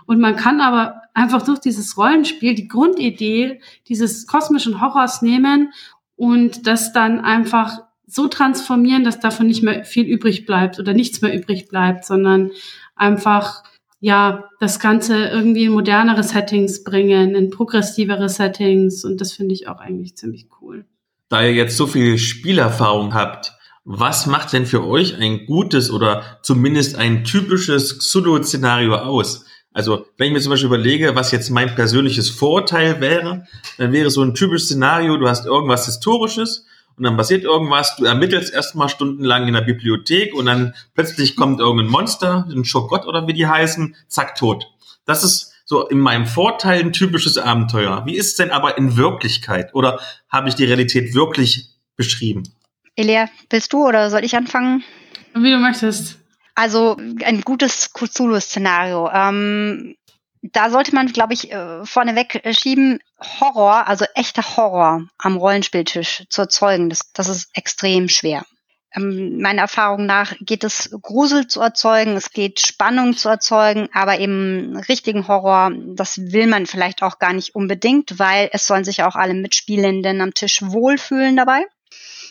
[0.05, 5.73] Und man kann aber einfach durch dieses Rollenspiel die Grundidee dieses kosmischen Horrors nehmen
[6.15, 7.79] und das dann einfach
[8.11, 12.51] so transformieren, dass davon nicht mehr viel übrig bleibt oder nichts mehr übrig bleibt, sondern
[12.95, 13.63] einfach
[14.01, 19.67] ja das Ganze irgendwie in modernere Settings bringen, in progressivere Settings und das finde ich
[19.67, 20.85] auch eigentlich ziemlich cool.
[21.29, 23.53] Da ihr jetzt so viel Spielerfahrung habt,
[23.85, 29.45] was macht denn für euch ein gutes oder zumindest ein typisches Xulu-Szenario aus?
[29.73, 33.45] Also, wenn ich mir zum Beispiel überlege, was jetzt mein persönliches Vorteil wäre,
[33.77, 36.65] dann wäre so ein typisches Szenario, du hast irgendwas Historisches
[36.97, 41.59] und dann passiert irgendwas, du ermittelst erstmal stundenlang in der Bibliothek und dann plötzlich kommt
[41.59, 44.67] irgendein Monster, ein Schogott oder wie die heißen, zack, tot.
[45.05, 48.03] Das ist so in meinem Vorteil ein typisches Abenteuer.
[48.05, 49.73] Wie ist es denn aber in Wirklichkeit?
[49.73, 52.43] Oder habe ich die Realität wirklich beschrieben?
[52.95, 54.83] Elia, willst du oder soll ich anfangen?
[55.33, 56.17] Wie du möchtest.
[56.55, 59.09] Also ein gutes Cthulhu-Szenario.
[59.13, 59.95] Ähm,
[60.41, 62.99] da sollte man, glaube ich, äh, vorneweg schieben,
[63.39, 66.89] Horror, also echter Horror am Rollenspieltisch zu erzeugen.
[66.89, 68.43] Das, das ist extrem schwer.
[68.93, 74.19] Ähm, meiner Erfahrung nach geht es Grusel zu erzeugen, es geht Spannung zu erzeugen, aber
[74.19, 79.03] eben richtigen Horror, das will man vielleicht auch gar nicht unbedingt, weil es sollen sich
[79.03, 81.65] auch alle Mitspielenden am Tisch wohlfühlen dabei.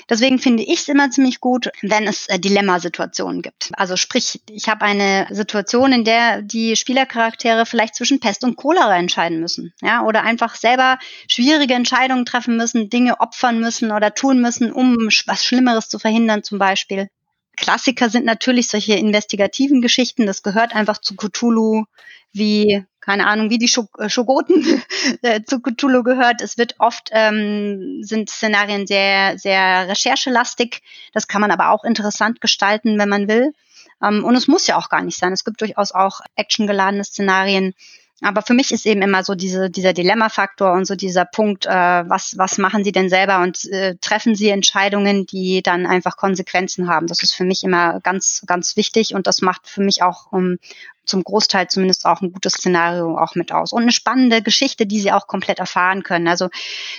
[0.08, 3.70] Deswegen finde ich es immer ziemlich gut, wenn es äh, Dilemmasituationen gibt.
[3.74, 8.96] Also sprich, ich habe eine Situation, in der die Spielercharaktere vielleicht zwischen Pest und Cholera
[8.96, 10.98] entscheiden müssen, ja, oder einfach selber
[11.28, 16.42] schwierige Entscheidungen treffen müssen, Dinge opfern müssen oder tun müssen, um was Schlimmeres zu verhindern,
[16.42, 17.08] zum Beispiel.
[17.56, 20.26] Klassiker sind natürlich solche investigativen Geschichten.
[20.26, 21.84] Das gehört einfach zu Cthulhu
[22.32, 24.82] wie, keine Ahnung, wie die äh, Schogoten
[25.22, 26.40] äh, zu Cthulhu gehört.
[26.42, 30.80] Es wird oft, ähm, sind Szenarien sehr, sehr recherchelastig.
[31.12, 33.52] Das kann man aber auch interessant gestalten, wenn man will.
[34.00, 35.32] Ähm, und es muss ja auch gar nicht sein.
[35.32, 37.74] Es gibt durchaus auch actiongeladene Szenarien.
[38.22, 41.70] Aber für mich ist eben immer so diese, dieser Dilemma-Faktor und so dieser Punkt, äh,
[41.70, 46.88] was, was machen sie denn selber und äh, treffen sie Entscheidungen, die dann einfach Konsequenzen
[46.88, 47.06] haben.
[47.06, 50.58] Das ist für mich immer ganz, ganz wichtig und das macht für mich auch um,
[51.06, 53.72] zum Großteil zumindest auch ein gutes Szenario auch mit aus.
[53.72, 56.28] Und eine spannende Geschichte, die sie auch komplett erfahren können.
[56.28, 56.50] Also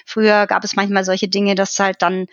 [0.05, 2.25] früher gab es manchmal solche Dinge, dass halt dann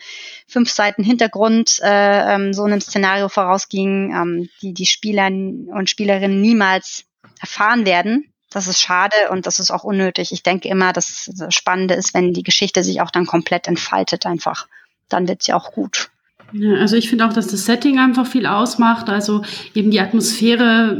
[0.47, 6.41] fünf Seiten Hintergrund äh, ähm, so einem Szenario vorausging, ähm, die die Spieler und Spielerinnen
[6.41, 7.05] niemals
[7.39, 10.31] erfahren werden das ist schade und das ist auch unnötig.
[10.31, 14.67] Ich denke immer, das Spannende ist, wenn die Geschichte sich auch dann komplett entfaltet einfach.
[15.07, 16.09] Dann wird sie auch gut.
[16.51, 19.09] Ja, also ich finde auch, dass das Setting einfach viel ausmacht.
[19.09, 19.43] Also
[19.75, 20.99] eben die Atmosphäre,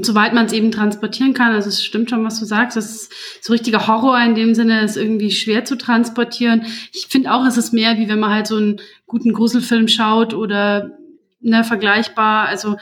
[0.00, 1.52] soweit man es eben transportieren kann.
[1.52, 2.76] Also es stimmt schon, was du sagst.
[2.76, 6.64] Das ist so richtiger Horror in dem Sinne, ist irgendwie schwer zu transportieren.
[6.92, 10.32] Ich finde auch, es ist mehr, wie wenn man halt so einen guten Gruselfilm schaut
[10.32, 10.90] oder
[11.40, 12.48] ne, vergleichbar.
[12.48, 12.76] Also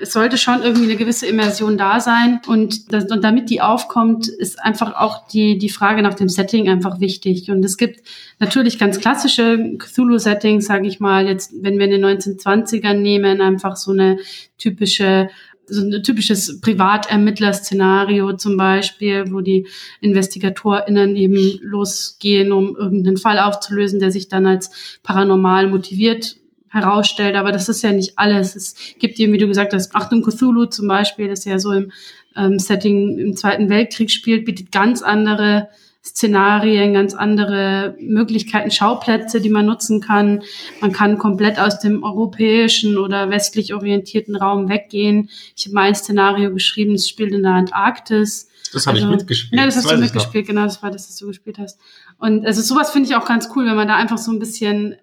[0.00, 2.40] es sollte schon irgendwie eine gewisse Immersion da sein.
[2.46, 6.68] Und, das, und damit die aufkommt, ist einfach auch die, die Frage nach dem Setting
[6.68, 7.50] einfach wichtig.
[7.50, 8.00] Und es gibt
[8.38, 13.76] natürlich ganz klassische Cthulhu-Settings, sage ich mal, jetzt, wenn wir in den 1920ern nehmen, einfach
[13.76, 14.18] so eine
[14.58, 15.28] typische
[15.68, 19.66] so ein typisches Privatermittler-Szenario zum Beispiel, wo die
[20.00, 26.36] InvestigatorInnen eben losgehen, um irgendeinen Fall aufzulösen, der sich dann als paranormal motiviert
[26.76, 27.34] herausstellt.
[27.34, 28.54] Aber das ist ja nicht alles.
[28.54, 31.90] Es gibt eben, wie du gesagt hast, Achtung Cthulhu zum Beispiel, das ja so im
[32.36, 35.68] ähm, Setting im Zweiten Weltkrieg spielt, bietet ganz andere
[36.06, 40.42] Szenarien, ganz andere Möglichkeiten, Schauplätze, die man nutzen kann.
[40.80, 45.30] Man kann komplett aus dem europäischen oder westlich orientierten Raum weggehen.
[45.56, 48.48] Ich habe mein Szenario geschrieben, es spielt in der Antarktis.
[48.72, 49.58] Das habe also, ich mitgespielt.
[49.58, 51.80] Ja, das hast das du mitgespielt, genau, das war das, was du gespielt hast.
[52.18, 54.94] Und also sowas finde ich auch ganz cool, wenn man da einfach so ein bisschen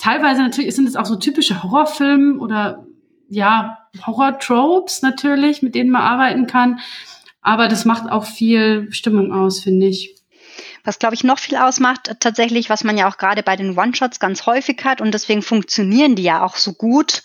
[0.00, 2.84] teilweise natürlich sind es auch so typische Horrorfilme oder
[3.28, 6.80] ja, Horror-Tropes natürlich, mit denen man arbeiten kann.
[7.42, 10.16] Aber das macht auch viel Stimmung aus, finde ich.
[10.82, 14.18] Was, glaube ich, noch viel ausmacht, tatsächlich, was man ja auch gerade bei den One-Shots
[14.18, 17.22] ganz häufig hat und deswegen funktionieren die ja auch so gut.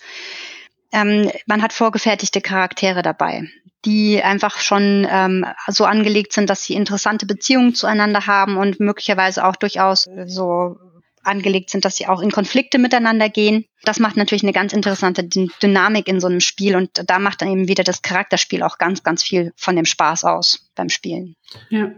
[0.92, 3.48] Ähm, man hat vorgefertigte Charaktere dabei,
[3.84, 9.44] die einfach schon ähm, so angelegt sind, dass sie interessante Beziehungen zueinander haben und möglicherweise
[9.44, 10.76] auch durchaus so
[11.26, 13.64] angelegt sind, dass sie auch in Konflikte miteinander gehen.
[13.84, 17.48] Das macht natürlich eine ganz interessante Dynamik in so einem Spiel und da macht dann
[17.48, 21.36] eben wieder das Charakterspiel auch ganz, ganz viel von dem Spaß aus beim Spielen.
[21.70, 21.90] Ja.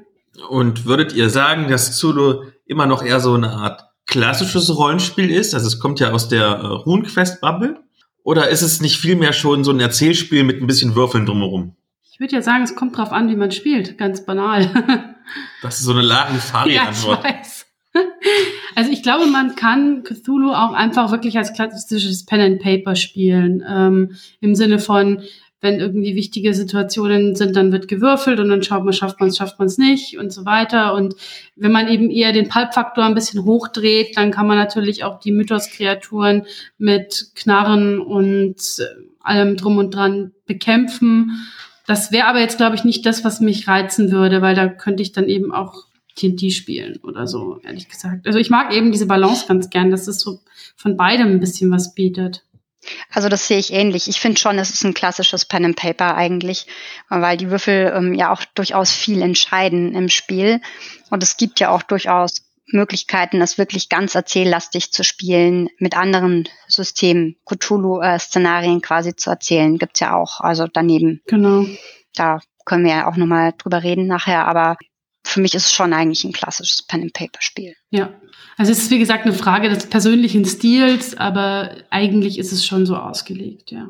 [0.48, 5.54] Und würdet ihr sagen, dass Zulu immer noch eher so eine Art klassisches Rollenspiel ist?
[5.54, 7.80] Also es kommt ja aus der äh, RuneQuest-Bubble.
[8.22, 11.76] Oder ist es nicht vielmehr schon so ein Erzählspiel mit ein bisschen Würfeln drumherum?
[12.12, 13.96] Ich würde ja sagen, es kommt drauf an, wie man spielt.
[13.96, 15.14] Ganz banal.
[15.62, 17.24] das ist so eine Larifari-Antwort.
[17.24, 17.66] Ja, ich weiß.
[18.78, 23.60] Also ich glaube, man kann Cthulhu auch einfach wirklich als klassisches Pen and Paper spielen.
[23.68, 25.22] Ähm, Im Sinne von,
[25.60, 29.36] wenn irgendwie wichtige Situationen sind, dann wird gewürfelt und dann schaut man, schafft man es,
[29.36, 30.94] schafft man es nicht und so weiter.
[30.94, 31.16] Und
[31.56, 35.32] wenn man eben eher den Pulp-Faktor ein bisschen hochdreht, dann kann man natürlich auch die
[35.32, 36.46] Mythos-Kreaturen
[36.78, 38.84] mit Knarren und äh,
[39.18, 41.48] allem drum und dran bekämpfen.
[41.88, 45.02] Das wäre aber jetzt, glaube ich, nicht das, was mich reizen würde, weil da könnte
[45.02, 45.87] ich dann eben auch
[46.18, 48.26] TNT spielen oder so, ehrlich gesagt.
[48.26, 50.40] Also ich mag eben diese Balance ganz gern, dass es so
[50.76, 52.44] von beidem ein bisschen was bietet.
[53.10, 54.08] Also das sehe ich ähnlich.
[54.08, 56.66] Ich finde schon, es ist ein klassisches Pen and Paper eigentlich,
[57.08, 60.60] weil die Würfel ähm, ja auch durchaus viel entscheiden im Spiel.
[61.10, 66.48] Und es gibt ja auch durchaus Möglichkeiten, das wirklich ganz erzähllastig zu spielen, mit anderen
[66.66, 70.40] Systemen, Cthulhu-Szenarien quasi zu erzählen, gibt's ja auch.
[70.40, 71.22] Also daneben.
[71.26, 71.66] Genau.
[72.14, 74.76] Da können wir ja auch nochmal drüber reden nachher, aber
[75.28, 77.74] für mich ist es schon eigentlich ein klassisches Pen-and-Paper-Spiel.
[77.90, 78.14] Ja,
[78.56, 82.86] also es ist wie gesagt eine Frage des persönlichen Stils, aber eigentlich ist es schon
[82.86, 83.88] so ausgelegt, ja.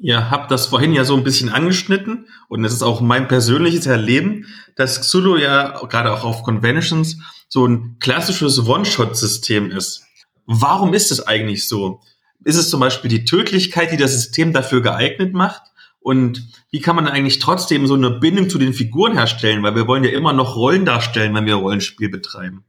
[0.00, 3.86] Ihr habt das vorhin ja so ein bisschen angeschnitten und es ist auch mein persönliches
[3.86, 4.46] Erleben,
[4.76, 10.04] dass Xulu ja gerade auch auf Conventions so ein klassisches One-Shot-System ist.
[10.46, 12.00] Warum ist es eigentlich so?
[12.44, 15.62] Ist es zum Beispiel die Tödlichkeit, die das System dafür geeignet macht?
[16.00, 19.62] Und wie kann man eigentlich trotzdem so eine Bindung zu den Figuren herstellen?
[19.62, 22.64] Weil wir wollen ja immer noch Rollen darstellen, wenn wir Rollenspiel betreiben.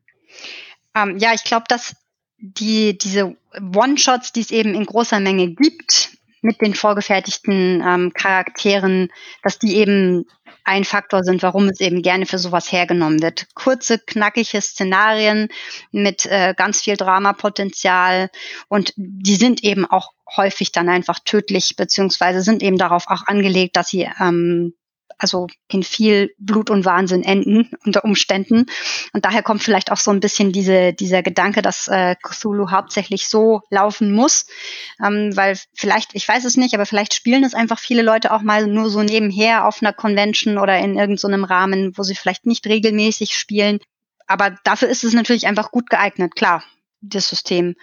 [0.95, 1.95] Ähm, ja, ich glaube, dass
[2.37, 3.35] die, diese
[3.75, 6.11] One-Shots, die es eben in großer Menge gibt,
[6.41, 9.09] mit den vorgefertigten ähm, Charakteren,
[9.43, 10.25] dass die eben
[10.69, 13.47] ein Faktor sind, warum es eben gerne für sowas hergenommen wird.
[13.55, 15.47] Kurze, knackige Szenarien
[15.91, 18.29] mit äh, ganz viel Dramapotenzial
[18.67, 23.75] und die sind eben auch häufig dann einfach tödlich, beziehungsweise sind eben darauf auch angelegt,
[23.77, 24.75] dass sie ähm,
[25.19, 28.65] also in viel Blut und Wahnsinn enden unter Umständen.
[29.13, 33.27] Und daher kommt vielleicht auch so ein bisschen diese, dieser Gedanke, dass äh, Cthulhu hauptsächlich
[33.27, 34.47] so laufen muss,
[35.05, 38.41] ähm, weil vielleicht, ich weiß es nicht, aber vielleicht spielen es einfach viele Leute auch
[38.41, 42.45] mal nur so nebenher auf einer Convention oder in irgendeinem so Rahmen, wo sie vielleicht
[42.45, 43.79] nicht regelmäßig spielen.
[44.25, 46.63] Aber dafür ist es natürlich einfach gut geeignet, klar,
[47.01, 47.75] das System.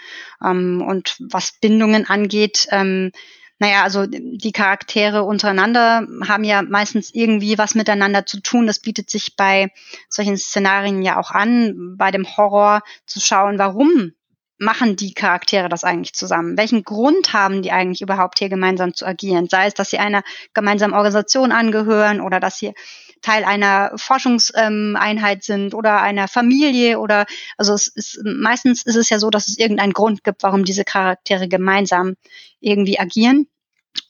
[0.43, 3.13] Ähm, und was Bindungen angeht, ähm,
[3.59, 8.67] naja, also die Charaktere untereinander haben ja meistens irgendwie was miteinander zu tun.
[8.67, 9.73] Das bietet sich bei
[10.11, 14.13] solchen Szenarien ja auch an, bei dem Horror zu schauen, warum
[14.59, 16.57] machen die Charaktere das eigentlich zusammen?
[16.57, 19.49] Welchen Grund haben die eigentlich überhaupt hier gemeinsam zu agieren?
[19.49, 20.23] Sei es, dass sie einer
[20.55, 22.75] gemeinsamen Organisation angehören oder dass sie
[23.23, 27.27] Teil einer Forschungseinheit ähm, sind oder einer Familie oder
[27.57, 30.85] also es ist meistens ist es ja so, dass es irgendeinen Grund gibt, warum diese
[30.85, 32.15] Charaktere gemeinsam
[32.61, 33.49] irgendwie agieren.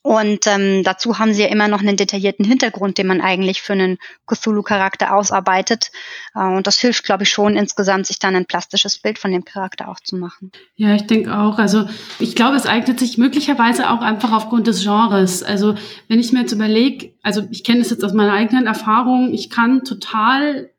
[0.06, 3.72] Und ähm, dazu haben sie ja immer noch einen detaillierten Hintergrund, den man eigentlich für
[3.72, 5.90] einen Cthulhu-Charakter ausarbeitet.
[6.36, 9.44] Äh, und das hilft, glaube ich, schon insgesamt, sich dann ein plastisches Bild von dem
[9.44, 10.52] Charakter auch zu machen.
[10.76, 11.58] Ja, ich denke auch.
[11.58, 11.88] Also
[12.20, 15.42] ich glaube, es eignet sich möglicherweise auch einfach aufgrund des Genres.
[15.42, 15.74] Also
[16.06, 19.50] wenn ich mir jetzt überlege, also ich kenne es jetzt aus meiner eigenen Erfahrung, ich
[19.50, 20.70] kann total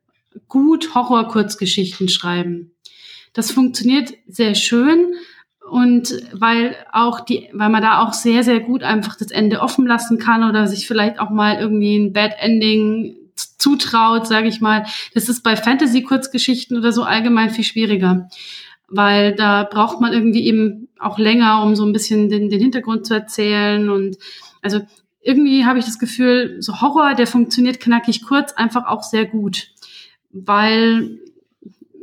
[0.47, 2.71] gut Horror-Kurzgeschichten schreiben.
[3.33, 5.15] Das funktioniert sehr schön
[5.69, 9.85] und weil auch die, weil man da auch sehr, sehr gut einfach das Ende offen
[9.85, 13.15] lassen kann oder sich vielleicht auch mal irgendwie ein Bad Ending
[13.57, 14.85] zutraut, sage ich mal.
[15.13, 18.29] Das ist bei Fantasy-Kurzgeschichten oder so allgemein viel schwieriger.
[18.87, 23.05] Weil da braucht man irgendwie eben auch länger, um so ein bisschen den, den Hintergrund
[23.05, 23.89] zu erzählen.
[23.89, 24.17] Und
[24.61, 24.79] also
[25.21, 29.71] irgendwie habe ich das Gefühl, so Horror, der funktioniert knackig kurz, einfach auch sehr gut.
[30.31, 31.19] Weil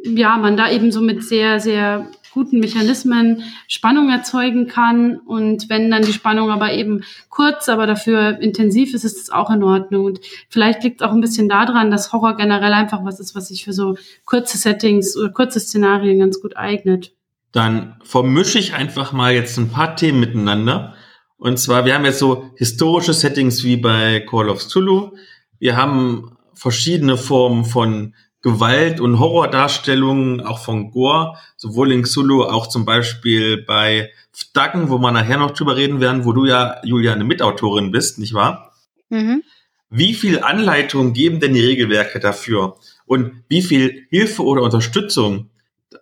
[0.04, 5.16] ja, man da eben so mit sehr, sehr guten Mechanismen Spannung erzeugen kann.
[5.16, 9.50] Und wenn dann die Spannung aber eben kurz, aber dafür intensiv ist, ist es auch
[9.50, 10.04] in Ordnung.
[10.04, 10.20] Und
[10.50, 13.64] vielleicht liegt es auch ein bisschen daran, dass Horror generell einfach was ist, was sich
[13.64, 13.96] für so
[14.26, 17.12] kurze Settings oder kurze Szenarien ganz gut eignet.
[17.52, 20.94] Dann vermische ich einfach mal jetzt ein paar Themen miteinander.
[21.36, 25.12] Und zwar, wir haben jetzt so historische Settings wie bei Call of Zulu.
[25.58, 28.14] Wir haben verschiedene Formen von
[28.44, 34.98] Gewalt- und Horrordarstellungen, auch von Gore, sowohl in Xulu, auch zum Beispiel bei Fdacken, wo
[34.98, 38.74] wir nachher noch drüber reden werden, wo du ja, Julia, eine Mitautorin bist, nicht wahr?
[39.08, 39.42] Mhm.
[39.88, 42.76] Wie viel Anleitung geben denn die Regelwerke dafür?
[43.06, 45.48] Und wie viel Hilfe oder Unterstützung?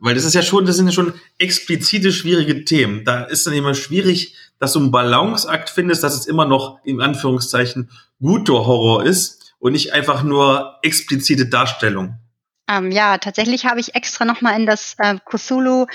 [0.01, 3.05] Weil das ist ja schon, das sind ja schon explizite schwierige Themen.
[3.05, 7.01] Da ist dann immer schwierig, dass du einen Balanceakt findest, dass es immer noch in
[7.01, 7.91] Anführungszeichen
[8.21, 12.17] guter Horror ist und nicht einfach nur explizite Darstellung.
[12.69, 15.87] Ähm, ja, tatsächlich habe ich extra nochmal in das äh, Cthulhu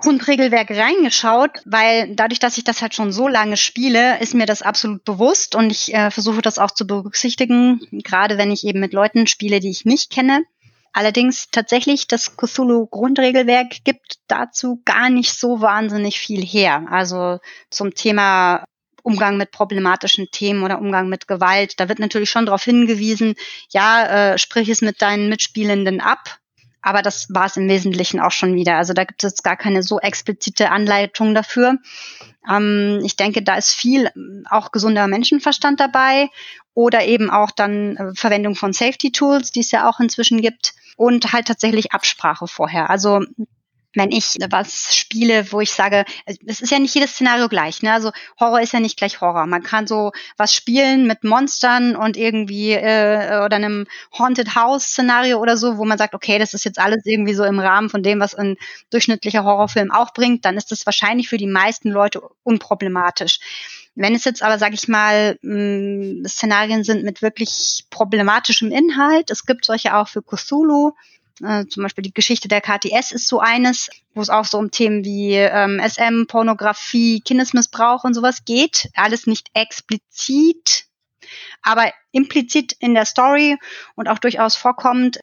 [0.00, 4.62] Grundregelwerk reingeschaut, weil dadurch, dass ich das halt schon so lange spiele, ist mir das
[4.62, 8.92] absolut bewusst und ich äh, versuche das auch zu berücksichtigen, gerade wenn ich eben mit
[8.92, 10.44] Leuten spiele, die ich nicht kenne.
[10.92, 16.86] Allerdings tatsächlich das Cthulhu Grundregelwerk gibt dazu gar nicht so wahnsinnig viel her.
[16.90, 17.38] Also
[17.70, 18.64] zum Thema
[19.02, 21.78] Umgang mit problematischen Themen oder Umgang mit Gewalt.
[21.80, 23.34] Da wird natürlich schon darauf hingewiesen,
[23.70, 26.38] ja, äh, sprich es mit deinen Mitspielenden ab.
[26.80, 28.76] Aber das war es im Wesentlichen auch schon wieder.
[28.76, 31.78] Also da gibt es gar keine so explizite Anleitung dafür.
[32.48, 34.10] Ähm, ich denke, da ist viel
[34.48, 36.28] auch gesunder Menschenverstand dabei
[36.74, 40.74] oder eben auch dann äh, Verwendung von Safety Tools, die es ja auch inzwischen gibt
[40.96, 42.90] und halt tatsächlich Absprache vorher.
[42.90, 43.20] Also
[43.94, 47.92] wenn ich was spiele, wo ich sage, es ist ja nicht jedes Szenario gleich, ne?
[47.92, 49.46] Also Horror ist ja nicht gleich Horror.
[49.46, 53.86] Man kann so was spielen mit Monstern und irgendwie äh, oder einem
[54.18, 57.44] Haunted House Szenario oder so, wo man sagt, okay, das ist jetzt alles irgendwie so
[57.44, 58.56] im Rahmen von dem, was ein
[58.90, 63.38] durchschnittlicher Horrorfilm auch bringt, dann ist das wahrscheinlich für die meisten Leute unproblematisch.
[63.94, 69.44] Wenn es jetzt aber, sage ich mal, mh, Szenarien sind mit wirklich problematischem Inhalt, es
[69.44, 70.92] gibt solche auch für Cthulhu,
[71.42, 74.70] äh, zum Beispiel die Geschichte der KTS ist so eines, wo es auch so um
[74.70, 78.88] Themen wie ähm, SM, Pornografie, Kindesmissbrauch und sowas geht.
[78.94, 80.86] Alles nicht explizit,
[81.62, 83.56] aber implizit in der Story
[83.94, 85.20] und auch durchaus vorkommt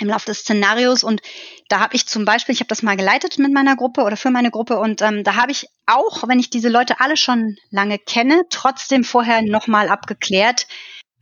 [0.00, 1.04] im Laufe des Szenarios.
[1.04, 1.20] Und
[1.68, 4.30] da habe ich zum Beispiel, ich habe das mal geleitet mit meiner Gruppe oder für
[4.30, 7.98] meine Gruppe und ähm, da habe ich auch, wenn ich diese Leute alle schon lange
[7.98, 10.66] kenne, trotzdem vorher nochmal abgeklärt,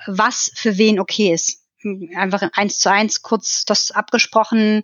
[0.06, 1.59] was für wen okay ist
[2.16, 4.82] einfach eins zu eins kurz das abgesprochen,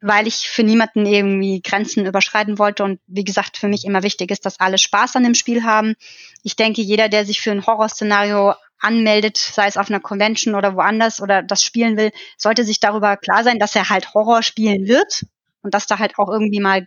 [0.00, 2.84] weil ich für niemanden irgendwie Grenzen überschreiten wollte.
[2.84, 5.94] Und wie gesagt, für mich immer wichtig ist, dass alle Spaß an dem Spiel haben.
[6.42, 10.76] Ich denke, jeder, der sich für ein Horrorszenario anmeldet, sei es auf einer Convention oder
[10.76, 14.86] woanders oder das spielen will, sollte sich darüber klar sein, dass er halt Horror spielen
[14.86, 15.24] wird
[15.62, 16.86] und dass da halt auch irgendwie mal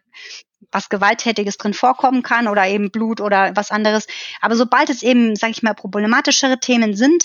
[0.71, 4.05] was Gewalttätiges drin vorkommen kann oder eben Blut oder was anderes.
[4.41, 7.23] Aber sobald es eben, sage ich mal, problematischere Themen sind,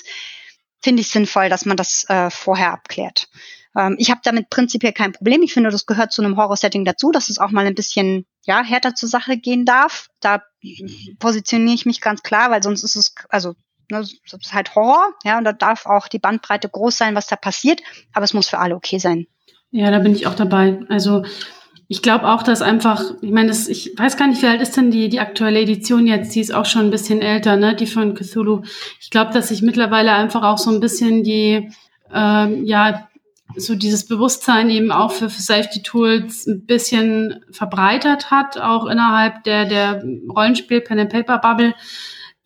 [0.83, 3.29] finde ich sinnvoll, dass man das äh, vorher abklärt.
[3.77, 5.43] Ähm, ich habe damit prinzipiell kein Problem.
[5.43, 8.63] Ich finde, das gehört zu einem Horror-Setting dazu, dass es auch mal ein bisschen ja
[8.63, 10.09] härter zur Sache gehen darf.
[10.21, 10.43] Da
[11.19, 13.55] positioniere ich mich ganz klar, weil sonst ist es also
[13.91, 17.27] ne, das ist halt Horror, ja, und da darf auch die Bandbreite groß sein, was
[17.27, 17.81] da passiert,
[18.13, 19.27] aber es muss für alle okay sein.
[19.71, 20.81] Ja, da bin ich auch dabei.
[20.89, 21.25] Also
[21.93, 24.91] ich glaube auch, dass einfach, ich meine, ich weiß gar nicht, wie alt ist denn
[24.91, 26.35] die, die aktuelle Edition jetzt?
[26.35, 27.77] Die ist auch schon ein bisschen älter, ne?
[27.77, 28.63] Die von Cthulhu.
[28.99, 31.71] Ich glaube, dass sich mittlerweile einfach auch so ein bisschen die,
[32.11, 33.09] ähm, ja,
[33.57, 39.67] so dieses Bewusstsein eben auch für, Safety Tools ein bisschen verbreitert hat, auch innerhalb der,
[39.67, 40.03] der
[40.35, 40.81] Rollenspiel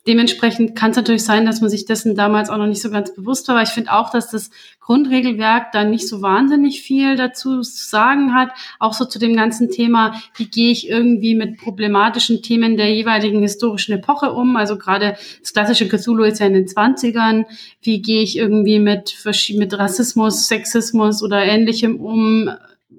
[0.06, 3.12] Dementsprechend kann es natürlich sein, dass man sich dessen damals auch noch nicht so ganz
[3.12, 3.56] bewusst war.
[3.56, 8.32] Aber ich finde auch, dass das Grundregelwerk da nicht so wahnsinnig viel dazu zu sagen
[8.32, 8.50] hat.
[8.78, 13.42] Auch so zu dem ganzen Thema, wie gehe ich irgendwie mit problematischen Themen der jeweiligen
[13.42, 14.56] historischen Epoche um.
[14.56, 17.44] Also gerade das klassische Cthulhu ist ja in den 20ern.
[17.82, 19.16] Wie gehe ich irgendwie mit,
[19.54, 22.48] mit Rassismus, Sexismus oder ähnlichem um?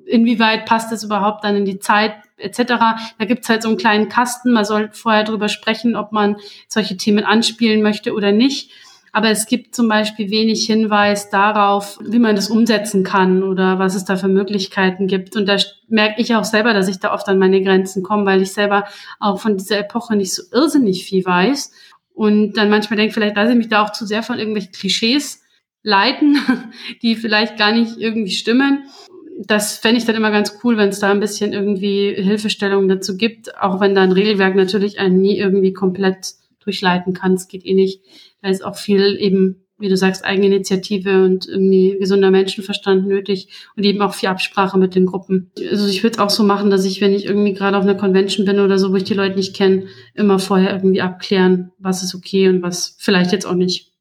[0.05, 2.63] Inwieweit passt das überhaupt dann in die Zeit etc.
[3.17, 4.53] Da gibt's halt so einen kleinen Kasten.
[4.53, 6.37] Man soll vorher drüber sprechen, ob man
[6.67, 8.71] solche Themen anspielen möchte oder nicht.
[9.13, 13.95] Aber es gibt zum Beispiel wenig Hinweis darauf, wie man das umsetzen kann oder was
[13.95, 15.35] es da für Möglichkeiten gibt.
[15.35, 15.57] Und da
[15.87, 18.85] merke ich auch selber, dass ich da oft an meine Grenzen komme, weil ich selber
[19.19, 21.71] auch von dieser Epoche nicht so irrsinnig viel weiß.
[22.13, 25.41] Und dann manchmal denke, vielleicht lasse ich mich da auch zu sehr von irgendwelchen Klischees
[25.83, 26.37] leiten,
[27.01, 28.83] die vielleicht gar nicht irgendwie stimmen
[29.45, 33.17] das fände ich dann immer ganz cool, wenn es da ein bisschen irgendwie Hilfestellung dazu
[33.17, 36.33] gibt, auch wenn da ein Regelwerk natürlich einen nie irgendwie komplett
[36.63, 37.33] durchleiten kann.
[37.33, 38.01] Es geht eh nicht.
[38.41, 43.83] Da ist auch viel eben, wie du sagst, Eigeninitiative und irgendwie gesunder Menschenverstand nötig und
[43.83, 45.51] eben auch viel Absprache mit den Gruppen.
[45.69, 47.95] Also ich würde es auch so machen, dass ich, wenn ich irgendwie gerade auf einer
[47.95, 52.03] Convention bin oder so, wo ich die Leute nicht kenne, immer vorher irgendwie abklären, was
[52.03, 53.93] ist okay und was vielleicht jetzt auch nicht.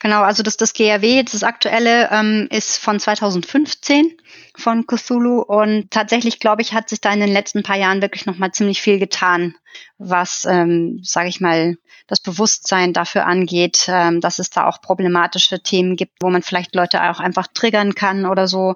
[0.00, 4.12] Genau, also das, das GRW, das aktuelle, ähm, ist von 2015
[4.56, 5.40] von Cthulhu.
[5.40, 8.80] Und tatsächlich, glaube ich, hat sich da in den letzten paar Jahren wirklich nochmal ziemlich
[8.80, 9.54] viel getan
[9.98, 11.76] was, ähm, sage ich mal,
[12.06, 16.74] das Bewusstsein dafür angeht, ähm, dass es da auch problematische Themen gibt, wo man vielleicht
[16.74, 18.74] Leute auch einfach triggern kann oder so.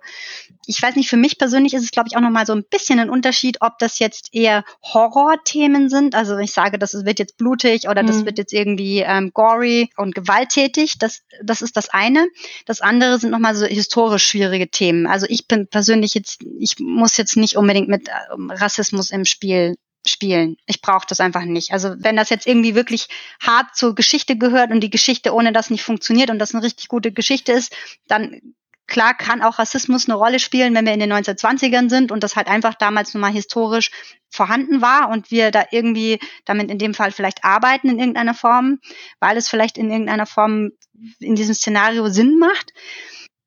[0.66, 2.98] Ich weiß nicht, für mich persönlich ist es, glaube ich, auch nochmal so ein bisschen
[2.98, 6.14] ein Unterschied, ob das jetzt eher Horrorthemen sind.
[6.14, 8.08] Also ich sage, das wird jetzt blutig oder mhm.
[8.08, 10.98] das wird jetzt irgendwie ähm, gory und gewalttätig.
[10.98, 12.26] Das, das ist das eine.
[12.66, 15.06] Das andere sind nochmal so historisch schwierige Themen.
[15.06, 18.12] Also ich bin persönlich jetzt, ich muss jetzt nicht unbedingt mit äh,
[18.50, 20.56] Rassismus im Spiel spielen.
[20.66, 21.72] Ich brauche das einfach nicht.
[21.72, 23.08] Also wenn das jetzt irgendwie wirklich
[23.40, 26.88] hart zur Geschichte gehört und die Geschichte ohne das nicht funktioniert und das eine richtig
[26.88, 27.74] gute Geschichte ist,
[28.06, 28.40] dann
[28.86, 32.36] klar kann auch Rassismus eine Rolle spielen, wenn wir in den 1920ern sind und das
[32.36, 33.90] halt einfach damals nun mal historisch
[34.28, 38.80] vorhanden war und wir da irgendwie damit in dem Fall vielleicht arbeiten in irgendeiner Form,
[39.18, 40.70] weil es vielleicht in irgendeiner Form
[41.18, 42.72] in diesem Szenario Sinn macht.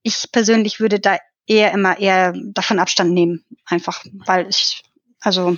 [0.01, 4.83] Ich persönlich würde da eher immer eher davon Abstand nehmen, einfach weil ich
[5.19, 5.57] also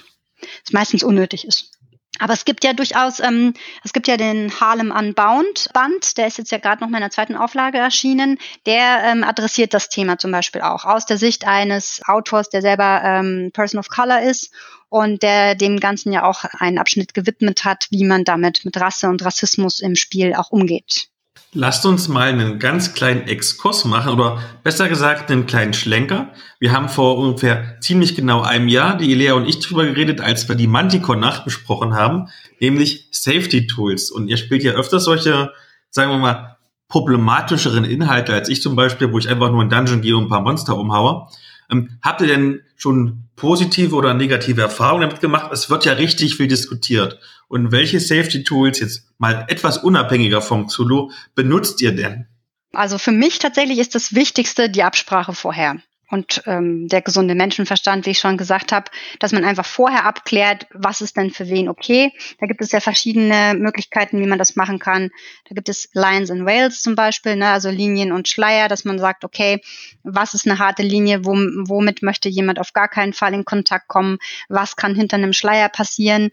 [0.65, 1.71] es meistens unnötig ist.
[2.19, 3.53] Aber es gibt ja durchaus, ähm,
[3.83, 7.03] es gibt ja den Harlem Unbound Band, der ist jetzt ja gerade noch mal in
[7.03, 8.37] der zweiten Auflage erschienen.
[8.65, 13.01] Der ähm, adressiert das Thema zum Beispiel auch aus der Sicht eines Autors, der selber
[13.03, 14.51] ähm, Person of Color ist
[14.87, 19.09] und der dem Ganzen ja auch einen Abschnitt gewidmet hat, wie man damit mit Rasse
[19.09, 21.09] und Rassismus im Spiel auch umgeht.
[21.57, 26.33] Lasst uns mal einen ganz kleinen Exkurs machen oder besser gesagt einen kleinen Schlenker.
[26.59, 30.49] Wir haben vor ungefähr ziemlich genau einem Jahr, die Elea und ich drüber geredet, als
[30.49, 32.27] wir die Manticore-Nacht besprochen haben,
[32.59, 34.11] nämlich Safety Tools.
[34.11, 35.53] Und ihr spielt ja öfter solche,
[35.89, 36.57] sagen wir mal,
[36.89, 40.29] problematischeren Inhalte als ich zum Beispiel, wo ich einfach nur in Dungeon gehe und ein
[40.29, 41.27] paar Monster umhaue.
[41.71, 45.51] Ähm, habt ihr denn schon positive oder negative Erfahrungen damit gemacht?
[45.51, 47.19] Es wird ja richtig viel diskutiert.
[47.47, 52.27] Und welche Safety Tools jetzt mal etwas unabhängiger vom Zulu benutzt ihr denn?
[52.73, 55.77] Also für mich tatsächlich ist das Wichtigste die Absprache vorher
[56.11, 60.67] und ähm, der gesunde Menschenverstand, wie ich schon gesagt habe, dass man einfach vorher abklärt,
[60.73, 62.11] was ist denn für wen okay.
[62.39, 65.09] Da gibt es ja verschiedene Möglichkeiten, wie man das machen kann.
[65.49, 68.99] Da gibt es Lines and Whales zum Beispiel, ne, also Linien und Schleier, dass man
[68.99, 69.61] sagt, okay,
[70.03, 74.17] was ist eine harte Linie, womit möchte jemand auf gar keinen Fall in Kontakt kommen,
[74.47, 76.29] was kann hinter einem Schleier passieren,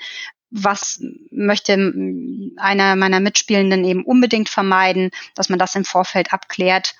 [0.52, 1.72] was möchte
[2.56, 6.94] einer meiner Mitspielenden eben unbedingt vermeiden, dass man das im Vorfeld abklärt.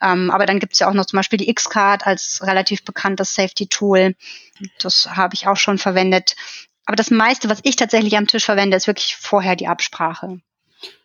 [0.00, 3.34] Ähm, aber dann gibt es ja auch noch zum Beispiel die X-Card als relativ bekanntes
[3.34, 4.14] Safety-Tool.
[4.80, 6.36] Das habe ich auch schon verwendet.
[6.84, 10.40] Aber das meiste, was ich tatsächlich am Tisch verwende, ist wirklich vorher die Absprache.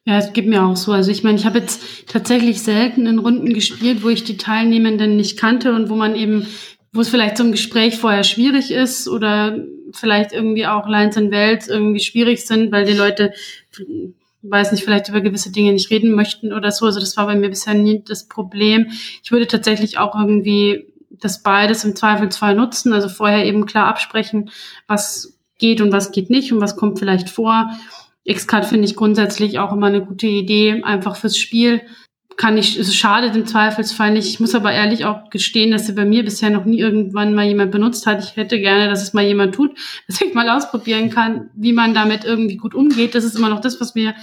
[0.05, 0.91] Ja, es gibt mir auch so.
[0.91, 5.15] Also ich meine, ich habe jetzt tatsächlich selten in Runden gespielt, wo ich die Teilnehmenden
[5.15, 6.47] nicht kannte und wo man eben,
[6.93, 9.57] wo es vielleicht ein Gespräch vorher schwierig ist oder
[9.91, 13.33] vielleicht irgendwie auch Lines and Welts irgendwie schwierig sind, weil die Leute
[14.43, 16.85] weiß nicht, vielleicht über gewisse Dinge nicht reden möchten oder so.
[16.85, 18.87] Also das war bei mir bisher nie das Problem.
[19.23, 24.51] Ich würde tatsächlich auch irgendwie das beides im Zweifelsfall nutzen, also vorher eben klar absprechen,
[24.87, 27.71] was geht und was geht nicht und was kommt vielleicht vor.
[28.25, 31.81] X-Card finde ich grundsätzlich auch immer eine gute Idee, einfach fürs Spiel.
[32.37, 34.27] Kann ich, es schadet im Zweifelsfall nicht.
[34.27, 37.45] Ich muss aber ehrlich auch gestehen, dass sie bei mir bisher noch nie irgendwann mal
[37.45, 38.23] jemand benutzt hat.
[38.23, 39.71] Ich hätte gerne, dass es mal jemand tut,
[40.07, 43.15] dass ich mal ausprobieren kann, wie man damit irgendwie gut umgeht.
[43.15, 44.15] Das ist immer noch das, was mir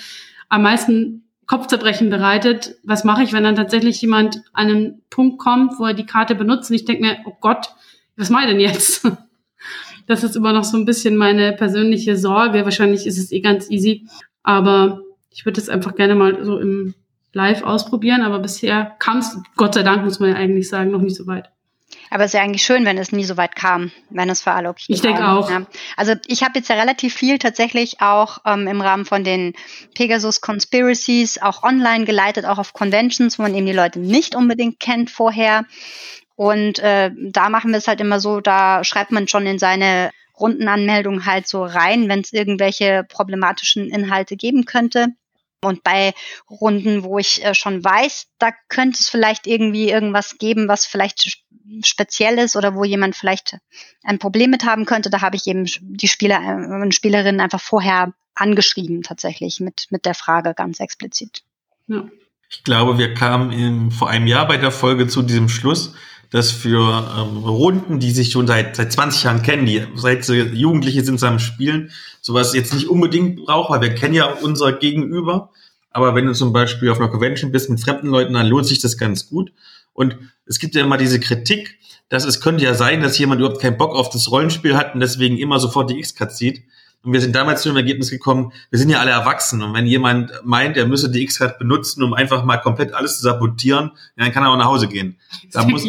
[0.48, 2.76] am meisten Kopfzerbrechen bereitet.
[2.84, 6.34] Was mache ich, wenn dann tatsächlich jemand an einen Punkt kommt, wo er die Karte
[6.34, 7.70] benutzt und ich denke mir, oh Gott,
[8.16, 9.06] was mache ich denn jetzt?
[10.06, 12.64] Das ist immer noch so ein bisschen meine persönliche Sorge.
[12.64, 14.08] Wahrscheinlich ist es eh ganz easy,
[14.42, 16.94] aber ich würde es einfach gerne mal so im
[17.32, 21.00] Live ausprobieren, aber bisher kam es, Gott sei Dank, muss man ja eigentlich sagen, noch
[21.00, 21.50] nicht so weit.
[22.10, 24.50] Aber es ist ja eigentlich schön, wenn es nie so weit kam, wenn es für
[24.50, 25.48] alle okay Ich denke auch.
[25.48, 25.66] Ja.
[25.96, 29.54] Also ich habe jetzt ja relativ viel tatsächlich auch ähm, im Rahmen von den
[29.94, 34.80] Pegasus Conspiracies auch online geleitet, auch auf Conventions, wo man eben die Leute nicht unbedingt
[34.80, 35.64] kennt vorher.
[36.34, 40.10] Und äh, da machen wir es halt immer so, da schreibt man schon in seine
[40.38, 45.08] Rundenanmeldung halt so rein, wenn es irgendwelche problematischen Inhalte geben könnte.
[45.62, 46.14] Und bei
[46.48, 51.42] Runden, wo ich äh, schon weiß, da könnte es vielleicht irgendwie irgendwas geben, was vielleicht
[51.84, 53.58] speziell ist oder wo jemand vielleicht
[54.02, 57.60] ein Problem mit haben könnte, da habe ich eben die Spieler äh, und Spielerinnen einfach
[57.60, 61.42] vorher angeschrieben tatsächlich mit, mit der Frage ganz explizit.
[61.88, 62.08] Ja.
[62.48, 65.94] Ich glaube, wir kamen in, vor einem Jahr bei der Folge zu diesem Schluss,
[66.30, 70.40] dass für ähm, Runden, die sich schon seit, seit 20 Jahren kennen, die seit sie
[70.40, 71.90] Jugendliche sind zusammen spielen,
[72.20, 75.50] sowas jetzt nicht unbedingt braucht, weil wir kennen ja unser Gegenüber.
[75.90, 78.78] Aber wenn du zum Beispiel auf einer Convention bist mit fremden Leuten, dann lohnt sich
[78.78, 79.52] das ganz gut.
[79.92, 80.16] Und
[80.46, 81.78] es gibt ja immer diese Kritik,
[82.08, 85.00] dass es könnte ja sein, dass jemand überhaupt keinen Bock auf das Rollenspiel hat und
[85.00, 86.62] deswegen immer sofort die X-Card zieht.
[87.02, 89.62] Und wir sind damals zu dem Ergebnis gekommen, wir sind ja alle erwachsen.
[89.62, 93.22] Und wenn jemand meint, er müsse die X-Card benutzen, um einfach mal komplett alles zu
[93.22, 95.18] sabotieren, dann kann er auch nach Hause gehen.
[95.52, 95.86] Da muss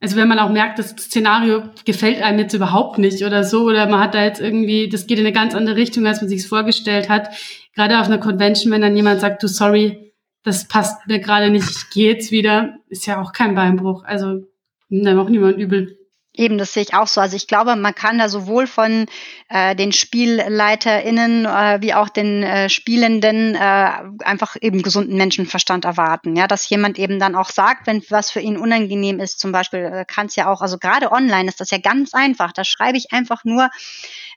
[0.00, 3.88] also wenn man auch merkt, das Szenario gefällt einem jetzt überhaupt nicht oder so, oder
[3.88, 6.40] man hat da jetzt irgendwie, das geht in eine ganz andere Richtung, als man sich
[6.40, 7.28] es vorgestellt hat.
[7.74, 10.12] Gerade auf einer Convention, wenn dann jemand sagt, du sorry,
[10.42, 14.04] das passt mir gerade nicht, ich gehe jetzt wieder, ist ja auch kein Beinbruch.
[14.04, 14.46] Also
[14.88, 15.98] nimmt einem auch niemand übel.
[16.36, 17.20] Eben, das sehe ich auch so.
[17.20, 19.06] Also ich glaube, man kann da sowohl von
[19.48, 23.90] äh, den SpielleiterInnen äh, wie auch den äh, Spielenden äh,
[24.22, 26.36] einfach eben gesunden Menschenverstand erwarten.
[26.36, 29.80] Ja, dass jemand eben dann auch sagt, wenn was für ihn unangenehm ist, zum Beispiel
[29.80, 32.52] äh, kann es ja auch, also gerade online ist das ja ganz einfach.
[32.52, 33.70] Da schreibe ich einfach nur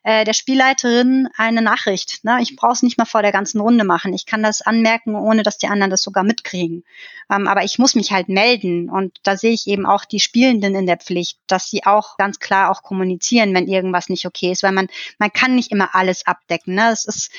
[0.02, 2.24] äh, der Spielleiterin eine Nachricht.
[2.24, 2.38] Ne?
[2.40, 4.14] Ich brauche es nicht mal vor der ganzen Runde machen.
[4.14, 6.84] Ich kann das anmerken, ohne dass die anderen das sogar mitkriegen.
[7.30, 10.74] Ähm, aber ich muss mich halt melden und da sehe ich eben auch die Spielenden
[10.74, 14.62] in der Pflicht, dass sie auch ganz klar auch kommunizieren, wenn irgendwas nicht okay ist,
[14.62, 16.74] weil man man kann nicht immer alles abdecken.
[16.74, 16.90] Ne?
[16.90, 17.30] Es ist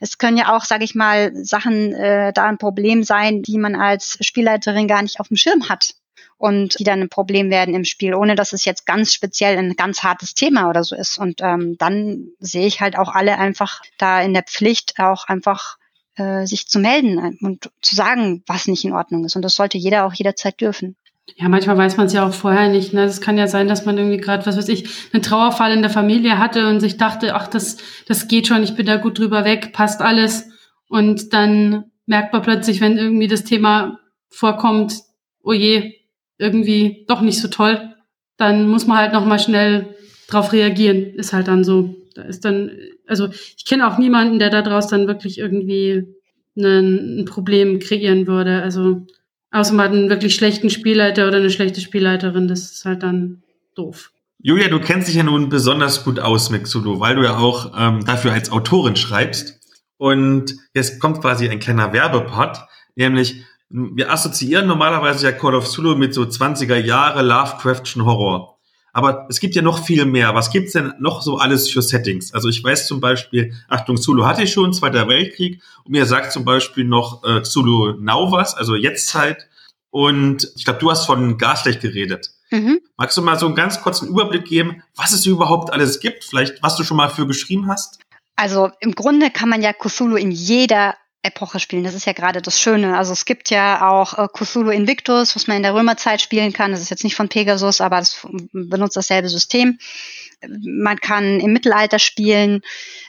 [0.00, 3.76] es können ja auch, sage ich mal, Sachen äh, da ein Problem sein, die man
[3.76, 5.94] als Spielleiterin gar nicht auf dem Schirm hat
[6.36, 9.74] und die dann ein Problem werden im Spiel, ohne dass es jetzt ganz speziell ein
[9.74, 11.18] ganz hartes Thema oder so ist.
[11.18, 15.78] Und ähm, dann sehe ich halt auch alle einfach da in der Pflicht, auch einfach
[16.16, 19.36] äh, sich zu melden und zu sagen, was nicht in Ordnung ist.
[19.36, 20.96] Und das sollte jeder auch jederzeit dürfen.
[21.36, 22.92] Ja, manchmal weiß man es ja auch vorher nicht.
[22.92, 23.04] Ne?
[23.04, 25.90] Es kann ja sein, dass man irgendwie gerade, was weiß ich, einen Trauerfall in der
[25.90, 27.76] Familie hatte und sich dachte, ach, das,
[28.06, 30.48] das geht schon, ich bin da gut drüber weg, passt alles.
[30.88, 33.98] Und dann merkt man plötzlich, wenn irgendwie das Thema
[34.30, 35.02] vorkommt,
[35.42, 35.94] oh je,
[36.38, 37.94] irgendwie doch nicht so toll,
[38.36, 39.94] dann muss man halt nochmal schnell
[40.28, 41.14] drauf reagieren.
[41.14, 41.94] Ist halt dann so.
[42.14, 42.70] Da ist dann,
[43.06, 46.04] also ich kenne auch niemanden, der daraus dann wirklich irgendwie
[46.56, 48.62] ein, ein Problem kreieren würde.
[48.62, 49.06] Also
[49.50, 53.42] außer man hat einen wirklich schlechten Spielleiter oder eine schlechte Spielleiterin, das ist halt dann
[53.74, 54.12] doof.
[54.40, 57.72] Julia, du kennst dich ja nun besonders gut aus mit Xulu, weil du ja auch
[57.76, 59.58] ähm, dafür als Autorin schreibst.
[59.96, 65.94] Und jetzt kommt quasi ein kleiner Werbepart, nämlich wir assoziieren normalerweise ja Call of Zulu
[65.94, 68.58] mit so 20er Jahre Lovecraftschen Horror.
[68.92, 70.34] Aber es gibt ja noch viel mehr.
[70.34, 72.32] Was gibt's denn noch so alles für Settings?
[72.32, 75.62] Also ich weiß zum Beispiel, Achtung, Zulu hatte ich schon, Zweiter Weltkrieg.
[75.84, 79.46] Und mir sagt zum Beispiel noch äh, Zulu Now was, also Jetztzeit.
[79.90, 82.30] Und ich glaube, du hast von Gaslicht geredet.
[82.50, 82.80] Mhm.
[82.96, 86.24] Magst du mal so einen ganz kurzen Überblick geben, was es überhaupt alles gibt?
[86.24, 88.00] Vielleicht, was du schon mal für geschrieben hast?
[88.36, 90.94] Also im Grunde kann man ja Cthulhu in jeder
[91.28, 91.84] Epoche spielen.
[91.84, 92.98] Das ist ja gerade das Schöne.
[92.98, 96.72] Also es gibt ja auch äh, Cthulhu Invictus, was man in der Römerzeit spielen kann.
[96.72, 99.78] Das ist jetzt nicht von Pegasus, aber das benutzt dasselbe System.
[100.46, 102.62] Man kann im Mittelalter spielen.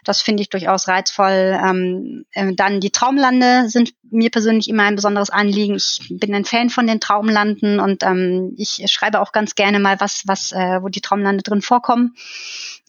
[0.04, 1.60] Das finde ich durchaus reizvoll.
[1.64, 5.76] Ähm, äh, dann die Traumlande sind mir persönlich immer ein besonderes Anliegen.
[5.76, 10.00] Ich bin ein Fan von den Traumlanden und ähm, ich schreibe auch ganz gerne mal
[10.00, 12.16] was, was, äh, wo die Traumlande drin vorkommen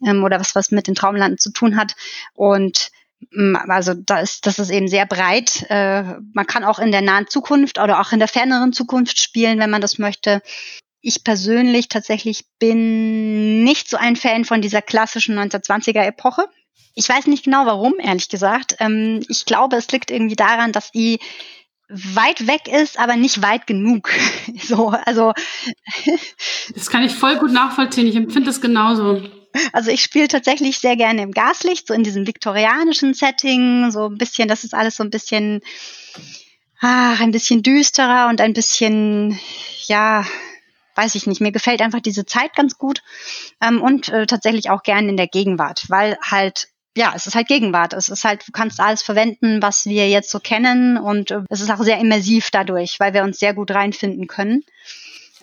[0.07, 1.95] ähm, oder was was mit den Traumlanden zu tun hat.
[2.35, 2.91] Und
[3.69, 5.67] Also da ist, das ist eben sehr breit.
[5.69, 6.03] Äh,
[6.33, 9.71] man kann auch in der nahen Zukunft oder auch in der ferneren Zukunft spielen, wenn
[9.71, 10.43] man das möchte.
[11.03, 16.47] Ich persönlich tatsächlich bin nicht so ein Fan von dieser klassischen 1920er Epoche.
[16.95, 18.77] Ich weiß nicht genau warum, ehrlich gesagt.
[18.81, 21.19] Ähm, ich glaube, es liegt irgendwie daran, dass die
[21.89, 24.11] weit weg ist, aber nicht weit genug.
[24.63, 25.33] so, also.
[26.75, 28.07] das kann ich voll gut nachvollziehen.
[28.07, 29.23] Ich empfinde das genauso.
[29.73, 34.19] Also ich spiele tatsächlich sehr gerne im Gaslicht, so in diesem viktorianischen Setting, so ein
[34.19, 35.61] bisschen, das ist alles so ein bisschen,
[36.81, 39.39] ah, ein bisschen düsterer und ein bisschen,
[39.87, 40.25] ja,
[40.95, 43.03] weiß ich nicht, mir gefällt einfach diese Zeit ganz gut
[43.61, 47.47] ähm, und äh, tatsächlich auch gerne in der Gegenwart, weil halt ja, es ist halt
[47.47, 47.93] Gegenwart.
[47.93, 51.61] Es ist halt, du kannst alles verwenden, was wir jetzt so kennen und äh, es
[51.61, 54.65] ist auch sehr immersiv dadurch, weil wir uns sehr gut reinfinden können.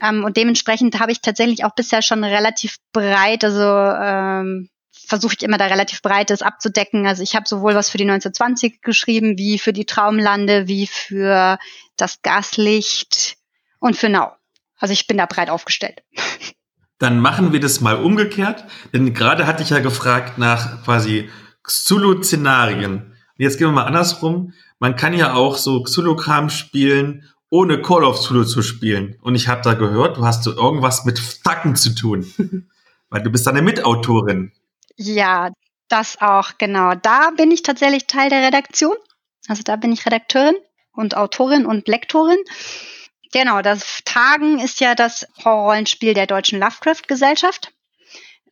[0.02, 4.70] Ähm, und dementsprechend habe ich tatsächlich auch bisher schon relativ breit, also ähm,
[5.08, 7.08] versuche ich immer da relativ breites abzudecken.
[7.08, 11.58] Also ich habe sowohl was für die 1920 geschrieben, wie für die Traumlande, wie für
[11.96, 13.38] das Gaslicht
[13.80, 14.34] und für Now.
[14.78, 16.04] Also ich bin da breit aufgestellt.
[17.00, 21.30] Dann machen wir das mal umgekehrt, denn gerade hatte ich ja gefragt nach quasi
[21.62, 23.14] Xulu-Szenarien.
[23.38, 24.54] Jetzt gehen wir mal andersrum.
[24.80, 29.18] Man kann ja auch so Xulu-Kram spielen, ohne Call of Xulu zu spielen.
[29.22, 32.32] Und ich habe da gehört, du hast so irgendwas mit Tacken zu tun.
[33.10, 34.52] Weil du bist eine Mitautorin.
[34.98, 35.52] Ja,
[35.88, 36.96] das auch, genau.
[36.96, 38.96] Da bin ich tatsächlich Teil der Redaktion.
[39.48, 40.56] Also da bin ich Redakteurin
[40.92, 42.40] und Autorin und Lektorin.
[43.32, 47.74] Genau, das Tagen ist ja das Horrorrollenspiel der Deutschen Lovecraft-Gesellschaft,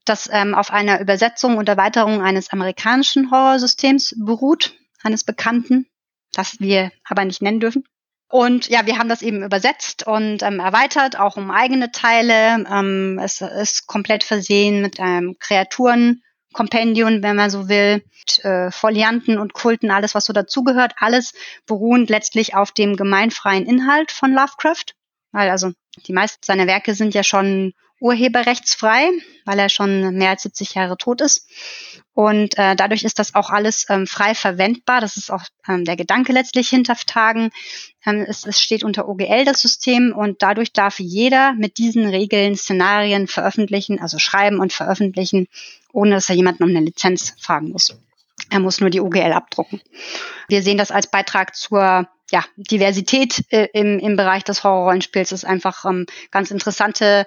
[0.05, 5.87] das ähm, auf einer Übersetzung und Erweiterung eines amerikanischen Horrorsystems beruht, eines bekannten,
[6.33, 7.85] das wir aber nicht nennen dürfen.
[8.27, 12.65] Und ja, wir haben das eben übersetzt und ähm, erweitert, auch um eigene Teile.
[12.69, 18.03] Ähm, es ist komplett versehen mit einem Kreaturen, Kompendium, wenn man so will,
[18.41, 21.33] äh, Folianten und Kulten, alles, was so dazugehört, alles
[21.67, 24.95] beruhend letztlich auf dem gemeinfreien Inhalt von Lovecraft.
[25.31, 25.71] Weil also
[26.07, 27.73] die meisten seiner Werke sind ja schon
[28.05, 29.09] urheberrechtsfrei,
[29.45, 31.49] weil er schon mehr als 70 Jahre tot ist.
[32.13, 35.01] Und äh, dadurch ist das auch alles ähm, frei verwendbar.
[35.01, 37.49] Das ist auch ähm, der Gedanke letztlich hinter Tagen.
[38.05, 42.55] Ähm, es, es steht unter OGL das System und dadurch darf jeder mit diesen Regeln
[42.55, 45.47] Szenarien veröffentlichen, also schreiben und veröffentlichen,
[45.91, 47.97] ohne dass er jemanden um eine Lizenz fragen muss.
[48.51, 49.81] Er muss nur die OGL abdrucken.
[50.47, 55.31] Wir sehen das als Beitrag zur ja, Diversität äh, im, im Bereich des Horrorrollenspiels.
[55.31, 57.25] Es ist einfach ähm, ganz interessante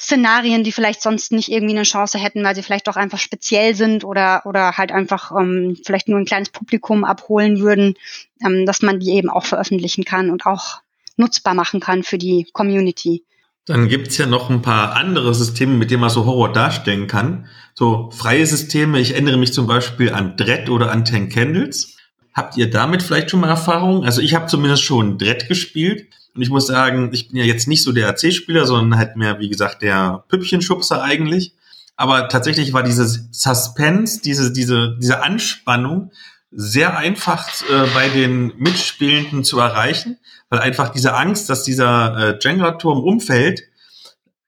[0.00, 3.74] Szenarien, die vielleicht sonst nicht irgendwie eine Chance hätten, weil sie vielleicht doch einfach speziell
[3.74, 7.94] sind oder, oder halt einfach ähm, vielleicht nur ein kleines Publikum abholen würden,
[8.42, 10.80] ähm, dass man die eben auch veröffentlichen kann und auch
[11.16, 13.24] nutzbar machen kann für die Community.
[13.66, 17.46] Dann gibt's ja noch ein paar andere Systeme, mit denen man so Horror darstellen kann.
[17.74, 21.98] So freie Systeme, ich erinnere mich zum Beispiel an Dread oder an Ten Candles.
[22.32, 24.04] Habt ihr damit vielleicht schon mal Erfahrung?
[24.04, 26.08] Also ich habe zumindest schon Dread gespielt.
[26.40, 29.40] Und ich muss sagen, ich bin ja jetzt nicht so der AC-Spieler, sondern halt mehr,
[29.40, 31.52] wie gesagt, der Püppchenschubser eigentlich.
[31.96, 36.12] Aber tatsächlich war dieses Suspense, diese, diese, diese Anspannung
[36.50, 40.16] sehr einfach äh, bei den Mitspielenden zu erreichen,
[40.48, 43.64] weil einfach diese Angst, dass dieser äh, Jenga-Turm umfällt,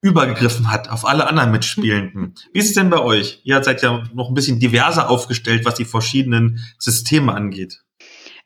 [0.01, 2.37] übergegriffen hat auf alle anderen Mitspielenden.
[2.55, 3.43] Wie ist es denn bei euch?
[3.45, 7.82] Ihr seid ja noch ein bisschen diverser aufgestellt, was die verschiedenen Systeme angeht.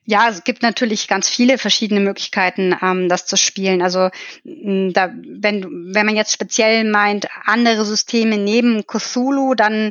[0.08, 3.82] Ja, es gibt natürlich ganz viele verschiedene Möglichkeiten, ähm, das zu spielen.
[3.82, 4.10] Also
[4.44, 9.90] da, wenn, wenn man jetzt speziell meint, andere Systeme neben Cthulhu, dann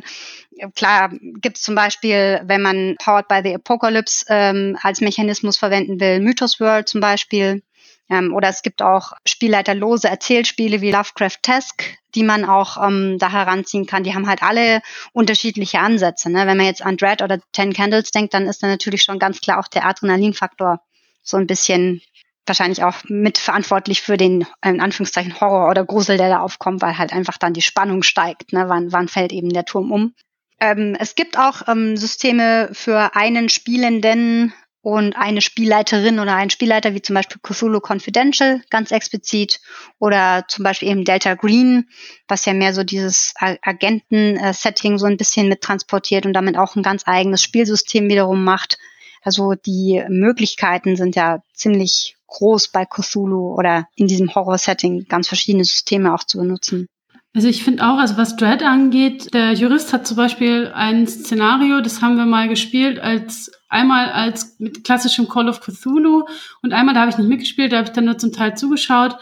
[0.74, 6.00] klar gibt es zum Beispiel, wenn man Powered by the Apocalypse ähm, als Mechanismus verwenden
[6.00, 7.62] will, Mythos World zum Beispiel.
[8.08, 11.82] Ähm, oder es gibt auch spielleiterlose Erzählspiele wie Lovecraft Task,
[12.14, 14.04] die man auch ähm, da heranziehen kann.
[14.04, 14.80] Die haben halt alle
[15.12, 16.30] unterschiedliche Ansätze.
[16.30, 16.46] Ne?
[16.46, 19.40] Wenn man jetzt an Dread oder Ten Candles denkt, dann ist da natürlich schon ganz
[19.40, 20.80] klar auch der Adrenalinfaktor
[21.22, 22.00] so ein bisschen
[22.46, 27.12] wahrscheinlich auch mitverantwortlich für den, in Anführungszeichen, Horror oder Grusel, der da aufkommt, weil halt
[27.12, 28.52] einfach dann die Spannung steigt.
[28.52, 28.66] Ne?
[28.68, 30.14] Wann, wann fällt eben der Turm um?
[30.60, 34.54] Ähm, es gibt auch ähm, Systeme für einen Spielenden,
[34.86, 39.58] und eine Spielleiterin oder ein Spielleiter, wie zum Beispiel Cthulhu Confidential, ganz explizit,
[39.98, 41.88] oder zum Beispiel eben Delta Green,
[42.28, 46.84] was ja mehr so dieses Agenten-Setting so ein bisschen mit transportiert und damit auch ein
[46.84, 48.78] ganz eigenes Spielsystem wiederum macht.
[49.22, 55.64] Also die Möglichkeiten sind ja ziemlich groß bei Cthulhu oder in diesem Horror-Setting ganz verschiedene
[55.64, 56.86] Systeme auch zu benutzen.
[57.34, 61.80] Also ich finde auch, also was Dread angeht, der Jurist hat zum Beispiel ein Szenario,
[61.80, 66.24] das haben wir mal gespielt als einmal als mit klassischem Call of Cthulhu
[66.62, 69.16] und einmal, da habe ich nicht mitgespielt, da habe ich dann nur zum Teil zugeschaut,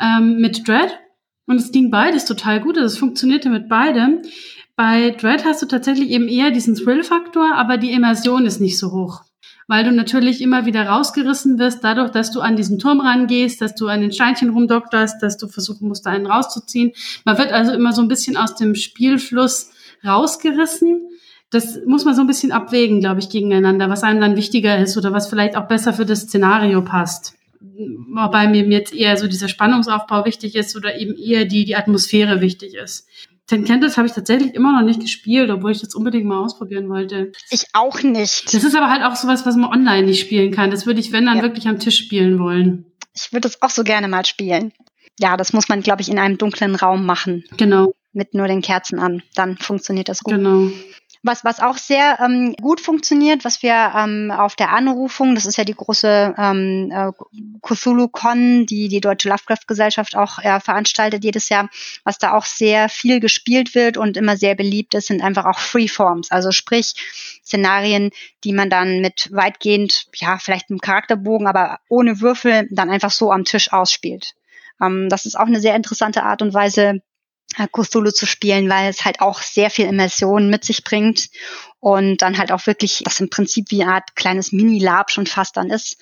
[0.00, 0.98] ähm, mit Dread.
[1.46, 4.22] Und es ging beides total gut, also es funktionierte mit beidem.
[4.76, 8.92] Bei Dread hast du tatsächlich eben eher diesen Thrill-Faktor, aber die Immersion ist nicht so
[8.92, 9.22] hoch.
[9.68, 13.74] Weil du natürlich immer wieder rausgerissen wirst, dadurch, dass du an diesen Turm rangehst, dass
[13.74, 16.92] du an den Steinchen rumdokterst, dass du versuchen musst, einen rauszuziehen.
[17.24, 19.70] Man wird also immer so ein bisschen aus dem Spielfluss
[20.04, 21.08] rausgerissen.
[21.52, 24.96] Das muss man so ein bisschen abwägen, glaube ich, gegeneinander, was einem dann wichtiger ist
[24.96, 27.34] oder was vielleicht auch besser für das Szenario passt.
[27.60, 32.40] Wobei mir jetzt eher so dieser Spannungsaufbau wichtig ist oder eben eher die, die Atmosphäre
[32.40, 33.06] wichtig ist.
[33.46, 36.88] Ten Candles habe ich tatsächlich immer noch nicht gespielt, obwohl ich das unbedingt mal ausprobieren
[36.88, 37.32] wollte.
[37.50, 38.54] Ich auch nicht.
[38.54, 40.70] Das ist aber halt auch sowas, was man online nicht spielen kann.
[40.70, 41.42] Das würde ich, wenn dann ja.
[41.42, 42.86] wirklich am Tisch spielen wollen.
[43.14, 44.72] Ich würde es auch so gerne mal spielen.
[45.20, 47.44] Ja, das muss man, glaube ich, in einem dunklen Raum machen.
[47.56, 47.92] Genau.
[48.14, 49.22] Mit nur den Kerzen an.
[49.34, 50.34] Dann funktioniert das gut.
[50.34, 50.70] Genau.
[51.24, 55.56] Was, was auch sehr ähm, gut funktioniert, was wir ähm, auf der Anrufung, das ist
[55.56, 57.12] ja die große ähm, äh,
[57.62, 61.70] Cthulhu-Con, die die Deutsche Lovecraft-Gesellschaft auch äh, veranstaltet jedes Jahr,
[62.02, 65.60] was da auch sehr viel gespielt wird und immer sehr beliebt ist, sind einfach auch
[65.60, 66.94] Freeforms, also sprich
[67.44, 68.10] Szenarien,
[68.42, 73.30] die man dann mit weitgehend, ja, vielleicht einem Charakterbogen, aber ohne Würfel dann einfach so
[73.30, 74.34] am Tisch ausspielt.
[74.80, 77.00] Ähm, das ist auch eine sehr interessante Art und Weise,
[77.72, 81.28] Cthulhu zu spielen, weil es halt auch sehr viel Immersion mit sich bringt
[81.80, 85.56] und dann halt auch wirklich das im Prinzip wie eine Art kleines Mini-Lab schon fast
[85.56, 85.96] dann ist,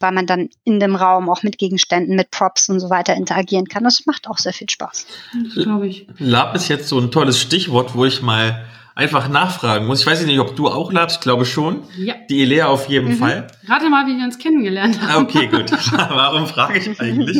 [0.00, 3.66] weil man dann in dem Raum auch mit Gegenständen, mit Props und so weiter interagieren
[3.66, 3.84] kann.
[3.84, 5.06] Das macht auch sehr viel Spaß.
[5.54, 6.06] glaube ich.
[6.18, 8.64] Lab ist jetzt so ein tolles Stichwort, wo ich mal
[8.96, 10.00] einfach nachfragen muss.
[10.00, 11.84] Ich weiß nicht, ob du auch labst, ich glaube schon.
[11.96, 12.14] Ja.
[12.28, 13.18] Die Elea auf jeden mhm.
[13.18, 13.46] Fall.
[13.68, 15.10] Rate mal, wie wir uns kennengelernt haben.
[15.10, 15.70] Ah, okay, gut.
[15.92, 17.38] Warum frage ich eigentlich?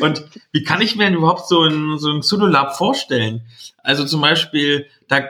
[0.00, 3.42] Und wie kann ich mir denn überhaupt so ein, so ein Zulu-Lab vorstellen?
[3.82, 5.24] Also zum Beispiel, da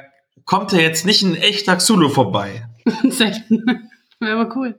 [0.44, 2.68] kommt ja jetzt nicht ein echter Zulu vorbei.
[3.08, 3.88] Selten.
[4.20, 4.78] Wäre aber cool.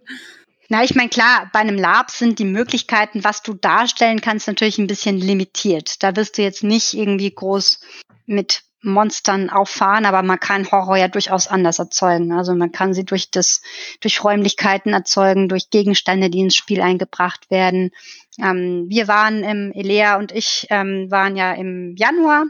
[0.70, 4.78] Na, ich meine, klar, bei einem Lab sind die Möglichkeiten, was du darstellen kannst, natürlich
[4.78, 6.04] ein bisschen limitiert.
[6.04, 7.80] Da wirst du jetzt nicht irgendwie groß
[8.28, 12.32] mit Monstern auffahren, aber man kann Horror ja durchaus anders erzeugen.
[12.32, 13.62] Also man kann sie durch das,
[14.00, 17.92] durch Räumlichkeiten erzeugen, durch Gegenstände, die ins Spiel eingebracht werden.
[18.40, 22.46] Ähm, wir waren im, Elea und ich ähm, waren ja im Januar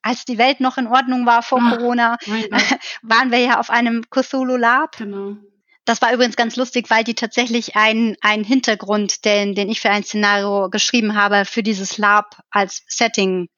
[0.00, 2.16] als die Welt noch in Ordnung war vor Ach, Corona,
[3.02, 4.96] waren wir ja auf einem Cthulhu Lab.
[4.96, 5.36] Genau.
[5.84, 9.90] Das war übrigens ganz lustig, weil die tatsächlich einen, einen Hintergrund, den, den ich für
[9.90, 13.48] ein Szenario geschrieben habe, für dieses Lab als Setting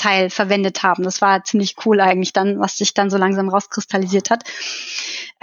[0.00, 1.02] Teil verwendet haben.
[1.02, 4.44] Das war ziemlich cool eigentlich dann, was sich dann so langsam rauskristallisiert hat.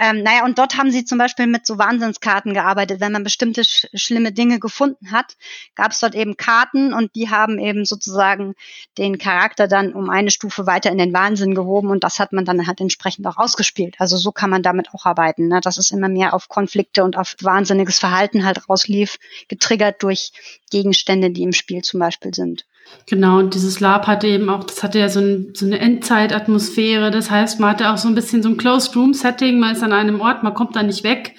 [0.00, 3.00] Ähm, naja, und dort haben sie zum Beispiel mit so Wahnsinnskarten gearbeitet.
[3.00, 5.36] Wenn man bestimmte sch schlimme Dinge gefunden hat,
[5.76, 8.54] gab es dort eben Karten und die haben eben sozusagen
[8.96, 12.44] den Charakter dann um eine Stufe weiter in den Wahnsinn gehoben und das hat man
[12.44, 13.96] dann halt entsprechend auch ausgespielt.
[13.98, 15.60] Also so kann man damit auch arbeiten, ne?
[15.60, 19.18] dass es immer mehr auf Konflikte und auf wahnsinniges Verhalten halt rauslief,
[19.48, 20.32] getriggert durch
[20.70, 22.66] Gegenstände, die im Spiel zum Beispiel sind.
[23.08, 27.10] Genau, und dieses Lab hatte eben auch, das hatte ja so, ein, so eine Endzeitatmosphäre.
[27.10, 29.58] Das heißt, man hatte auch so ein bisschen so ein Closed-Room-Setting.
[29.58, 31.34] Man ist an einem Ort, man kommt da nicht weg.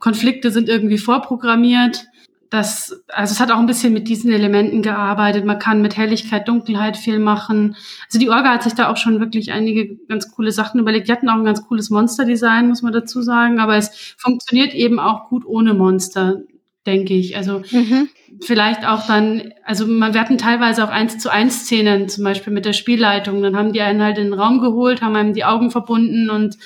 [0.00, 2.06] Konflikte sind irgendwie vorprogrammiert.
[2.48, 5.44] Das, also es hat auch ein bisschen mit diesen Elementen gearbeitet.
[5.44, 7.76] Man kann mit Helligkeit, Dunkelheit viel machen.
[8.06, 11.08] Also die Orga hat sich da auch schon wirklich einige ganz coole Sachen überlegt.
[11.08, 13.58] Die hatten auch ein ganz cooles Monster-Design, muss man dazu sagen.
[13.58, 16.38] Aber es funktioniert eben auch gut ohne Monster
[16.86, 17.36] denke ich.
[17.36, 18.08] Also mhm.
[18.42, 22.52] Vielleicht auch dann, also man, wir hatten teilweise auch eins zu eins Szenen, zum Beispiel
[22.52, 23.42] mit der Spielleitung.
[23.42, 26.56] Dann haben die einen halt in den Raum geholt, haben einem die Augen verbunden und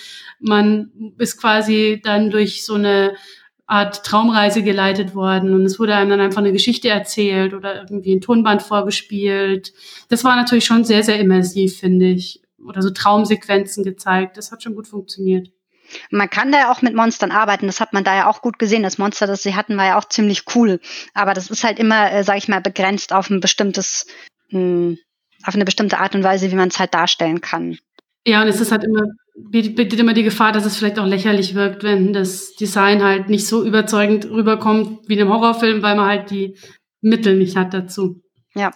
[0.40, 3.14] man ist quasi dann durch so eine
[3.66, 8.16] Art Traumreise geleitet worden und es wurde einem dann einfach eine Geschichte erzählt oder irgendwie
[8.16, 9.72] ein Tonband vorgespielt.
[10.08, 12.42] Das war natürlich schon sehr, sehr immersiv, finde ich.
[12.66, 14.36] Oder so Traumsequenzen gezeigt.
[14.36, 15.50] Das hat schon gut funktioniert.
[16.10, 18.58] Man kann da ja auch mit Monstern arbeiten, das hat man da ja auch gut
[18.58, 18.82] gesehen.
[18.82, 20.80] Das Monster, das sie hatten, war ja auch ziemlich cool.
[21.14, 24.06] Aber das ist halt immer, äh, sag ich mal, begrenzt auf ein bestimmtes,
[24.50, 24.98] mh, hm,
[25.44, 27.78] auf eine bestimmte Art und Weise, wie man es halt darstellen kann.
[28.26, 29.04] Ja, und es ist halt immer,
[29.50, 33.46] bietet immer die Gefahr, dass es vielleicht auch lächerlich wirkt, wenn das Design halt nicht
[33.46, 36.56] so überzeugend rüberkommt wie in einem Horrorfilm, weil man halt die
[37.00, 38.20] Mittel nicht hat dazu.
[38.54, 38.72] Ja.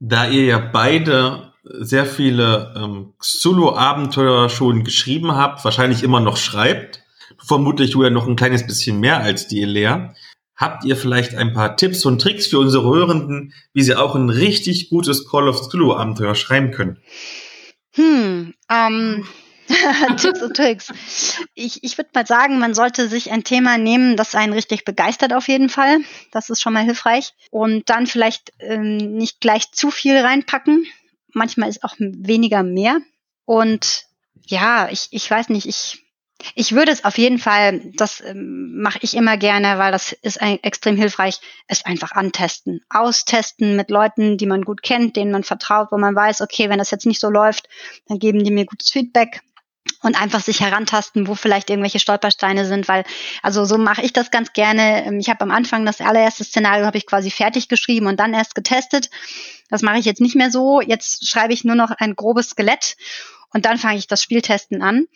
[0.00, 7.02] Da ihr ja beide sehr viele ähm, Solo-Abenteuer schon geschrieben habt, wahrscheinlich immer noch schreibt,
[7.38, 10.10] vermutlich Julia noch ein kleines bisschen mehr als die Lea.
[10.56, 14.28] Habt ihr vielleicht ein paar Tipps und Tricks für unsere Hörenden, wie sie auch ein
[14.28, 17.00] richtig gutes Call of Cthulhu Abenteuer schreiben können?
[17.94, 19.26] Hm, ähm,
[20.16, 20.92] Tipps und Tricks.
[21.54, 25.32] Ich, ich würde mal sagen, man sollte sich ein Thema nehmen, das einen richtig begeistert
[25.32, 25.98] auf jeden Fall.
[26.32, 27.34] Das ist schon mal hilfreich.
[27.50, 30.86] Und dann vielleicht ähm, nicht gleich zu viel reinpacken,
[31.32, 32.98] manchmal ist auch weniger mehr.
[33.44, 34.04] Und
[34.46, 36.04] ja, ich, ich weiß nicht, ich,
[36.54, 40.40] ich würde es auf jeden Fall, das ähm, mache ich immer gerne, weil das ist
[40.40, 42.80] ein, extrem hilfreich, es einfach antesten.
[42.88, 46.78] Austesten mit Leuten, die man gut kennt, denen man vertraut, wo man weiß, okay, wenn
[46.78, 47.68] das jetzt nicht so läuft,
[48.06, 49.42] dann geben die mir gutes Feedback.
[50.02, 53.04] Und einfach sich herantasten, wo vielleicht irgendwelche Stolpersteine sind, weil
[53.42, 55.04] also so mache ich das ganz gerne.
[55.04, 58.34] Ähm, ich habe am Anfang das allererste Szenario habe ich quasi fertig geschrieben und dann
[58.34, 59.10] erst getestet.
[59.70, 60.80] Das mache ich jetzt nicht mehr so.
[60.80, 62.96] Jetzt schreibe ich nur noch ein grobes Skelett
[63.52, 65.06] und dann fange ich das Spieltesten an,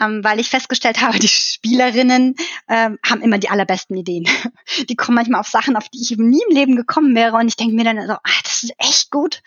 [0.00, 2.34] ähm, weil ich festgestellt habe, die Spielerinnen
[2.68, 4.26] ähm, haben immer die allerbesten Ideen.
[4.88, 7.36] Die kommen manchmal auf Sachen, auf die ich nie im Leben gekommen wäre.
[7.36, 9.42] Und ich denke mir dann so, ah, das ist echt gut.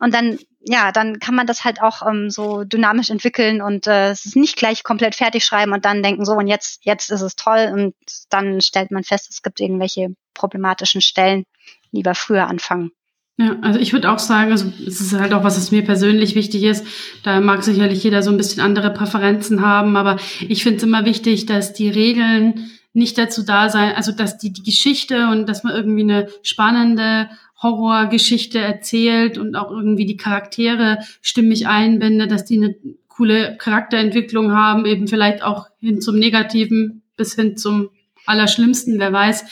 [0.00, 4.10] Und dann, ja, dann kann man das halt auch ähm, so dynamisch entwickeln und äh,
[4.10, 7.20] es ist nicht gleich komplett fertig schreiben und dann denken so, und jetzt, jetzt ist
[7.20, 7.70] es toll.
[7.72, 7.94] Und
[8.30, 11.44] dann stellt man fest, es gibt irgendwelche problematischen Stellen.
[11.90, 12.92] Lieber früher anfangen.
[13.38, 16.34] Ja, also ich würde auch sagen, also es ist halt auch was, was mir persönlich
[16.34, 16.86] wichtig ist.
[17.22, 21.04] Da mag sicherlich jeder so ein bisschen andere Präferenzen haben, aber ich finde es immer
[21.06, 25.64] wichtig, dass die Regeln nicht dazu da sein, also dass die, die Geschichte und dass
[25.64, 27.30] man irgendwie eine spannende
[27.62, 32.74] Horrorgeschichte erzählt und auch irgendwie die Charaktere stimmig einbindet, dass die eine
[33.08, 37.90] coole Charakterentwicklung haben, eben vielleicht auch hin zum Negativen bis hin zum
[38.26, 39.44] Allerschlimmsten, wer weiß.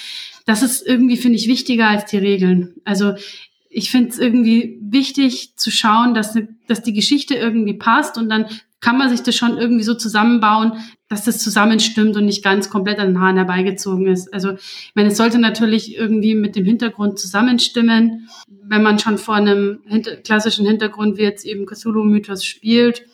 [0.45, 2.75] Das ist irgendwie, finde ich, wichtiger als die Regeln.
[2.85, 3.15] Also
[3.71, 8.29] ich finde es irgendwie wichtig zu schauen, dass, ne, dass die Geschichte irgendwie passt und
[8.29, 8.47] dann
[8.81, 10.73] kann man sich das schon irgendwie so zusammenbauen,
[11.09, 14.33] dass das zusammenstimmt und nicht ganz komplett an den Haaren herbeigezogen ist.
[14.33, 18.29] Also, ich meine, es sollte natürlich irgendwie mit dem Hintergrund zusammenstimmen.
[18.65, 23.05] Wenn man schon vor einem hinter klassischen Hintergrund wie jetzt eben Cthulhu-Mythos spielt,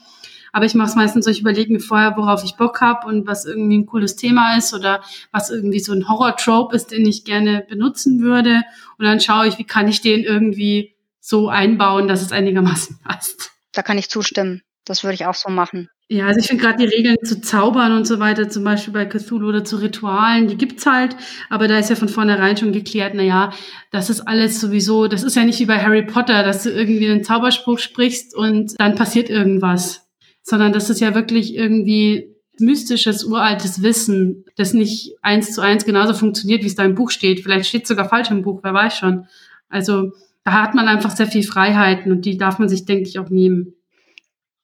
[0.57, 3.27] aber ich mache es meistens so, ich überlege mir vorher, worauf ich Bock habe und
[3.27, 7.27] was irgendwie ein cooles Thema ist oder was irgendwie so ein Horror-Trope ist, den ich
[7.27, 8.62] gerne benutzen würde.
[8.97, 13.51] Und dann schaue ich, wie kann ich den irgendwie so einbauen, dass es einigermaßen passt.
[13.74, 14.62] Da kann ich zustimmen.
[14.87, 15.91] Das würde ich auch so machen.
[16.09, 19.05] Ja, also ich finde gerade die Regeln zu Zaubern und so weiter, zum Beispiel bei
[19.05, 21.16] Cthulhu oder zu Ritualen, die gibt's halt,
[21.51, 23.53] aber da ist ja von vornherein schon geklärt, na ja,
[23.91, 27.11] das ist alles sowieso, das ist ja nicht wie bei Harry Potter, dass du irgendwie
[27.11, 30.06] einen Zauberspruch sprichst und dann passiert irgendwas
[30.47, 36.14] sondern das ist ja wirklich irgendwie mystisches, uraltes Wissen, das nicht eins zu eins genauso
[36.14, 37.40] funktioniert, wie es da im Buch steht.
[37.40, 39.27] Vielleicht steht es sogar falsch im Buch, wer weiß schon.
[39.68, 40.12] Also
[40.44, 43.28] da hat man einfach sehr viel Freiheiten und die darf man sich, denke ich, auch
[43.28, 43.74] nehmen.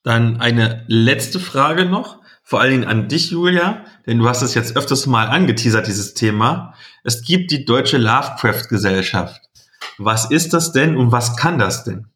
[0.04, 4.54] Dann eine letzte Frage noch, vor allen Dingen an dich, Julia, denn du hast es
[4.54, 6.74] jetzt öfters mal angeteasert, dieses Thema.
[7.02, 9.40] Es gibt die Deutsche Lovecraft-Gesellschaft.
[9.98, 12.06] Was ist das denn und was kann das denn?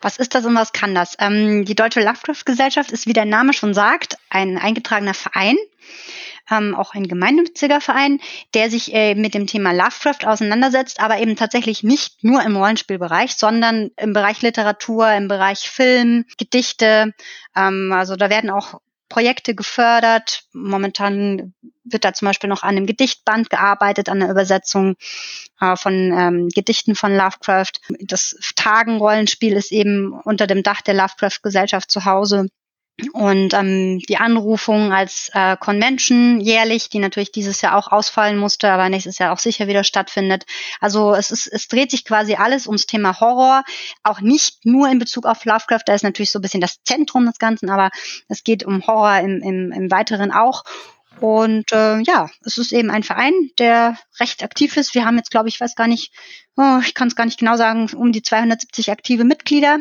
[0.00, 1.16] Was ist das und was kann das?
[1.18, 5.56] Ähm, die Deutsche Lovecraft-Gesellschaft ist, wie der Name schon sagt, ein eingetragener Verein.
[6.48, 8.20] Ähm, auch ein gemeinnütziger Verein,
[8.54, 13.34] der sich äh, mit dem Thema Lovecraft auseinandersetzt, aber eben tatsächlich nicht nur im Rollenspielbereich,
[13.34, 17.12] sondern im Bereich Literatur, im Bereich Film, Gedichte.
[17.56, 20.44] Ähm, also da werden auch Projekte gefördert.
[20.52, 21.52] Momentan
[21.88, 24.96] wird da zum Beispiel noch an einem Gedichtband gearbeitet, an der Übersetzung
[25.60, 27.72] äh, von ähm, Gedichten von Lovecraft.
[28.00, 32.48] Das Tagenrollenspiel ist eben unter dem Dach der Lovecraft-Gesellschaft zu Hause.
[33.12, 38.70] Und ähm, die Anrufung als äh, Convention jährlich, die natürlich dieses Jahr auch ausfallen musste,
[38.70, 40.46] aber nächstes Jahr auch sicher wieder stattfindet.
[40.80, 43.64] Also es ist, es dreht sich quasi alles ums Thema Horror,
[44.02, 47.26] auch nicht nur in Bezug auf Lovecraft, da ist natürlich so ein bisschen das Zentrum
[47.26, 47.90] des Ganzen, aber
[48.28, 50.64] es geht um Horror im, im, im Weiteren auch.
[51.20, 54.94] Und äh, ja, es ist eben ein Verein, der recht aktiv ist.
[54.94, 56.12] Wir haben jetzt, glaube ich, weiß gar nicht,
[56.56, 59.78] oh, ich kann es gar nicht genau sagen, um die 270 aktive Mitglieder.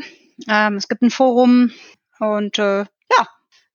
[0.47, 1.71] Ähm, es gibt ein Forum
[2.19, 2.85] und äh,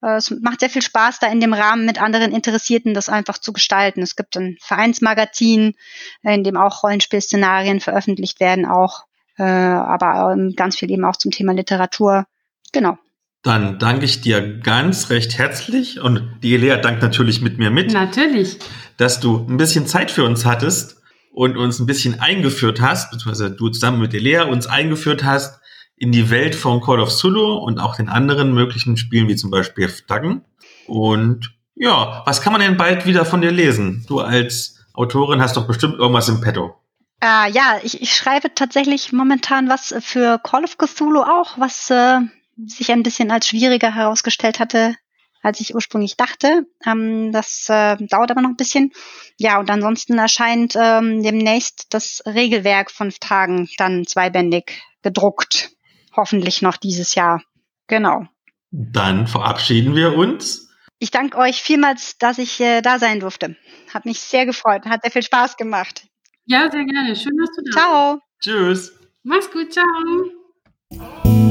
[0.03, 3.39] äh, es macht sehr viel Spaß, da in dem Rahmen mit anderen Interessierten das einfach
[3.39, 4.03] zu gestalten.
[4.03, 5.75] Es gibt ein Vereinsmagazin,
[6.23, 9.05] in dem auch Rollenspielszenarien veröffentlicht werden, auch,
[9.39, 12.27] äh, aber ähm, ganz viel eben auch zum Thema Literatur.
[12.73, 12.99] Genau.
[13.43, 17.93] Dann danke ich dir ganz recht herzlich und die Elea dankt natürlich mit mir mit.
[17.93, 18.59] Natürlich.
[18.99, 21.01] Dass du ein bisschen Zeit für uns hattest
[21.33, 25.61] und uns ein bisschen eingeführt hast, beziehungsweise du zusammen mit Elea uns eingeführt hast
[25.97, 29.51] in die Welt von Call of Zulu und auch den anderen möglichen Spielen, wie zum
[29.51, 30.45] Beispiel Daggen.
[30.87, 34.05] Und ja, was kann man denn bald wieder von dir lesen?
[34.07, 36.75] Du als Autorin hast doch bestimmt irgendwas im Petto.
[37.23, 42.21] Äh, ja, ich, ich schreibe tatsächlich momentan was für Call of Cthulhu auch, was äh,
[42.67, 44.95] sich ein bisschen als schwieriger herausgestellt hatte,
[45.43, 46.67] als ich ursprünglich dachte.
[46.85, 48.93] Ähm, das äh, dauert aber noch ein bisschen.
[49.39, 55.71] Ja, und ansonsten erscheint ähm, demnächst das Regelwerk fünf Tagen dann zweibändig gedruckt.
[56.17, 57.43] Hoffentlich noch dieses Jahr.
[57.87, 58.27] Genau.
[58.71, 60.69] Dann verabschieden wir uns.
[60.99, 63.57] Ich danke euch vielmals, dass ich äh, da sein durfte.
[63.93, 66.07] Hat mich sehr gefreut, hat sehr viel Spaß gemacht.
[66.45, 67.17] Ja, sehr gerne.
[67.17, 67.79] Schön, dass du da bist.
[67.79, 68.19] Ciao.
[68.41, 68.93] Tschüss.
[69.23, 71.50] Mach's gut, ciao.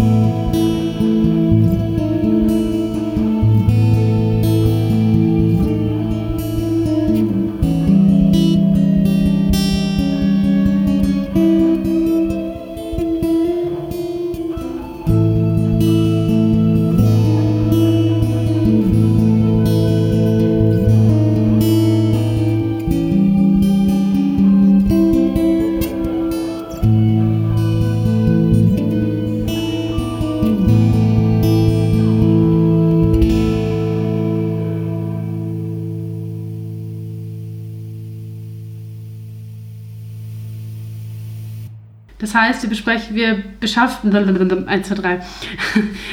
[42.31, 45.21] Das heißt, wir besprechen, wir beschaffen, 1, 2, 3.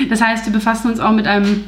[0.09, 1.65] Das heißt, wir befassen uns auch mit einem